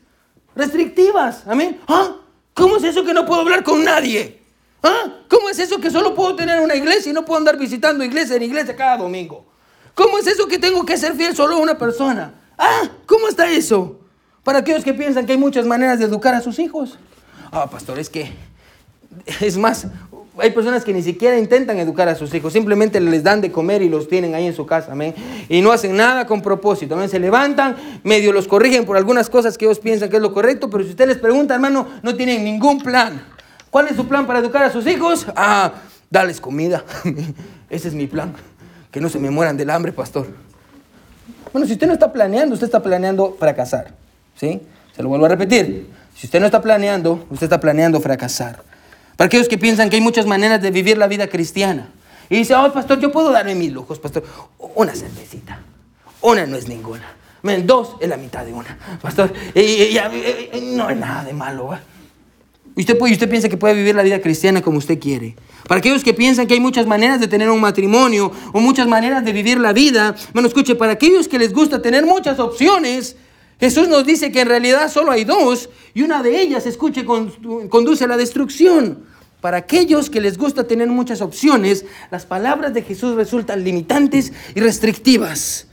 restrictivas. 0.56 1.44
Amén. 1.46 1.80
¿Ah? 1.87 2.16
¿Cómo 2.52 2.78
es 2.78 2.82
eso 2.82 3.04
que 3.04 3.14
no 3.14 3.24
puedo 3.24 3.42
hablar 3.42 3.62
con 3.62 3.85
nadie? 3.85 4.42
¿Ah? 4.82 5.20
¿Cómo 5.28 5.50
es 5.50 5.61
eso 5.61 5.78
que 5.80 5.92
solo 5.92 6.16
puedo 6.16 6.35
tener 6.35 6.58
una 6.58 6.74
iglesia 6.74 7.11
y 7.11 7.12
no 7.12 7.24
puedo 7.24 7.38
andar 7.38 7.56
visitando 7.56 8.02
iglesia 8.02 8.35
en 8.35 8.42
iglesia 8.42 8.74
cada 8.74 8.96
domingo? 8.96 9.46
¿Cómo 9.94 10.18
es 10.18 10.26
eso 10.26 10.48
que 10.48 10.58
tengo 10.58 10.85
que 10.85 10.96
ser 10.96 11.14
fiel 11.14 11.37
solo 11.37 11.54
a 11.54 11.58
una 11.58 11.78
persona? 11.78 12.35
¿Ah? 12.58 12.88
¿Cómo 13.06 13.28
está 13.28 13.48
eso? 13.48 14.00
Para 14.42 14.58
aquellos 14.58 14.82
que 14.82 14.94
piensan 14.94 15.26
que 15.26 15.32
hay 15.35 15.38
muchas 15.38 15.64
maneras 15.64 16.00
de 16.00 16.06
educar 16.06 16.35
a 16.35 16.40
sus 16.40 16.58
hijos. 16.58 16.98
Ah, 17.52 17.70
pastor, 17.70 18.00
es 18.00 18.11
que 18.11 18.32
es 19.40 19.57
más, 19.57 19.87
hay 20.38 20.51
personas 20.51 20.85
que 20.85 20.92
ni 20.94 21.03
siquiera 21.03 21.38
intentan 21.38 21.79
educar 21.79 22.09
a 22.09 22.14
sus 22.14 22.33
hijos, 22.35 22.53
simplemente 22.53 23.01
les 23.01 23.22
dan 23.22 23.40
de 23.40 23.53
comer 23.53 23.83
y 23.83 23.88
los 23.88 24.09
tienen 24.09 24.35
ahí 24.35 24.46
en 24.46 24.55
su 24.55 24.64
casa, 24.64 24.92
amén. 24.92 25.14
Y 25.48 25.61
no 25.61 25.72
hacen 25.72 25.94
nada 25.94 26.27
con 26.27 26.40
propósito, 26.40 26.94
amén. 26.94 27.09
Se 27.09 27.18
levantan, 27.18 27.77
medio 28.03 28.33
los 28.33 28.48
corrigen 28.48 28.85
por 28.85 28.96
algunas 28.96 29.29
cosas 29.29 29.59
que 29.59 29.66
ellos 29.66 29.79
piensan 29.79 30.09
que 30.09 30.16
es 30.16 30.22
lo 30.22 30.33
correcto, 30.33 30.70
pero 30.70 30.85
si 30.85 30.90
usted 30.90 31.07
les 31.07 31.18
pregunta, 31.18 31.55
hermano, 31.55 31.87
no 32.03 32.16
tienen 32.16 32.44
ningún 32.44 32.81
plan. 32.81 33.22
¿Cuál 33.70 33.88
es 33.88 33.96
su 33.96 34.07
plan 34.07 34.27
para 34.27 34.38
educar 34.38 34.62
a 34.62 34.70
sus 34.70 34.87
hijos? 34.87 35.27
Ah, 35.37 35.72
darles 36.11 36.40
comida. 36.40 36.85
Ese 37.70 37.88
es 37.88 37.94
mi 37.94 38.07
plan. 38.07 38.35
Que 38.90 39.01
no 39.01 39.09
se 39.09 39.18
me 39.18 39.31
mueran 39.31 39.57
del 39.57 39.70
hambre, 39.70 39.92
pastor. 39.92 40.27
Bueno, 41.53 41.66
si 41.66 41.75
usted 41.75 41.87
no 41.87 41.94
está 41.94 42.12
planeando, 42.12 42.55
usted 42.55 42.66
está 42.66 42.83
planeando 42.83 43.37
fracasar. 43.38 43.94
¿Sí? 44.37 44.61
Se 44.94 45.03
lo 45.03 45.09
vuelvo 45.09 45.27
a 45.27 45.29
repetir. 45.29 45.88
Si 46.14 46.27
usted 46.27 46.40
no 46.40 46.46
está 46.46 46.61
planeando, 46.61 47.27
usted 47.31 47.44
está 47.44 47.61
planeando 47.61 48.01
fracasar. 48.01 48.62
Para 49.22 49.28
aquellos 49.28 49.46
que 49.48 49.56
piensan 49.56 49.88
que 49.88 49.94
hay 49.94 50.02
muchas 50.02 50.26
maneras 50.26 50.61
de 50.61 50.72
vivir 50.72 50.98
la 50.98 51.06
vida 51.06 51.28
cristiana. 51.28 51.90
Y 52.28 52.38
dice, 52.38 52.56
oh, 52.56 52.72
pastor, 52.72 52.98
yo 52.98 53.12
puedo 53.12 53.30
darme 53.30 53.54
mis 53.54 53.70
lujos, 53.70 54.00
pastor. 54.00 54.24
Una 54.74 54.96
cervecita. 54.96 55.61
Una 56.22 56.44
no 56.44 56.56
es 56.56 56.66
ninguna. 56.66 57.04
Men, 57.42 57.64
dos 57.64 57.94
es 58.00 58.08
la 58.08 58.16
mitad 58.16 58.44
de 58.44 58.52
una. 58.52 58.76
Pastor, 59.00 59.32
y- 59.54 59.61
y- 59.61 60.00
no 60.74 60.90
es 60.90 60.96
nada 60.96 61.22
de 61.22 61.32
malo. 61.35 61.68
¿va? 61.68 61.80
Y 62.74 62.80
usted, 62.80 62.98
puede, 62.98 63.12
usted 63.12 63.30
piensa 63.30 63.48
que 63.48 63.56
puede 63.56 63.74
vivir 63.74 63.94
la 63.94 64.02
vida 64.02 64.20
cristiana 64.20 64.61
como 64.61 64.78
usted 64.78 64.98
quiere. 64.98 65.37
Para 65.68 65.78
aquellos 65.78 66.02
que 66.02 66.14
piensan 66.14 66.48
que 66.48 66.54
hay 66.54 66.61
muchas 66.61 66.88
maneras 66.88 67.20
de 67.20 67.28
tener 67.28 67.48
un 67.48 67.61
matrimonio 67.61 68.32
o 68.52 68.58
muchas 68.58 68.88
maneras 68.88 69.24
de 69.24 69.32
vivir 69.32 69.61
la 69.61 69.72
vida, 69.72 70.16
bueno, 70.32 70.48
escuche, 70.48 70.74
para 70.74 70.94
aquellos 70.94 71.28
que 71.28 71.38
les 71.38 71.52
gusta 71.52 71.80
tener 71.80 72.04
muchas 72.04 72.40
opciones, 72.40 73.14
Jesús 73.61 73.87
nos 73.87 74.04
dice 74.04 74.32
que 74.32 74.40
en 74.40 74.48
realidad 74.48 74.90
solo 74.90 75.12
hay 75.12 75.22
dos 75.22 75.68
y 75.94 76.02
una 76.02 76.25
de 76.25 76.40
ellas, 76.40 76.66
escuche, 76.66 77.04
con- 77.04 77.31
conduce 77.68 78.02
a 78.02 78.08
la 78.08 78.16
destrucción. 78.16 79.12
Para 79.42 79.56
aquellos 79.58 80.08
que 80.08 80.20
les 80.20 80.38
gusta 80.38 80.64
tener 80.64 80.86
muchas 80.88 81.20
opciones, 81.20 81.84
las 82.12 82.24
palabras 82.24 82.72
de 82.72 82.82
Jesús 82.82 83.16
resultan 83.16 83.64
limitantes 83.64 84.32
y 84.54 84.60
restrictivas. 84.60 85.66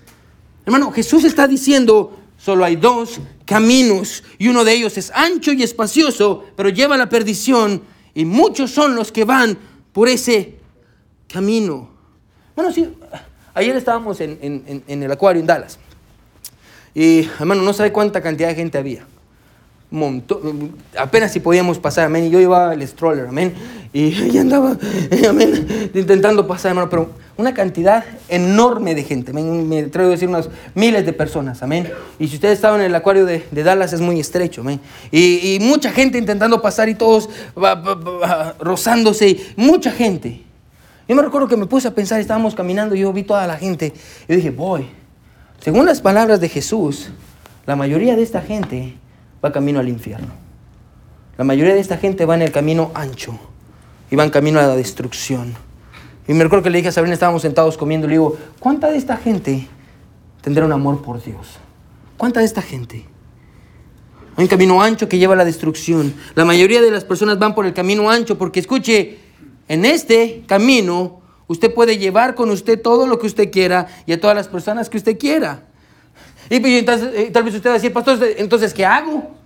Hermano, 0.65 0.91
Jesús 0.91 1.23
está 1.23 1.47
diciendo, 1.47 2.17
solo 2.35 2.65
hay 2.65 2.75
dos 2.75 3.21
caminos 3.45 4.23
y 4.39 4.47
uno 4.47 4.63
de 4.65 4.73
ellos 4.73 4.97
es 4.97 5.11
ancho 5.13 5.51
y 5.53 5.61
espacioso, 5.61 6.45
pero 6.55 6.69
lleva 6.69 6.95
a 6.95 6.97
la 6.97 7.09
perdición 7.09 7.83
y 8.15 8.25
muchos 8.25 8.71
son 8.71 8.95
los 8.95 9.11
que 9.11 9.23
van 9.23 9.55
por 9.93 10.09
ese 10.09 10.55
camino. 11.31 11.91
Bueno, 12.55 12.73
sí, 12.73 12.91
ayer 13.53 13.75
estábamos 13.75 14.19
en, 14.19 14.83
en- 14.87 15.03
el 15.03 15.11
acuario 15.11 15.41
en 15.41 15.45
Dallas 15.47 15.77
y, 16.95 17.19
hermano, 17.39 17.61
no 17.61 17.73
sabe 17.73 17.91
cuánta 17.91 18.19
cantidad 18.19 18.49
de 18.49 18.55
gente 18.55 18.79
había. 18.79 19.05
Montón, 19.91 20.75
apenas 20.97 21.31
si 21.31 21.39
podíamos 21.39 21.79
pasar, 21.79 22.05
amén. 22.05 22.25
Y 22.25 22.29
yo 22.29 22.39
llevaba 22.39 22.73
el 22.73 22.87
stroller, 22.87 23.27
amén. 23.27 23.53
Y, 23.91 24.37
andaba, 24.37 24.77
amén, 25.27 25.89
intentando 25.93 26.45
pasar, 26.45 26.69
hermano. 26.69 26.89
Pero 26.89 27.09
una 27.37 27.53
cantidad 27.53 28.03
enorme 28.27 28.93
de 28.93 29.03
gente, 29.03 29.31
amén. 29.31 29.67
Me 29.67 29.79
atrevo 29.79 30.09
a 30.09 30.11
decir 30.11 30.29
unos 30.29 30.49
miles 30.75 31.05
de 31.05 31.13
personas, 31.13 31.63
amén. 31.63 31.89
Y 32.19 32.27
si 32.27 32.35
ustedes 32.35 32.55
estaban 32.55 32.81
en 32.81 32.87
el 32.87 32.95
acuario 32.95 33.25
de, 33.25 33.43
Dallas, 33.51 33.91
es 33.93 34.01
muy 34.01 34.19
estrecho, 34.19 34.61
amén. 34.61 34.79
Y, 35.11 35.55
y 35.55 35.59
mucha 35.59 35.91
gente 35.91 36.17
intentando 36.19 36.61
pasar 36.61 36.87
y 36.89 36.95
todos 36.95 37.27
va- 37.57 37.75
va- 37.75 37.95
va- 37.95 38.55
rozándose, 38.59 39.29
y 39.29 39.41
mucha 39.55 39.91
gente. 39.91 40.43
Yo 41.07 41.15
me 41.15 41.23
recuerdo 41.23 41.47
que 41.47 41.57
me 41.57 41.65
puse 41.65 41.87
a 41.87 41.95
pensar, 41.95 42.19
estábamos 42.19 42.53
caminando 42.53 42.93
y 42.93 42.99
yo 42.99 43.11
vi 43.11 43.23
toda 43.23 43.47
la 43.47 43.57
gente. 43.57 43.91
Y 44.27 44.35
dije, 44.35 44.51
voy. 44.51 44.85
Según 45.59 45.87
las 45.87 45.99
palabras 46.01 46.39
de 46.39 46.47
Jesús, 46.49 47.09
la 47.65 47.75
mayoría 47.75 48.15
de 48.15 48.21
esta 48.21 48.41
gente 48.41 48.93
va 49.43 49.51
camino 49.51 49.79
al 49.79 49.89
infierno. 49.89 50.27
La 51.37 51.43
mayoría 51.43 51.73
de 51.73 51.79
esta 51.79 51.97
gente 51.97 52.25
va 52.25 52.35
en 52.35 52.41
el 52.41 52.51
camino 52.51 52.91
ancho 52.93 53.39
y 54.11 54.15
van 54.15 54.29
camino 54.29 54.59
a 54.59 54.63
la 54.63 54.75
destrucción. 54.75 55.53
Y 56.27 56.33
me 56.33 56.43
recuerdo 56.43 56.63
que 56.63 56.69
le 56.69 56.77
dije 56.77 56.89
a 56.89 56.91
Sabrina, 56.91 57.13
estábamos 57.13 57.41
sentados 57.41 57.77
comiendo, 57.77 58.07
le 58.07 58.13
digo, 58.13 58.37
¿cuánta 58.59 58.89
de 58.91 58.97
esta 58.97 59.17
gente 59.17 59.67
tendrá 60.41 60.65
un 60.65 60.71
amor 60.71 61.01
por 61.01 61.23
Dios? 61.23 61.57
¿Cuánta 62.17 62.41
de 62.41 62.45
esta 62.45 62.61
gente? 62.61 63.05
Hay 64.35 64.43
un 64.43 64.47
camino 64.47 64.81
ancho 64.81 65.09
que 65.09 65.17
lleva 65.17 65.33
a 65.33 65.37
la 65.37 65.45
destrucción. 65.45 66.13
La 66.35 66.45
mayoría 66.45 66.81
de 66.81 66.91
las 66.91 67.03
personas 67.03 67.39
van 67.39 67.55
por 67.55 67.65
el 67.65 67.73
camino 67.73 68.09
ancho 68.09 68.37
porque, 68.37 68.59
escuche, 68.59 69.17
en 69.67 69.85
este 69.85 70.43
camino 70.45 71.21
usted 71.47 71.73
puede 71.73 71.97
llevar 71.97 72.35
con 72.35 72.49
usted 72.49 72.81
todo 72.81 73.07
lo 73.07 73.17
que 73.17 73.27
usted 73.27 73.51
quiera 73.51 73.87
y 74.05 74.13
a 74.13 74.19
todas 74.19 74.35
las 74.35 74.47
personas 74.47 74.89
que 74.89 74.97
usted 74.97 75.17
quiera. 75.17 75.68
Y 76.49 76.59
pues, 76.59 76.73
entonces, 76.73 77.11
eh, 77.15 77.29
tal 77.31 77.43
vez 77.43 77.55
usted 77.55 77.69
va 77.69 77.73
a 77.73 77.77
decir, 77.77 77.93
pastor, 77.93 78.19
entonces, 78.37 78.73
¿qué 78.73 78.85
hago? 78.85 79.39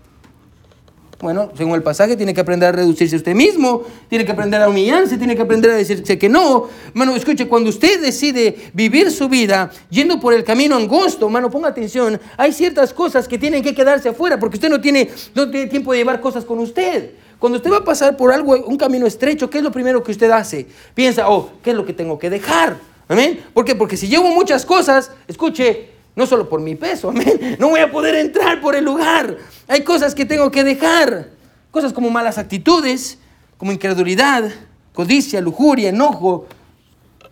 Bueno, 1.23 1.51
según 1.55 1.75
el 1.75 1.83
pasaje, 1.83 2.17
tiene 2.17 2.33
que 2.33 2.41
aprender 2.41 2.67
a 2.67 2.71
reducirse 2.73 3.15
usted 3.15 3.33
mismo, 3.33 3.83
tiene 4.09 4.25
que 4.25 4.33
aprender 4.33 4.61
a 4.61 4.67
humillarse, 4.67 5.17
tiene 5.17 5.37
que 5.37 5.41
aprender 5.41 5.71
a 5.71 5.75
decirse 5.75 6.19
que 6.19 6.27
no. 6.27 6.67
Mano, 6.93 7.15
escuche, 7.15 7.47
cuando 7.47 7.69
usted 7.69 8.01
decide 8.01 8.57
vivir 8.73 9.09
su 9.09 9.29
vida 9.29 9.71
yendo 9.89 10.19
por 10.19 10.33
el 10.33 10.43
camino 10.43 10.75
angosto, 10.75 11.29
mano, 11.29 11.49
ponga 11.49 11.69
atención, 11.69 12.19
hay 12.35 12.51
ciertas 12.51 12.93
cosas 12.93 13.25
que 13.25 13.37
tienen 13.37 13.63
que 13.63 13.73
quedarse 13.73 14.09
afuera 14.09 14.37
porque 14.37 14.57
usted 14.57 14.69
no 14.69 14.81
tiene, 14.81 15.09
no 15.33 15.49
tiene 15.49 15.67
tiempo 15.67 15.93
de 15.93 15.99
llevar 15.99 16.19
cosas 16.19 16.43
con 16.43 16.59
usted. 16.59 17.11
Cuando 17.39 17.55
usted 17.55 17.71
va 17.71 17.77
a 17.77 17.85
pasar 17.85 18.17
por 18.17 18.33
algo, 18.33 18.53
un 18.65 18.75
camino 18.75 19.07
estrecho, 19.07 19.49
¿qué 19.49 19.59
es 19.59 19.63
lo 19.63 19.71
primero 19.71 20.03
que 20.03 20.11
usted 20.11 20.29
hace? 20.29 20.67
Piensa, 20.93 21.29
oh, 21.29 21.51
¿qué 21.63 21.69
es 21.69 21.75
lo 21.77 21.85
que 21.85 21.93
tengo 21.93 22.19
que 22.19 22.29
dejar? 22.29 22.75
¿Amén? 23.07 23.41
¿Por 23.53 23.63
qué? 23.63 23.75
Porque 23.75 23.95
si 23.95 24.09
llevo 24.09 24.29
muchas 24.29 24.65
cosas, 24.65 25.09
escuche, 25.25 25.92
no 26.15 26.27
solo 26.27 26.47
por 26.47 26.61
mi 26.61 26.75
peso, 26.75 27.09
amén, 27.09 27.57
no 27.59 27.69
voy 27.69 27.79
a 27.79 27.91
poder 27.91 28.15
entrar 28.15 28.61
por 28.61 28.75
el 28.75 28.85
lugar. 28.85 29.37
Hay 29.67 29.81
cosas 29.81 30.13
que 30.13 30.25
tengo 30.25 30.51
que 30.51 30.63
dejar. 30.63 31.29
Cosas 31.71 31.91
como 31.91 32.11
malas 32.11 32.37
actitudes, 32.37 33.17
como 33.57 33.71
incredulidad, 33.71 34.51
codicia, 34.93 35.41
lujuria, 35.41 35.89
enojo. 35.89 36.45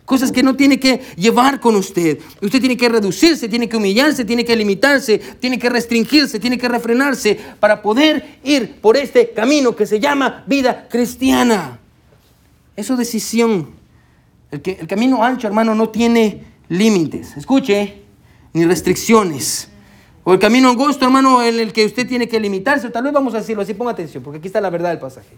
Cosas 0.04 0.32
que 0.32 0.42
no 0.42 0.56
tiene 0.56 0.80
que 0.80 1.00
llevar 1.16 1.60
con 1.60 1.76
usted. 1.76 2.18
Usted 2.40 2.58
tiene 2.58 2.76
que 2.76 2.88
reducirse, 2.88 3.48
tiene 3.48 3.68
que 3.68 3.76
humillarse, 3.76 4.24
tiene 4.24 4.44
que 4.44 4.56
limitarse, 4.56 5.18
tiene 5.38 5.60
que 5.60 5.70
restringirse, 5.70 6.40
tiene 6.40 6.58
que 6.58 6.68
refrenarse 6.68 7.38
para 7.60 7.80
poder 7.82 8.40
ir 8.42 8.80
por 8.80 8.96
este 8.96 9.30
camino 9.30 9.76
que 9.76 9.86
se 9.86 10.00
llama 10.00 10.42
vida 10.48 10.88
cristiana. 10.90 11.78
Es 12.74 12.86
su 12.86 12.96
decisión. 12.96 13.70
El, 14.50 14.60
el 14.64 14.88
camino 14.88 15.22
ancho, 15.22 15.46
hermano, 15.46 15.72
no 15.76 15.90
tiene 15.90 16.42
límites. 16.68 17.36
Escuche, 17.36 18.01
ni 18.52 18.64
restricciones. 18.64 19.68
O 20.24 20.32
el 20.32 20.38
camino 20.38 20.70
angosto, 20.70 21.04
hermano, 21.04 21.42
en 21.42 21.58
el 21.58 21.72
que 21.72 21.84
usted 21.84 22.06
tiene 22.06 22.28
que 22.28 22.38
limitarse. 22.38 22.86
O 22.86 22.92
tal 22.92 23.04
vez 23.04 23.12
vamos 23.12 23.34
a 23.34 23.38
decirlo 23.38 23.62
así, 23.62 23.74
ponga 23.74 23.92
atención, 23.92 24.22
porque 24.22 24.38
aquí 24.38 24.46
está 24.46 24.60
la 24.60 24.70
verdad 24.70 24.90
del 24.90 24.98
pasaje. 24.98 25.36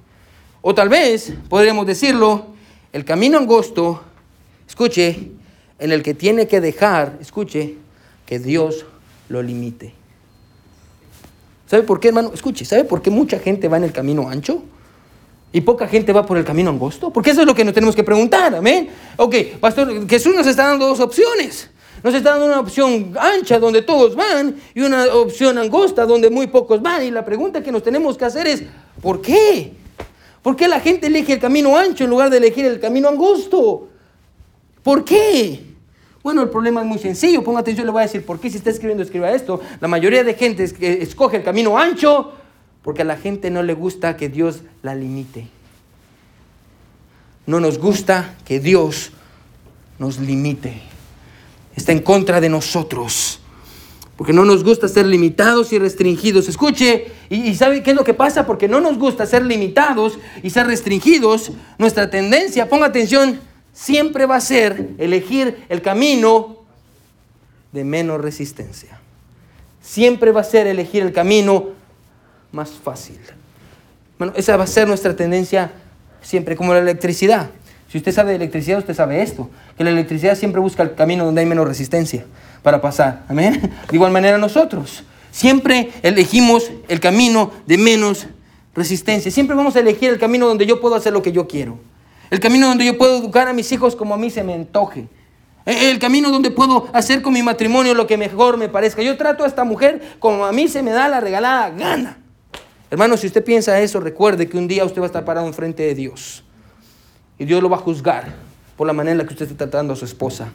O 0.60 0.74
tal 0.74 0.88
vez 0.88 1.32
podríamos 1.48 1.86
decirlo, 1.86 2.46
el 2.92 3.04
camino 3.04 3.38
angosto, 3.38 4.02
escuche, 4.68 5.30
en 5.78 5.92
el 5.92 6.02
que 6.02 6.14
tiene 6.14 6.46
que 6.46 6.60
dejar, 6.60 7.18
escuche, 7.20 7.76
que 8.26 8.38
Dios 8.38 8.86
lo 9.28 9.42
limite. 9.42 9.94
¿Sabe 11.66 11.82
por 11.82 11.98
qué, 11.98 12.08
hermano? 12.08 12.30
Escuche, 12.32 12.64
¿sabe 12.64 12.84
por 12.84 13.02
qué 13.02 13.10
mucha 13.10 13.38
gente 13.38 13.68
va 13.68 13.78
en 13.78 13.84
el 13.84 13.92
camino 13.92 14.28
ancho? 14.28 14.62
Y 15.52 15.60
poca 15.62 15.88
gente 15.88 16.12
va 16.12 16.26
por 16.26 16.36
el 16.36 16.44
camino 16.44 16.70
angosto. 16.70 17.10
Porque 17.10 17.30
eso 17.30 17.40
es 17.40 17.46
lo 17.46 17.54
que 17.54 17.64
nos 17.64 17.74
tenemos 17.74 17.96
que 17.96 18.04
preguntar, 18.04 18.54
amén. 18.54 18.90
Ok, 19.16 19.34
pastor, 19.60 20.08
Jesús 20.08 20.34
nos 20.34 20.46
está 20.46 20.68
dando 20.68 20.86
dos 20.86 21.00
opciones. 21.00 21.70
Nos 22.04 22.12
está 22.12 22.32
dando 22.32 22.44
una 22.44 22.60
opción 22.60 23.14
ancha 23.18 23.58
donde 23.58 23.80
todos 23.80 24.14
van 24.14 24.56
y 24.74 24.82
una 24.82 25.06
opción 25.06 25.56
angosta 25.56 26.04
donde 26.04 26.28
muy 26.28 26.46
pocos 26.48 26.82
van. 26.82 27.02
Y 27.02 27.10
la 27.10 27.24
pregunta 27.24 27.62
que 27.62 27.72
nos 27.72 27.82
tenemos 27.82 28.18
que 28.18 28.26
hacer 28.26 28.46
es, 28.46 28.62
¿por 29.00 29.22
qué? 29.22 29.72
¿Por 30.42 30.54
qué 30.54 30.68
la 30.68 30.80
gente 30.80 31.06
elige 31.06 31.32
el 31.32 31.38
camino 31.38 31.78
ancho 31.78 32.04
en 32.04 32.10
lugar 32.10 32.28
de 32.28 32.36
elegir 32.36 32.66
el 32.66 32.78
camino 32.78 33.08
angosto? 33.08 33.88
¿Por 34.82 35.02
qué? 35.02 35.64
Bueno, 36.22 36.42
el 36.42 36.50
problema 36.50 36.82
es 36.82 36.86
muy 36.86 36.98
sencillo. 36.98 37.42
Ponga 37.42 37.60
atención, 37.60 37.86
le 37.86 37.92
voy 37.92 38.00
a 38.00 38.04
decir 38.04 38.22
por 38.26 38.38
qué. 38.38 38.50
Si 38.50 38.58
está 38.58 38.68
escribiendo, 38.68 39.02
escriba 39.02 39.32
esto. 39.32 39.62
La 39.80 39.88
mayoría 39.88 40.22
de 40.22 40.34
gente 40.34 40.62
escoge 40.62 41.38
el 41.38 41.42
camino 41.42 41.78
ancho 41.78 42.32
porque 42.82 43.00
a 43.00 43.06
la 43.06 43.16
gente 43.16 43.50
no 43.50 43.62
le 43.62 43.72
gusta 43.72 44.18
que 44.18 44.28
Dios 44.28 44.60
la 44.82 44.94
limite. 44.94 45.48
No 47.46 47.60
nos 47.60 47.78
gusta 47.78 48.34
que 48.44 48.60
Dios 48.60 49.10
nos 49.98 50.18
limite. 50.18 50.93
Está 51.76 51.92
en 51.92 52.00
contra 52.00 52.40
de 52.40 52.48
nosotros. 52.48 53.40
Porque 54.16 54.32
no 54.32 54.44
nos 54.44 54.62
gusta 54.62 54.86
ser 54.86 55.06
limitados 55.06 55.72
y 55.72 55.78
restringidos. 55.78 56.48
Escuche, 56.48 57.06
y, 57.30 57.54
¿sabe 57.54 57.82
qué 57.82 57.90
es 57.90 57.96
lo 57.96 58.04
que 58.04 58.14
pasa? 58.14 58.46
Porque 58.46 58.68
no 58.68 58.80
nos 58.80 58.96
gusta 58.98 59.26
ser 59.26 59.44
limitados 59.44 60.18
y 60.42 60.50
ser 60.50 60.66
restringidos. 60.66 61.50
Nuestra 61.78 62.10
tendencia, 62.10 62.68
ponga 62.68 62.86
atención, 62.86 63.40
siempre 63.72 64.26
va 64.26 64.36
a 64.36 64.40
ser 64.40 64.90
elegir 64.98 65.64
el 65.68 65.82
camino 65.82 66.58
de 67.72 67.82
menos 67.82 68.20
resistencia. 68.20 69.00
Siempre 69.82 70.30
va 70.30 70.42
a 70.42 70.44
ser 70.44 70.68
elegir 70.68 71.02
el 71.02 71.12
camino 71.12 71.70
más 72.52 72.70
fácil. 72.70 73.18
Bueno, 74.16 74.32
esa 74.36 74.56
va 74.56 74.64
a 74.64 74.68
ser 74.68 74.86
nuestra 74.86 75.16
tendencia 75.16 75.72
siempre, 76.22 76.56
como 76.56 76.72
la 76.72 76.78
electricidad. 76.78 77.50
Si 77.94 77.98
usted 77.98 78.10
sabe 78.10 78.30
de 78.30 78.36
electricidad, 78.38 78.80
usted 78.80 78.92
sabe 78.92 79.22
esto, 79.22 79.48
que 79.78 79.84
la 79.84 79.90
electricidad 79.90 80.34
siempre 80.34 80.60
busca 80.60 80.82
el 80.82 80.96
camino 80.96 81.24
donde 81.24 81.42
hay 81.42 81.46
menos 81.46 81.68
resistencia 81.68 82.24
para 82.64 82.80
pasar. 82.80 83.22
Amén. 83.28 83.70
De 83.88 83.94
igual 83.94 84.10
manera 84.10 84.36
nosotros, 84.36 85.04
siempre 85.30 85.92
elegimos 86.02 86.72
el 86.88 86.98
camino 86.98 87.52
de 87.66 87.78
menos 87.78 88.26
resistencia. 88.74 89.30
Siempre 89.30 89.54
vamos 89.54 89.76
a 89.76 89.78
elegir 89.78 90.10
el 90.10 90.18
camino 90.18 90.48
donde 90.48 90.66
yo 90.66 90.80
puedo 90.80 90.96
hacer 90.96 91.12
lo 91.12 91.22
que 91.22 91.30
yo 91.30 91.46
quiero. 91.46 91.78
El 92.30 92.40
camino 92.40 92.66
donde 92.66 92.84
yo 92.84 92.98
puedo 92.98 93.16
educar 93.16 93.46
a 93.46 93.52
mis 93.52 93.70
hijos 93.70 93.94
como 93.94 94.12
a 94.14 94.18
mí 94.18 94.28
se 94.28 94.42
me 94.42 94.54
antoje. 94.54 95.06
El 95.64 96.00
camino 96.00 96.32
donde 96.32 96.50
puedo 96.50 96.88
hacer 96.92 97.22
con 97.22 97.32
mi 97.32 97.44
matrimonio 97.44 97.94
lo 97.94 98.08
que 98.08 98.16
mejor 98.16 98.56
me 98.56 98.68
parezca. 98.68 99.02
Yo 99.02 99.16
trato 99.16 99.44
a 99.44 99.46
esta 99.46 99.62
mujer 99.62 100.16
como 100.18 100.46
a 100.46 100.50
mí 100.50 100.66
se 100.66 100.82
me 100.82 100.90
da 100.90 101.06
la 101.06 101.20
regalada 101.20 101.70
gana. 101.70 102.18
Hermano, 102.90 103.16
si 103.16 103.28
usted 103.28 103.44
piensa 103.44 103.80
eso, 103.80 104.00
recuerde 104.00 104.48
que 104.48 104.58
un 104.58 104.66
día 104.66 104.84
usted 104.84 105.00
va 105.00 105.04
a 105.04 105.06
estar 105.06 105.24
parado 105.24 105.46
enfrente 105.46 105.84
de 105.84 105.94
Dios. 105.94 106.43
Y 107.38 107.44
Dios 107.44 107.62
lo 107.62 107.68
va 107.68 107.76
a 107.76 107.80
juzgar 107.80 108.34
por 108.76 108.86
la 108.86 108.92
manera 108.92 109.12
en 109.12 109.18
la 109.18 109.24
que 109.24 109.32
usted 109.32 109.46
está 109.46 109.58
tratando 109.68 109.92
a 109.92 109.96
su 109.96 110.04
esposa. 110.04 110.52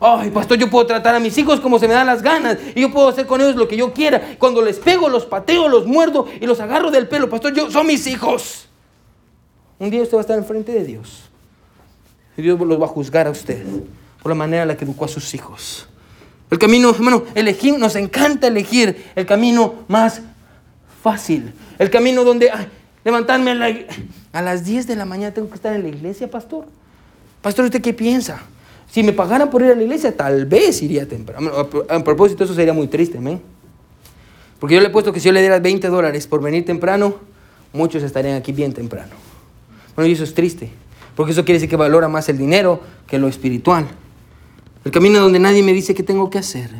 Ay, 0.00 0.30
pastor, 0.30 0.58
yo 0.58 0.68
puedo 0.68 0.84
tratar 0.84 1.14
a 1.14 1.20
mis 1.20 1.38
hijos 1.38 1.60
como 1.60 1.78
se 1.78 1.86
me 1.86 1.94
dan 1.94 2.08
las 2.08 2.22
ganas. 2.22 2.58
Y 2.74 2.80
yo 2.80 2.92
puedo 2.92 3.08
hacer 3.08 3.26
con 3.26 3.40
ellos 3.40 3.54
lo 3.54 3.68
que 3.68 3.76
yo 3.76 3.92
quiera. 3.92 4.34
Cuando 4.36 4.60
les 4.60 4.78
pego, 4.80 5.08
los 5.08 5.26
pateo, 5.26 5.68
los 5.68 5.86
muerdo 5.86 6.26
y 6.40 6.46
los 6.46 6.58
agarro 6.58 6.90
del 6.90 7.06
pelo. 7.06 7.28
Pastor, 7.28 7.54
yo, 7.54 7.70
son 7.70 7.86
mis 7.86 8.06
hijos. 8.08 8.66
Un 9.78 9.90
día 9.90 10.02
usted 10.02 10.16
va 10.16 10.20
a 10.20 10.22
estar 10.22 10.38
enfrente 10.38 10.72
de 10.72 10.84
Dios. 10.84 11.30
Y 12.36 12.42
Dios 12.42 12.58
los 12.58 12.80
va 12.80 12.86
a 12.86 12.88
juzgar 12.88 13.28
a 13.28 13.30
usted 13.30 13.64
por 14.22 14.30
la 14.30 14.34
manera 14.34 14.62
en 14.62 14.68
la 14.68 14.76
que 14.76 14.84
educó 14.84 15.04
a 15.04 15.08
sus 15.08 15.34
hijos. 15.34 15.86
El 16.50 16.58
camino, 16.58 16.90
hermano, 16.90 17.24
elegir, 17.34 17.78
nos 17.78 17.94
encanta 17.94 18.48
elegir 18.48 19.10
el 19.14 19.24
camino 19.24 19.84
más 19.86 20.20
fácil. 21.02 21.52
El 21.78 21.90
camino 21.90 22.24
donde 22.24 22.50
levantarme 23.04 23.50
a, 23.52 23.54
la- 23.54 23.74
a 24.32 24.42
las 24.42 24.64
10 24.64 24.86
de 24.86 24.96
la 24.96 25.04
mañana 25.04 25.32
tengo 25.34 25.48
que 25.48 25.54
estar 25.56 25.74
en 25.74 25.82
la 25.82 25.88
iglesia, 25.88 26.30
pastor. 26.30 26.66
Pastor, 27.40 27.64
¿usted 27.66 27.80
qué 27.82 27.92
piensa? 27.92 28.40
Si 28.90 29.02
me 29.02 29.12
pagaran 29.12 29.50
por 29.50 29.62
ir 29.62 29.72
a 29.72 29.74
la 29.74 29.82
iglesia, 29.82 30.16
tal 30.16 30.46
vez 30.46 30.82
iría 30.82 31.08
temprano. 31.08 31.50
A 31.88 32.04
propósito, 32.04 32.44
eso 32.44 32.54
sería 32.54 32.72
muy 32.72 32.88
triste, 32.88 33.18
amén. 33.18 33.40
Porque 34.60 34.74
yo 34.76 34.80
le 34.80 34.88
he 34.88 34.90
puesto 34.90 35.12
que 35.12 35.18
si 35.18 35.26
yo 35.26 35.32
le 35.32 35.40
diera 35.40 35.58
20 35.58 35.88
dólares 35.88 36.26
por 36.26 36.40
venir 36.42 36.64
temprano, 36.64 37.16
muchos 37.72 38.02
estarían 38.02 38.36
aquí 38.36 38.52
bien 38.52 38.72
temprano. 38.72 39.12
Bueno, 39.96 40.08
y 40.08 40.12
eso 40.12 40.24
es 40.24 40.34
triste, 40.34 40.70
porque 41.16 41.32
eso 41.32 41.44
quiere 41.44 41.56
decir 41.56 41.68
que 41.68 41.76
valora 41.76 42.06
más 42.08 42.28
el 42.28 42.38
dinero 42.38 42.80
que 43.06 43.18
lo 43.18 43.28
espiritual. 43.28 43.86
El 44.84 44.92
camino 44.92 45.20
donde 45.20 45.38
nadie 45.38 45.62
me 45.62 45.72
dice 45.72 45.94
qué 45.94 46.02
tengo 46.02 46.30
que 46.30 46.38
hacer. 46.38 46.70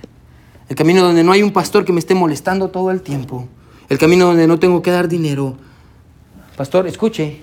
El 0.69 0.77
camino 0.77 1.03
donde 1.03 1.25
no 1.25 1.33
hay 1.33 1.43
un 1.43 1.53
pastor 1.53 1.85
que 1.85 1.93
me 1.93 1.99
esté 1.99 2.15
molestando 2.15 2.69
todo 2.69 2.91
el 2.91 3.03
tiempo. 3.03 3.49
El 3.89 3.99
camino 3.99 4.27
donde 4.27 4.47
no 4.47 4.59
tengo 4.59 4.81
que 4.83 4.91
dar 4.91 5.09
dinero. 5.09 5.57
Pastor, 6.63 6.87
escuche, 6.87 7.41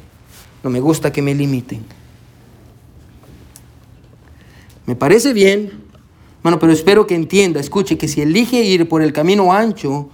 no 0.63 0.69
me 0.69 0.79
gusta 0.79 1.11
que 1.11 1.21
me 1.21 1.35
limiten. 1.35 1.83
Me 4.85 4.95
parece 4.95 5.33
bien, 5.33 5.83
bueno, 6.41 6.57
pero 6.57 6.71
espero 6.71 7.05
que 7.05 7.15
entienda, 7.15 7.59
escuche, 7.59 7.97
que 7.97 8.07
si 8.07 8.21
elige 8.21 8.63
ir 8.63 8.87
por 8.87 9.01
el 9.01 9.11
camino 9.11 9.51
ancho, 9.51 10.07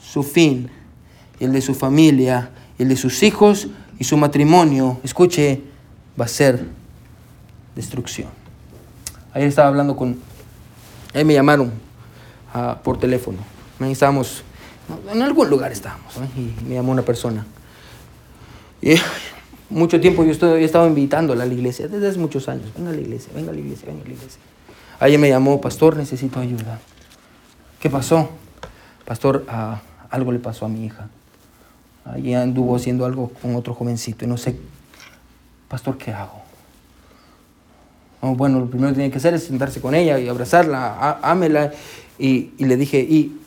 su 0.00 0.22
fin 0.22 0.70
el 1.40 1.52
de 1.52 1.60
su 1.60 1.74
familia, 1.74 2.52
el 2.78 2.88
de 2.88 2.96
sus 2.96 3.22
hijos 3.22 3.68
y 3.98 4.04
su 4.04 4.16
matrimonio, 4.16 4.98
escuche, 5.04 5.60
va 6.18 6.24
a 6.24 6.28
ser 6.28 6.66
destrucción. 7.74 8.30
Ayer 9.34 9.48
estaba 9.48 9.68
hablando 9.68 9.94
con, 9.94 10.18
ahí 11.12 11.26
me 11.26 11.34
llamaron 11.34 11.70
ah, 12.54 12.80
por 12.82 12.98
teléfono, 12.98 13.40
estábamos, 13.78 14.42
en 15.12 15.20
algún 15.20 15.50
lugar 15.50 15.70
estábamos, 15.70 16.14
y 16.34 16.64
me 16.66 16.76
llamó 16.76 16.92
una 16.92 17.02
persona. 17.02 17.44
Y 18.82 18.94
mucho 19.70 20.00
tiempo 20.00 20.24
yo 20.24 20.56
he 20.56 20.64
estado 20.64 20.86
invitándola 20.86 21.44
a 21.44 21.46
la 21.46 21.54
iglesia, 21.54 21.88
desde 21.88 22.08
hace 22.08 22.18
muchos 22.18 22.48
años, 22.48 22.66
venga 22.76 22.90
a 22.90 22.92
la 22.92 23.00
iglesia, 23.00 23.32
venga 23.34 23.50
a 23.50 23.54
la 23.54 23.60
iglesia, 23.60 23.86
venga 23.86 24.02
a 24.02 24.06
la 24.06 24.12
iglesia. 24.12 24.40
Ayer 25.00 25.18
me 25.18 25.28
llamó, 25.28 25.60
pastor, 25.60 25.96
necesito 25.96 26.40
ayuda. 26.40 26.80
¿Qué 27.80 27.90
pasó? 27.90 28.30
Pastor, 29.04 29.44
ah, 29.48 29.82
algo 30.10 30.32
le 30.32 30.38
pasó 30.38 30.66
a 30.66 30.68
mi 30.68 30.84
hija. 30.86 31.08
Allí 32.04 32.34
anduvo 32.34 32.76
haciendo 32.76 33.04
algo 33.04 33.30
con 33.42 33.56
otro 33.56 33.74
jovencito 33.74 34.24
y 34.24 34.28
no 34.28 34.36
sé, 34.36 34.56
pastor, 35.68 35.98
¿qué 35.98 36.12
hago? 36.12 36.46
bueno, 38.22 38.58
lo 38.58 38.66
primero 38.66 38.88
que 38.88 38.96
tiene 38.96 39.10
que 39.10 39.18
hacer 39.18 39.34
es 39.34 39.44
sentarse 39.44 39.80
con 39.80 39.94
ella 39.94 40.18
y 40.18 40.28
abrazarla, 40.28 41.18
ámela. 41.22 41.72
Y, 42.18 42.50
y, 42.58 42.64
le 42.64 42.76
dije, 42.76 42.98
y 42.98 43.38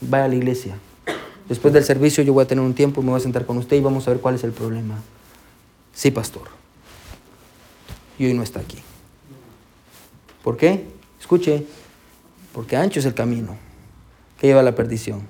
vaya 0.00 0.24
a 0.24 0.28
la 0.28 0.34
iglesia. 0.34 0.74
Después 1.48 1.74
del 1.74 1.84
servicio 1.84 2.24
yo 2.24 2.32
voy 2.32 2.44
a 2.44 2.46
tener 2.46 2.64
un 2.64 2.74
tiempo, 2.74 3.02
me 3.02 3.10
voy 3.10 3.18
a 3.18 3.22
sentar 3.22 3.46
con 3.46 3.58
usted 3.58 3.76
y 3.76 3.80
vamos 3.80 4.06
a 4.06 4.10
ver 4.10 4.20
cuál 4.20 4.34
es 4.34 4.44
el 4.44 4.52
problema. 4.52 4.96
Sí, 5.92 6.10
pastor. 6.10 6.48
Y 8.18 8.26
hoy 8.26 8.34
no 8.34 8.42
está 8.42 8.60
aquí. 8.60 8.78
¿Por 10.42 10.56
qué? 10.56 10.86
Escuche, 11.20 11.66
porque 12.52 12.76
ancho 12.76 13.00
es 13.00 13.06
el 13.06 13.14
camino 13.14 13.56
que 14.40 14.46
lleva 14.46 14.60
a 14.60 14.64
la 14.64 14.74
perdición. 14.74 15.22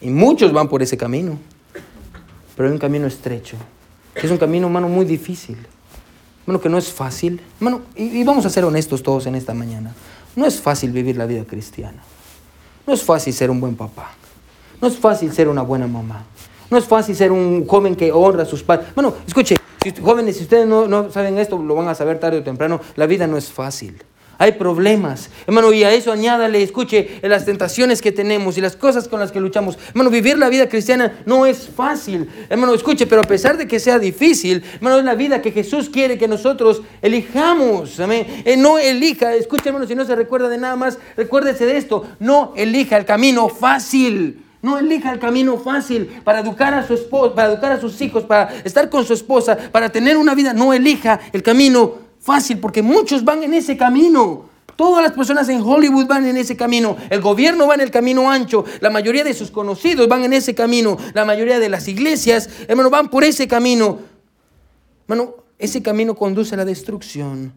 Y 0.00 0.08
muchos 0.08 0.52
van 0.52 0.68
por 0.68 0.82
ese 0.82 0.96
camino 0.96 1.38
pero 2.56 2.68
hay 2.68 2.72
un 2.74 2.78
camino 2.78 3.06
estrecho, 3.06 3.56
es 4.14 4.30
un 4.30 4.38
camino, 4.38 4.66
hermano, 4.66 4.88
muy 4.88 5.04
difícil, 5.04 5.56
hermano, 6.42 6.60
que 6.60 6.68
no 6.68 6.78
es 6.78 6.92
fácil. 6.92 7.40
Y, 7.96 8.22
vamos 8.24 8.44
a 8.46 8.50
ser 8.50 8.64
honestos 8.64 9.02
todos 9.02 9.26
en 9.26 9.34
esta 9.34 9.54
mañana, 9.54 9.94
no 10.36 10.46
es 10.46 10.60
fácil 10.60 10.92
vivir 10.92 11.16
la 11.16 11.26
vida 11.26 11.44
cristiana, 11.44 12.02
no 12.86 12.92
es 12.92 13.02
fácil 13.02 13.32
ser 13.32 13.50
un 13.50 13.60
buen 13.60 13.74
papá, 13.74 14.12
no 14.82 14.88
es 14.88 14.98
fácil 14.98 15.32
ser 15.32 15.48
una 15.48 15.62
buena 15.62 15.86
mamá, 15.86 16.24
no 16.68 16.76
es 16.76 16.84
fácil 16.84 17.16
ser 17.16 17.32
un 17.32 17.66
joven 17.66 17.96
que 17.96 18.12
honra 18.12 18.42
a 18.42 18.46
sus 18.46 18.62
padres. 18.62 18.88
Bueno, 18.94 19.14
escuche, 19.26 19.56
jóvenes, 20.02 20.36
si 20.36 20.42
ustedes 20.42 20.66
no, 20.66 20.86
no 20.86 21.10
saben 21.10 21.38
esto, 21.38 21.56
lo 21.56 21.74
van 21.74 21.88
a 21.88 21.94
saber 21.94 22.20
tarde 22.20 22.38
o 22.38 22.42
temprano, 22.42 22.80
la 22.96 23.06
vida 23.06 23.26
no 23.26 23.38
es 23.38 23.50
fácil 23.50 24.02
hay 24.42 24.52
problemas. 24.52 25.30
Hermano, 25.46 25.72
y 25.72 25.84
a 25.84 25.92
eso 25.92 26.10
añádale, 26.10 26.60
escuche, 26.64 27.20
las 27.22 27.44
tentaciones 27.44 28.02
que 28.02 28.10
tenemos 28.10 28.58
y 28.58 28.60
las 28.60 28.74
cosas 28.74 29.06
con 29.06 29.20
las 29.20 29.30
que 29.30 29.38
luchamos. 29.38 29.78
Hermano, 29.90 30.10
vivir 30.10 30.36
la 30.36 30.48
vida 30.48 30.68
cristiana 30.68 31.22
no 31.26 31.46
es 31.46 31.68
fácil. 31.68 32.28
Hermano, 32.50 32.74
escuche, 32.74 33.06
pero 33.06 33.20
a 33.20 33.24
pesar 33.24 33.56
de 33.56 33.68
que 33.68 33.78
sea 33.78 34.00
difícil, 34.00 34.64
hermano, 34.74 34.98
es 34.98 35.04
la 35.04 35.14
vida 35.14 35.40
que 35.40 35.52
Jesús 35.52 35.88
quiere 35.88 36.18
que 36.18 36.26
nosotros 36.26 36.82
elijamos. 37.00 38.00
Amén. 38.00 38.42
Eh, 38.44 38.56
no 38.56 38.78
elija, 38.78 39.32
escuche, 39.34 39.68
hermano, 39.68 39.86
si 39.86 39.94
no 39.94 40.04
se 40.04 40.16
recuerda 40.16 40.48
de 40.48 40.58
nada 40.58 40.74
más, 40.74 40.98
recuérdese 41.16 41.64
de 41.64 41.76
esto. 41.76 42.04
No 42.18 42.52
elija 42.56 42.96
el 42.96 43.04
camino 43.04 43.48
fácil. 43.48 44.42
No 44.62 44.78
elija 44.78 45.12
el 45.12 45.18
camino 45.18 45.58
fácil 45.58 46.20
para 46.24 46.38
educar 46.38 46.72
a 46.72 46.86
su 46.86 46.94
esposa, 46.94 47.34
para 47.34 47.52
educar 47.52 47.72
a 47.72 47.80
sus 47.80 48.00
hijos, 48.00 48.22
para 48.22 48.48
estar 48.64 48.88
con 48.88 49.04
su 49.04 49.12
esposa, 49.12 49.58
para 49.72 49.90
tener 49.90 50.16
una 50.16 50.36
vida. 50.36 50.54
No 50.54 50.72
elija 50.72 51.18
el 51.32 51.42
camino 51.42 51.94
fácil 52.20 52.58
porque 52.58 52.80
muchos 52.80 53.24
van 53.24 53.42
en 53.42 53.54
ese 53.54 53.76
camino. 53.76 54.52
Todas 54.76 55.02
las 55.02 55.12
personas 55.12 55.48
en 55.48 55.60
Hollywood 55.60 56.06
van 56.06 56.24
en 56.26 56.36
ese 56.36 56.56
camino. 56.56 56.96
El 57.10 57.20
gobierno 57.20 57.66
va 57.66 57.74
en 57.74 57.80
el 57.80 57.90
camino 57.90 58.30
ancho. 58.30 58.64
La 58.80 58.88
mayoría 58.88 59.24
de 59.24 59.34
sus 59.34 59.50
conocidos 59.50 60.08
van 60.08 60.24
en 60.24 60.32
ese 60.32 60.54
camino. 60.54 60.96
La 61.12 61.24
mayoría 61.24 61.58
de 61.58 61.68
las 61.68 61.88
iglesias, 61.88 62.48
hermano, 62.68 62.88
van 62.88 63.10
por 63.10 63.24
ese 63.24 63.48
camino. 63.48 63.98
Hermano, 65.08 65.34
ese 65.58 65.82
camino 65.82 66.14
conduce 66.14 66.54
a 66.54 66.58
la 66.58 66.64
destrucción. 66.64 67.52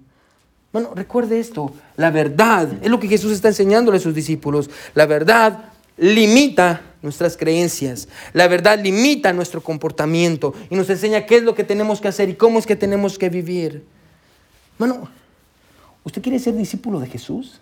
Hermano, 0.73 0.93
recuerde 0.95 1.39
esto. 1.39 1.71
La 1.97 2.09
verdad, 2.11 2.67
es 2.81 2.89
lo 2.89 2.99
que 2.99 3.07
Jesús 3.07 3.31
está 3.31 3.47
enseñándole 3.47 3.97
a 3.97 4.01
sus 4.01 4.13
discípulos. 4.13 4.69
La 4.93 5.05
verdad 5.05 5.71
limita 5.97 6.81
nuestras 7.05 7.37
creencias. 7.37 8.09
La 8.33 8.49
verdad 8.49 8.77
limita 8.83 9.31
nuestro 9.31 9.61
comportamiento 9.61 10.53
y 10.69 10.75
nos 10.75 10.89
enseña 10.89 11.25
qué 11.25 11.37
es 11.37 11.43
lo 11.43 11.55
que 11.55 11.63
tenemos 11.63 12.01
que 12.01 12.09
hacer 12.09 12.27
y 12.27 12.35
cómo 12.35 12.59
es 12.59 12.65
que 12.65 12.75
tenemos 12.75 13.17
que 13.17 13.29
vivir. 13.29 13.85
Bueno, 14.77 15.07
¿usted 16.03 16.21
quiere 16.21 16.39
ser 16.39 16.55
discípulo 16.55 16.99
de 16.99 17.07
Jesús? 17.07 17.61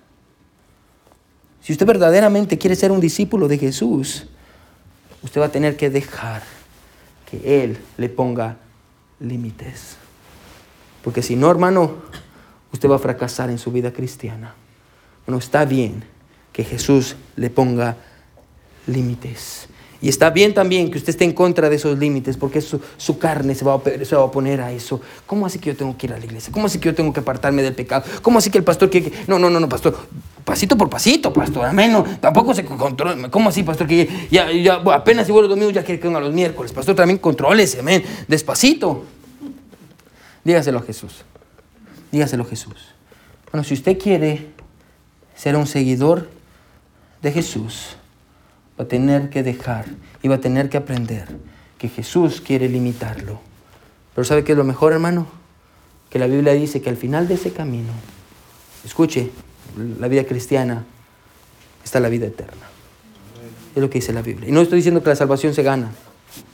Si 1.61 1.73
usted 1.73 1.85
verdaderamente 1.85 2.57
quiere 2.57 2.75
ser 2.75 2.91
un 2.91 2.99
discípulo 2.99 3.47
de 3.47 3.57
Jesús, 3.57 4.25
usted 5.21 5.39
va 5.39 5.45
a 5.45 5.51
tener 5.51 5.77
que 5.77 5.89
dejar 5.89 6.41
que 7.29 7.63
Él 7.63 7.77
le 7.97 8.09
ponga 8.09 8.57
límites. 9.19 9.97
Porque 11.03 11.21
si 11.21 11.35
no, 11.35 11.51
hermano, 11.51 11.97
usted 12.71 12.89
va 12.89 12.95
a 12.95 12.99
fracasar 12.99 13.49
en 13.49 13.59
su 13.59 13.71
vida 13.71 13.91
cristiana. 13.91 14.55
Bueno, 15.25 15.39
está 15.39 15.65
bien 15.65 16.03
que 16.51 16.63
Jesús 16.63 17.15
le 17.35 17.49
ponga 17.49 17.89
límites. 17.89 18.12
Y 20.03 20.09
está 20.09 20.31
bien 20.31 20.53
también 20.53 20.91
que 20.91 20.97
usted 20.97 21.11
esté 21.11 21.23
en 21.23 21.31
contra 21.31 21.69
de 21.69 21.77
esos 21.77 21.97
límites, 21.97 22.35
porque 22.35 22.59
su, 22.59 22.81
su 22.97 23.17
carne 23.17 23.55
se 23.55 23.63
va, 23.63 23.75
a, 23.75 23.81
se 24.03 24.15
va 24.17 24.21
a 24.21 24.25
oponer 24.25 24.59
a 24.59 24.69
eso. 24.73 24.99
¿Cómo 25.25 25.45
así 25.45 25.59
que 25.59 25.69
yo 25.69 25.77
tengo 25.77 25.97
que 25.97 26.07
ir 26.07 26.13
a 26.13 26.17
la 26.17 26.25
iglesia? 26.25 26.51
¿Cómo 26.51 26.65
así 26.65 26.77
que 26.77 26.89
yo 26.89 26.93
tengo 26.93 27.13
que 27.13 27.21
apartarme 27.21 27.61
del 27.61 27.73
pecado? 27.73 28.03
¿Cómo 28.21 28.39
así 28.39 28.49
que 28.49 28.57
el 28.57 28.65
pastor 28.65 28.89
quiere 28.89 29.11
que... 29.11 29.17
No, 29.27 29.39
no, 29.39 29.49
no, 29.49 29.61
no, 29.61 29.69
pastor. 29.69 29.95
Pasito 30.43 30.77
por 30.77 30.89
pasito, 30.89 31.31
pastor. 31.31 31.63
Amén. 31.67 31.93
No, 31.93 32.03
tampoco 32.19 32.53
se 32.53 32.65
controla. 32.65 33.29
¿Cómo 33.29 33.47
así, 33.47 33.63
pastor? 33.63 33.87
Que 33.87 34.27
ya, 34.29 34.51
ya 34.51 34.73
apenas 34.73 35.25
si 35.25 35.31
vuelvo 35.31 35.47
los 35.47 35.55
domingos 35.55 35.73
ya 35.73 35.85
quiere 35.85 36.01
que 36.01 36.07
venga 36.09 36.19
los 36.19 36.33
miércoles. 36.33 36.73
Pastor, 36.73 36.95
también 36.95 37.17
contrólese, 37.17 37.79
amén. 37.79 38.03
Despacito. 38.27 39.05
Dígaselo 40.43 40.79
a 40.79 40.81
Jesús. 40.81 41.23
Dígaselo 42.11 42.43
a 42.43 42.47
Jesús. 42.47 42.75
Bueno, 43.53 43.63
si 43.63 43.73
usted 43.73 43.97
quiere 43.97 44.47
ser 45.33 45.55
un 45.55 45.65
seguidor 45.65 46.29
de 47.21 47.31
Jesús, 47.31 47.95
va 48.79 48.85
a 48.85 48.87
tener 48.87 49.29
que 49.29 49.43
dejar 49.43 49.85
y 50.21 50.27
va 50.27 50.35
a 50.35 50.41
tener 50.41 50.69
que 50.69 50.77
aprender 50.77 51.27
que 51.77 51.89
Jesús 51.89 52.41
quiere 52.41 52.69
limitarlo. 52.69 53.39
Pero 54.15 54.25
¿sabe 54.25 54.43
qué 54.43 54.53
es 54.53 54.57
lo 54.57 54.63
mejor, 54.63 54.93
hermano? 54.93 55.27
Que 56.09 56.19
la 56.19 56.27
Biblia 56.27 56.53
dice 56.53 56.81
que 56.81 56.89
al 56.89 56.97
final 56.97 57.27
de 57.27 57.35
ese 57.35 57.51
camino, 57.51 57.91
escuche, 58.85 59.31
la 59.99 60.07
vida 60.07 60.23
cristiana 60.23 60.85
está 61.83 61.99
la 61.99 62.09
vida 62.09 62.27
eterna. 62.27 62.67
Es 63.75 63.81
lo 63.81 63.89
que 63.89 63.99
dice 63.99 64.13
la 64.13 64.21
Biblia. 64.21 64.49
Y 64.49 64.51
no 64.51 64.61
estoy 64.61 64.77
diciendo 64.77 65.01
que 65.01 65.09
la 65.09 65.15
salvación 65.15 65.53
se 65.53 65.63
gana, 65.63 65.91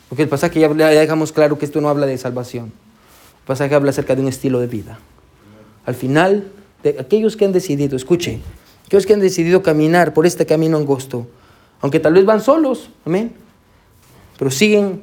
porque 0.08 0.24
el 0.24 0.30
pasaje 0.30 0.60
ya, 0.60 0.70
dejamos 0.70 1.32
claro 1.32 1.58
que 1.58 1.66
esto 1.66 1.82
no 1.82 1.90
habla 1.90 2.06
de 2.06 2.18
salvación. 2.18 2.66
El 2.66 3.46
pasaje 3.46 3.76
habla 3.76 3.92
acerca 3.92 4.16
de 4.16 4.22
un 4.22 4.28
estilo 4.28 4.60
de 4.60 4.68
vida. 4.68 5.00
Al 5.86 5.96
final, 5.96 6.52
de 6.84 6.98
aquellos 7.00 7.36
que 7.36 7.46
han 7.46 7.52
decidido, 7.52 7.96
escuche, 7.96 8.40
aquellos 8.86 9.06
que 9.06 9.14
han 9.14 9.20
decidido 9.20 9.62
caminar 9.62 10.14
por 10.14 10.26
este 10.26 10.46
camino 10.46 10.78
angosto, 10.78 11.28
aunque 11.82 12.00
tal 12.00 12.14
vez 12.14 12.26
van 12.26 12.42
solos, 12.42 12.90
amén. 13.06 13.34
Pero 14.38 14.52
siguen 14.52 15.02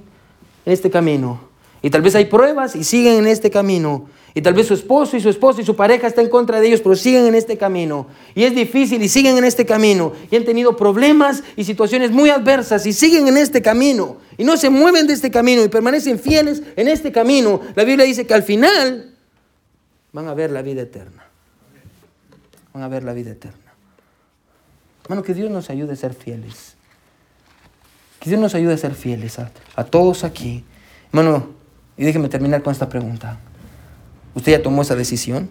en 0.65 0.73
este 0.73 0.91
camino. 0.91 1.41
Y 1.83 1.91
tal 1.91 2.03
vez 2.03 2.15
hay 2.15 2.25
pruebas 2.25 2.75
y 2.75 2.85
siguen 2.85 3.15
en 3.15 3.27
este 3.27 3.51
camino. 3.51 4.09
Y 4.35 4.43
tal 4.43 4.53
vez 4.53 4.67
su 4.67 4.75
esposo 4.75 5.17
y 5.17 5.21
su 5.21 5.31
esposa 5.31 5.63
y 5.63 5.65
su 5.65 5.77
pareja 5.77 6.07
están 6.07 6.27
en 6.27 6.31
contra 6.31 6.61
de 6.61 6.67
ellos, 6.67 6.83
pero 6.83 6.95
siguen 6.95 7.25
en 7.25 7.35
este 7.35 7.57
camino. 7.57 8.07
Y 8.35 8.45
es 8.45 8.55
difícil 8.55 9.03
y 9.03 9.09
siguen 9.09 9.39
en 9.39 9.45
este 9.45 9.65
camino. 9.65 10.13
Y 10.31 10.37
han 10.37 10.45
tenido 10.45 10.77
problemas 10.77 11.43
y 11.57 11.65
situaciones 11.65 12.11
muy 12.11 12.29
adversas 12.29 12.85
y 12.85 12.93
siguen 12.93 13.29
en 13.29 13.39
este 13.39 13.63
camino. 13.63 14.19
Y 14.37 14.45
no 14.45 14.59
se 14.59 14.69
mueven 14.69 15.07
de 15.07 15.15
este 15.15 15.31
camino 15.31 15.65
y 15.65 15.69
permanecen 15.69 16.19
fieles 16.19 16.63
en 16.77 16.89
este 16.89 17.13
camino. 17.13 17.63
La 17.75 17.85
Biblia 17.85 18.05
dice 18.05 18.27
que 18.27 18.35
al 18.35 18.43
final 18.43 19.15
van 20.13 20.29
a 20.29 20.35
ver 20.35 20.51
la 20.51 20.61
vida 20.61 20.83
eterna. 20.83 21.25
Van 22.75 22.83
a 22.83 22.89
ver 22.89 23.05
la 23.05 23.15
vida 23.15 23.31
eterna. 23.31 23.66
Hermano, 25.07 25.23
que 25.23 25.35
Dios 25.35 25.49
nos 25.53 25.71
ayude 25.71 25.93
a 25.93 25.97
ser 25.97 26.15
fieles. 26.15 26.75
Que 28.19 28.29
Dios 28.29 28.41
nos 28.41 28.57
ayude 28.57 28.75
a 28.75 28.77
ser 28.77 28.93
fieles 28.93 29.39
a, 29.39 29.85
todos 29.85 30.25
aquí. 30.25 30.65
Hermano, 31.13 31.51
y 31.97 32.03
déjeme 32.03 32.29
terminar 32.29 32.61
con 32.65 32.73
esta 32.73 32.89
pregunta. 32.89 33.39
¿Usted 34.35 34.51
ya 34.51 34.63
tomó 34.65 34.83
esa 34.83 34.97
decisión? 34.97 35.49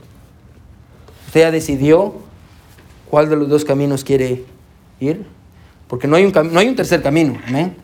¿Usted 1.27 1.39
ya 1.39 1.51
decidió 1.51 2.15
cuál 3.09 3.29
de 3.29 3.37
los 3.37 3.47
dos 3.47 3.63
caminos 3.63 4.03
quiere 4.03 4.43
ir? 4.99 5.25
Porque 5.87 6.05
no 6.05 6.17
hay 6.17 6.25
un, 6.25 6.33
no 6.51 6.59
hay 6.59 6.67
un 6.67 6.75
tercer 6.75 7.01
camino. 7.01 7.39
¿amén? 7.47 7.77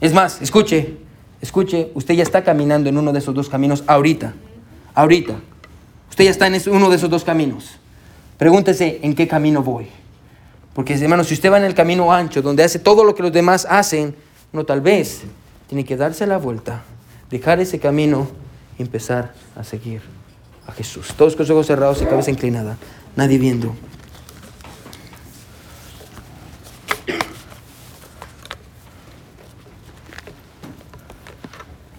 Es 0.00 0.14
más, 0.14 0.40
escuche, 0.40 0.96
escuche, 1.42 1.90
usted 1.92 2.14
ya 2.14 2.22
está 2.22 2.42
caminando 2.42 2.88
en 2.88 2.96
uno 2.96 3.12
de 3.12 3.18
esos 3.18 3.34
dos 3.34 3.50
caminos 3.50 3.84
ahorita. 3.86 4.32
Ahorita. 4.94 5.34
Usted 6.08 6.24
ya 6.24 6.30
está 6.30 6.46
en 6.46 6.58
uno 6.70 6.88
de 6.88 6.96
esos 6.96 7.10
dos 7.10 7.24
caminos. 7.24 7.72
Pregúntese 8.38 9.00
en 9.02 9.14
qué 9.14 9.28
camino 9.28 9.62
voy. 9.62 9.88
Porque, 10.74 10.94
hermano, 10.94 11.22
si 11.22 11.34
usted 11.34 11.52
va 11.52 11.58
en 11.58 11.64
el 11.64 11.74
camino 11.74 12.12
ancho, 12.12 12.42
donde 12.42 12.64
hace 12.64 12.80
todo 12.80 13.04
lo 13.04 13.14
que 13.14 13.22
los 13.22 13.32
demás 13.32 13.66
hacen, 13.70 14.14
no 14.52 14.64
tal 14.64 14.80
vez 14.80 15.22
tiene 15.68 15.84
que 15.84 15.96
darse 15.96 16.26
la 16.26 16.36
vuelta, 16.36 16.82
dejar 17.30 17.60
ese 17.60 17.78
camino 17.78 18.28
y 18.76 18.82
empezar 18.82 19.32
a 19.56 19.62
seguir 19.62 20.02
a 20.66 20.72
Jesús. 20.72 21.14
Todos 21.16 21.36
con 21.36 21.44
los 21.44 21.50
ojos 21.50 21.66
cerrados 21.66 22.02
y 22.02 22.06
cabeza 22.06 22.30
inclinada, 22.30 22.76
nadie 23.14 23.38
viendo. 23.38 23.74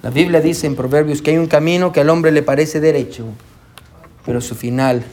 La 0.04 0.12
Biblia 0.12 0.40
dice 0.40 0.68
en 0.68 0.76
Proverbios 0.76 1.22
que 1.22 1.32
hay 1.32 1.38
un 1.38 1.48
camino 1.48 1.92
que 1.92 2.02
al 2.02 2.10
hombre 2.10 2.32
le 2.32 2.44
parece 2.44 2.80
derecho, 2.80 3.26
pero 4.26 4.40
su 4.40 4.54
final 4.54 5.04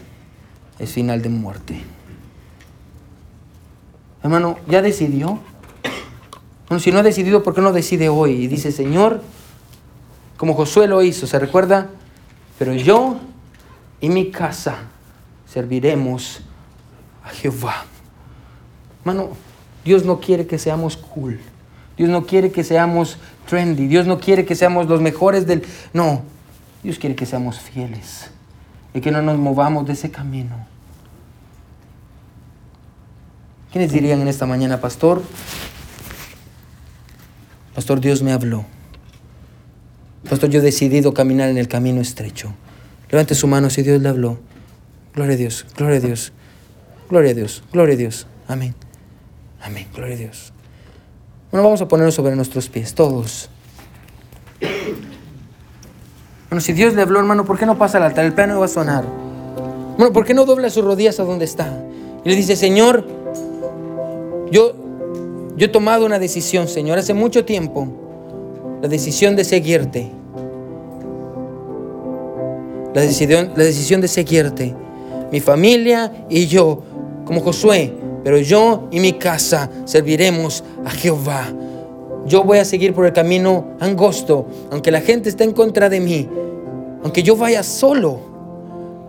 es 0.78 0.90
final 0.90 1.22
de 1.22 1.28
muerte. 1.30 1.82
Hermano, 4.22 4.58
¿ya 4.68 4.82
decidió? 4.82 5.38
Bueno, 6.68 6.80
si 6.80 6.92
no 6.92 7.00
ha 7.00 7.02
decidido, 7.02 7.42
¿por 7.42 7.54
qué 7.54 7.60
no 7.60 7.72
decide 7.72 8.08
hoy? 8.08 8.32
Y 8.32 8.46
dice, 8.46 8.72
Señor, 8.72 9.22
como 10.36 10.54
Josué 10.54 10.86
lo 10.86 11.02
hizo, 11.02 11.26
¿se 11.26 11.38
recuerda? 11.38 11.90
Pero 12.58 12.72
yo 12.72 13.18
y 14.00 14.08
mi 14.08 14.30
casa 14.30 14.76
serviremos 15.46 16.40
a 17.24 17.28
Jehová. 17.30 17.84
Hermano, 19.00 19.30
Dios 19.84 20.04
no 20.04 20.20
quiere 20.20 20.46
que 20.46 20.58
seamos 20.58 20.96
cool. 20.96 21.40
Dios 21.96 22.08
no 22.08 22.24
quiere 22.24 22.50
que 22.50 22.64
seamos 22.64 23.18
trendy. 23.48 23.86
Dios 23.86 24.06
no 24.06 24.18
quiere 24.18 24.44
que 24.44 24.54
seamos 24.54 24.88
los 24.88 25.00
mejores 25.00 25.46
del... 25.46 25.64
No, 25.92 26.22
Dios 26.82 26.98
quiere 26.98 27.14
que 27.14 27.26
seamos 27.26 27.58
fieles 27.58 28.30
y 28.94 29.00
que 29.00 29.10
no 29.10 29.22
nos 29.22 29.38
movamos 29.38 29.86
de 29.86 29.92
ese 29.92 30.10
camino. 30.10 30.71
¿Quiénes 33.72 33.90
dirían 33.90 34.20
en 34.20 34.28
esta 34.28 34.44
mañana, 34.44 34.82
pastor? 34.82 35.22
Pastor, 37.74 38.00
Dios 38.00 38.22
me 38.22 38.32
habló. 38.32 38.66
Pastor, 40.28 40.50
yo 40.50 40.58
he 40.60 40.62
decidido 40.62 41.14
caminar 41.14 41.48
en 41.48 41.56
el 41.56 41.68
camino 41.68 42.02
estrecho. 42.02 42.52
Levante 43.10 43.34
su 43.34 43.46
mano 43.46 43.70
si 43.70 43.82
Dios 43.82 44.02
le 44.02 44.10
habló. 44.10 44.38
Gloria 45.14 45.34
a 45.34 45.36
Dios, 45.36 45.66
gloria 45.76 45.96
a 45.96 46.00
Dios, 46.00 46.32
gloria 47.08 47.30
a 47.30 47.34
Dios, 47.34 47.62
gloria 47.72 47.94
a 47.94 47.96
Dios. 47.96 48.26
Amén. 48.46 48.74
Amén, 49.62 49.86
gloria 49.94 50.16
a 50.16 50.18
Dios. 50.18 50.52
Bueno, 51.50 51.64
vamos 51.64 51.80
a 51.80 51.88
ponernos 51.88 52.14
sobre 52.14 52.36
nuestros 52.36 52.68
pies, 52.68 52.94
todos. 52.94 53.48
Bueno, 56.50 56.60
si 56.60 56.74
Dios 56.74 56.92
le 56.92 57.00
habló, 57.00 57.18
hermano, 57.18 57.46
¿por 57.46 57.58
qué 57.58 57.64
no 57.64 57.78
pasa 57.78 57.96
al 57.96 58.04
altar? 58.04 58.26
El 58.26 58.34
piano 58.34 58.58
va 58.58 58.66
a 58.66 58.68
sonar. 58.68 59.04
Bueno, 59.96 60.12
¿por 60.12 60.26
qué 60.26 60.34
no 60.34 60.44
dobla 60.44 60.68
sus 60.68 60.84
rodillas 60.84 61.18
a 61.20 61.24
donde 61.24 61.46
está? 61.46 61.82
Y 62.24 62.28
le 62.28 62.36
dice, 62.36 62.56
Señor, 62.56 63.21
yo, 64.52 64.74
yo 65.56 65.66
he 65.66 65.68
tomado 65.68 66.04
una 66.04 66.18
decisión, 66.18 66.68
Señor, 66.68 66.98
hace 66.98 67.14
mucho 67.14 67.44
tiempo. 67.44 67.88
La 68.82 68.88
decisión 68.88 69.34
de 69.34 69.44
seguirte. 69.44 70.10
La 72.94 73.00
decisión, 73.00 73.52
la 73.56 73.64
decisión 73.64 74.02
de 74.02 74.08
seguirte. 74.08 74.74
Mi 75.32 75.40
familia 75.40 76.26
y 76.28 76.46
yo, 76.46 76.82
como 77.24 77.40
Josué, 77.40 77.94
pero 78.22 78.38
yo 78.38 78.88
y 78.90 79.00
mi 79.00 79.14
casa 79.14 79.70
serviremos 79.86 80.62
a 80.84 80.90
Jehová. 80.90 81.46
Yo 82.26 82.44
voy 82.44 82.58
a 82.58 82.64
seguir 82.66 82.92
por 82.92 83.06
el 83.06 83.12
camino 83.14 83.68
angosto, 83.80 84.46
aunque 84.70 84.90
la 84.90 85.00
gente 85.00 85.30
esté 85.30 85.44
en 85.44 85.52
contra 85.52 85.88
de 85.88 85.98
mí, 85.98 86.28
aunque 87.02 87.22
yo 87.22 87.36
vaya 87.36 87.62
solo, 87.62 88.20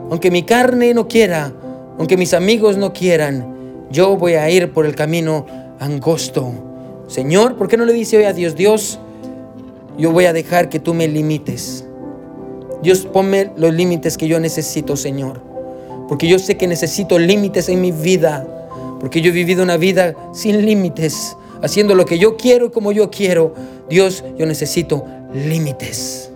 aunque 0.10 0.32
mi 0.32 0.44
carne 0.44 0.94
no 0.94 1.08
quiera, 1.08 1.52
aunque 2.00 2.16
mis 2.16 2.34
amigos 2.34 2.78
no 2.78 2.94
quieran, 2.94 3.53
yo 3.94 4.18
voy 4.18 4.34
a 4.34 4.50
ir 4.50 4.72
por 4.74 4.88
el 4.88 4.96
camino 4.96 5.46
angosto. 5.80 6.52
Señor, 7.08 7.56
¿por 7.58 7.68
qué 7.68 7.78
no 7.78 7.86
le 7.86 7.94
dice 7.94 8.18
hoy 8.18 8.24
a 8.24 8.34
Dios, 8.34 8.56
Dios, 8.56 9.00
yo 10.00 10.12
voy 10.12 10.26
a 10.26 10.34
dejar 10.34 10.68
que 10.68 10.80
tú 10.80 10.96
me 10.96 11.08
limites? 11.08 11.86
Dios, 12.82 13.06
ponme 13.06 13.52
los 13.56 13.72
límites 13.72 14.18
que 14.18 14.28
yo 14.28 14.40
necesito, 14.40 14.98
Señor. 14.98 15.40
Porque 16.10 16.28
yo 16.28 16.40
sé 16.40 16.58
que 16.58 16.66
necesito 16.66 17.20
límites 17.20 17.70
en 17.70 17.82
mi 17.82 17.92
vida. 17.92 18.48
Porque 19.00 19.22
yo 19.22 19.30
he 19.30 19.34
vivido 19.34 19.62
una 19.62 19.78
vida 19.78 20.16
sin 20.34 20.66
límites, 20.66 21.38
haciendo 21.62 21.94
lo 21.94 22.06
que 22.06 22.18
yo 22.18 22.36
quiero 22.36 22.66
y 22.66 22.70
como 22.72 22.92
yo 22.92 23.12
quiero. 23.12 23.54
Dios, 23.90 24.24
yo 24.38 24.48
necesito 24.48 25.06
límites. 25.36 26.33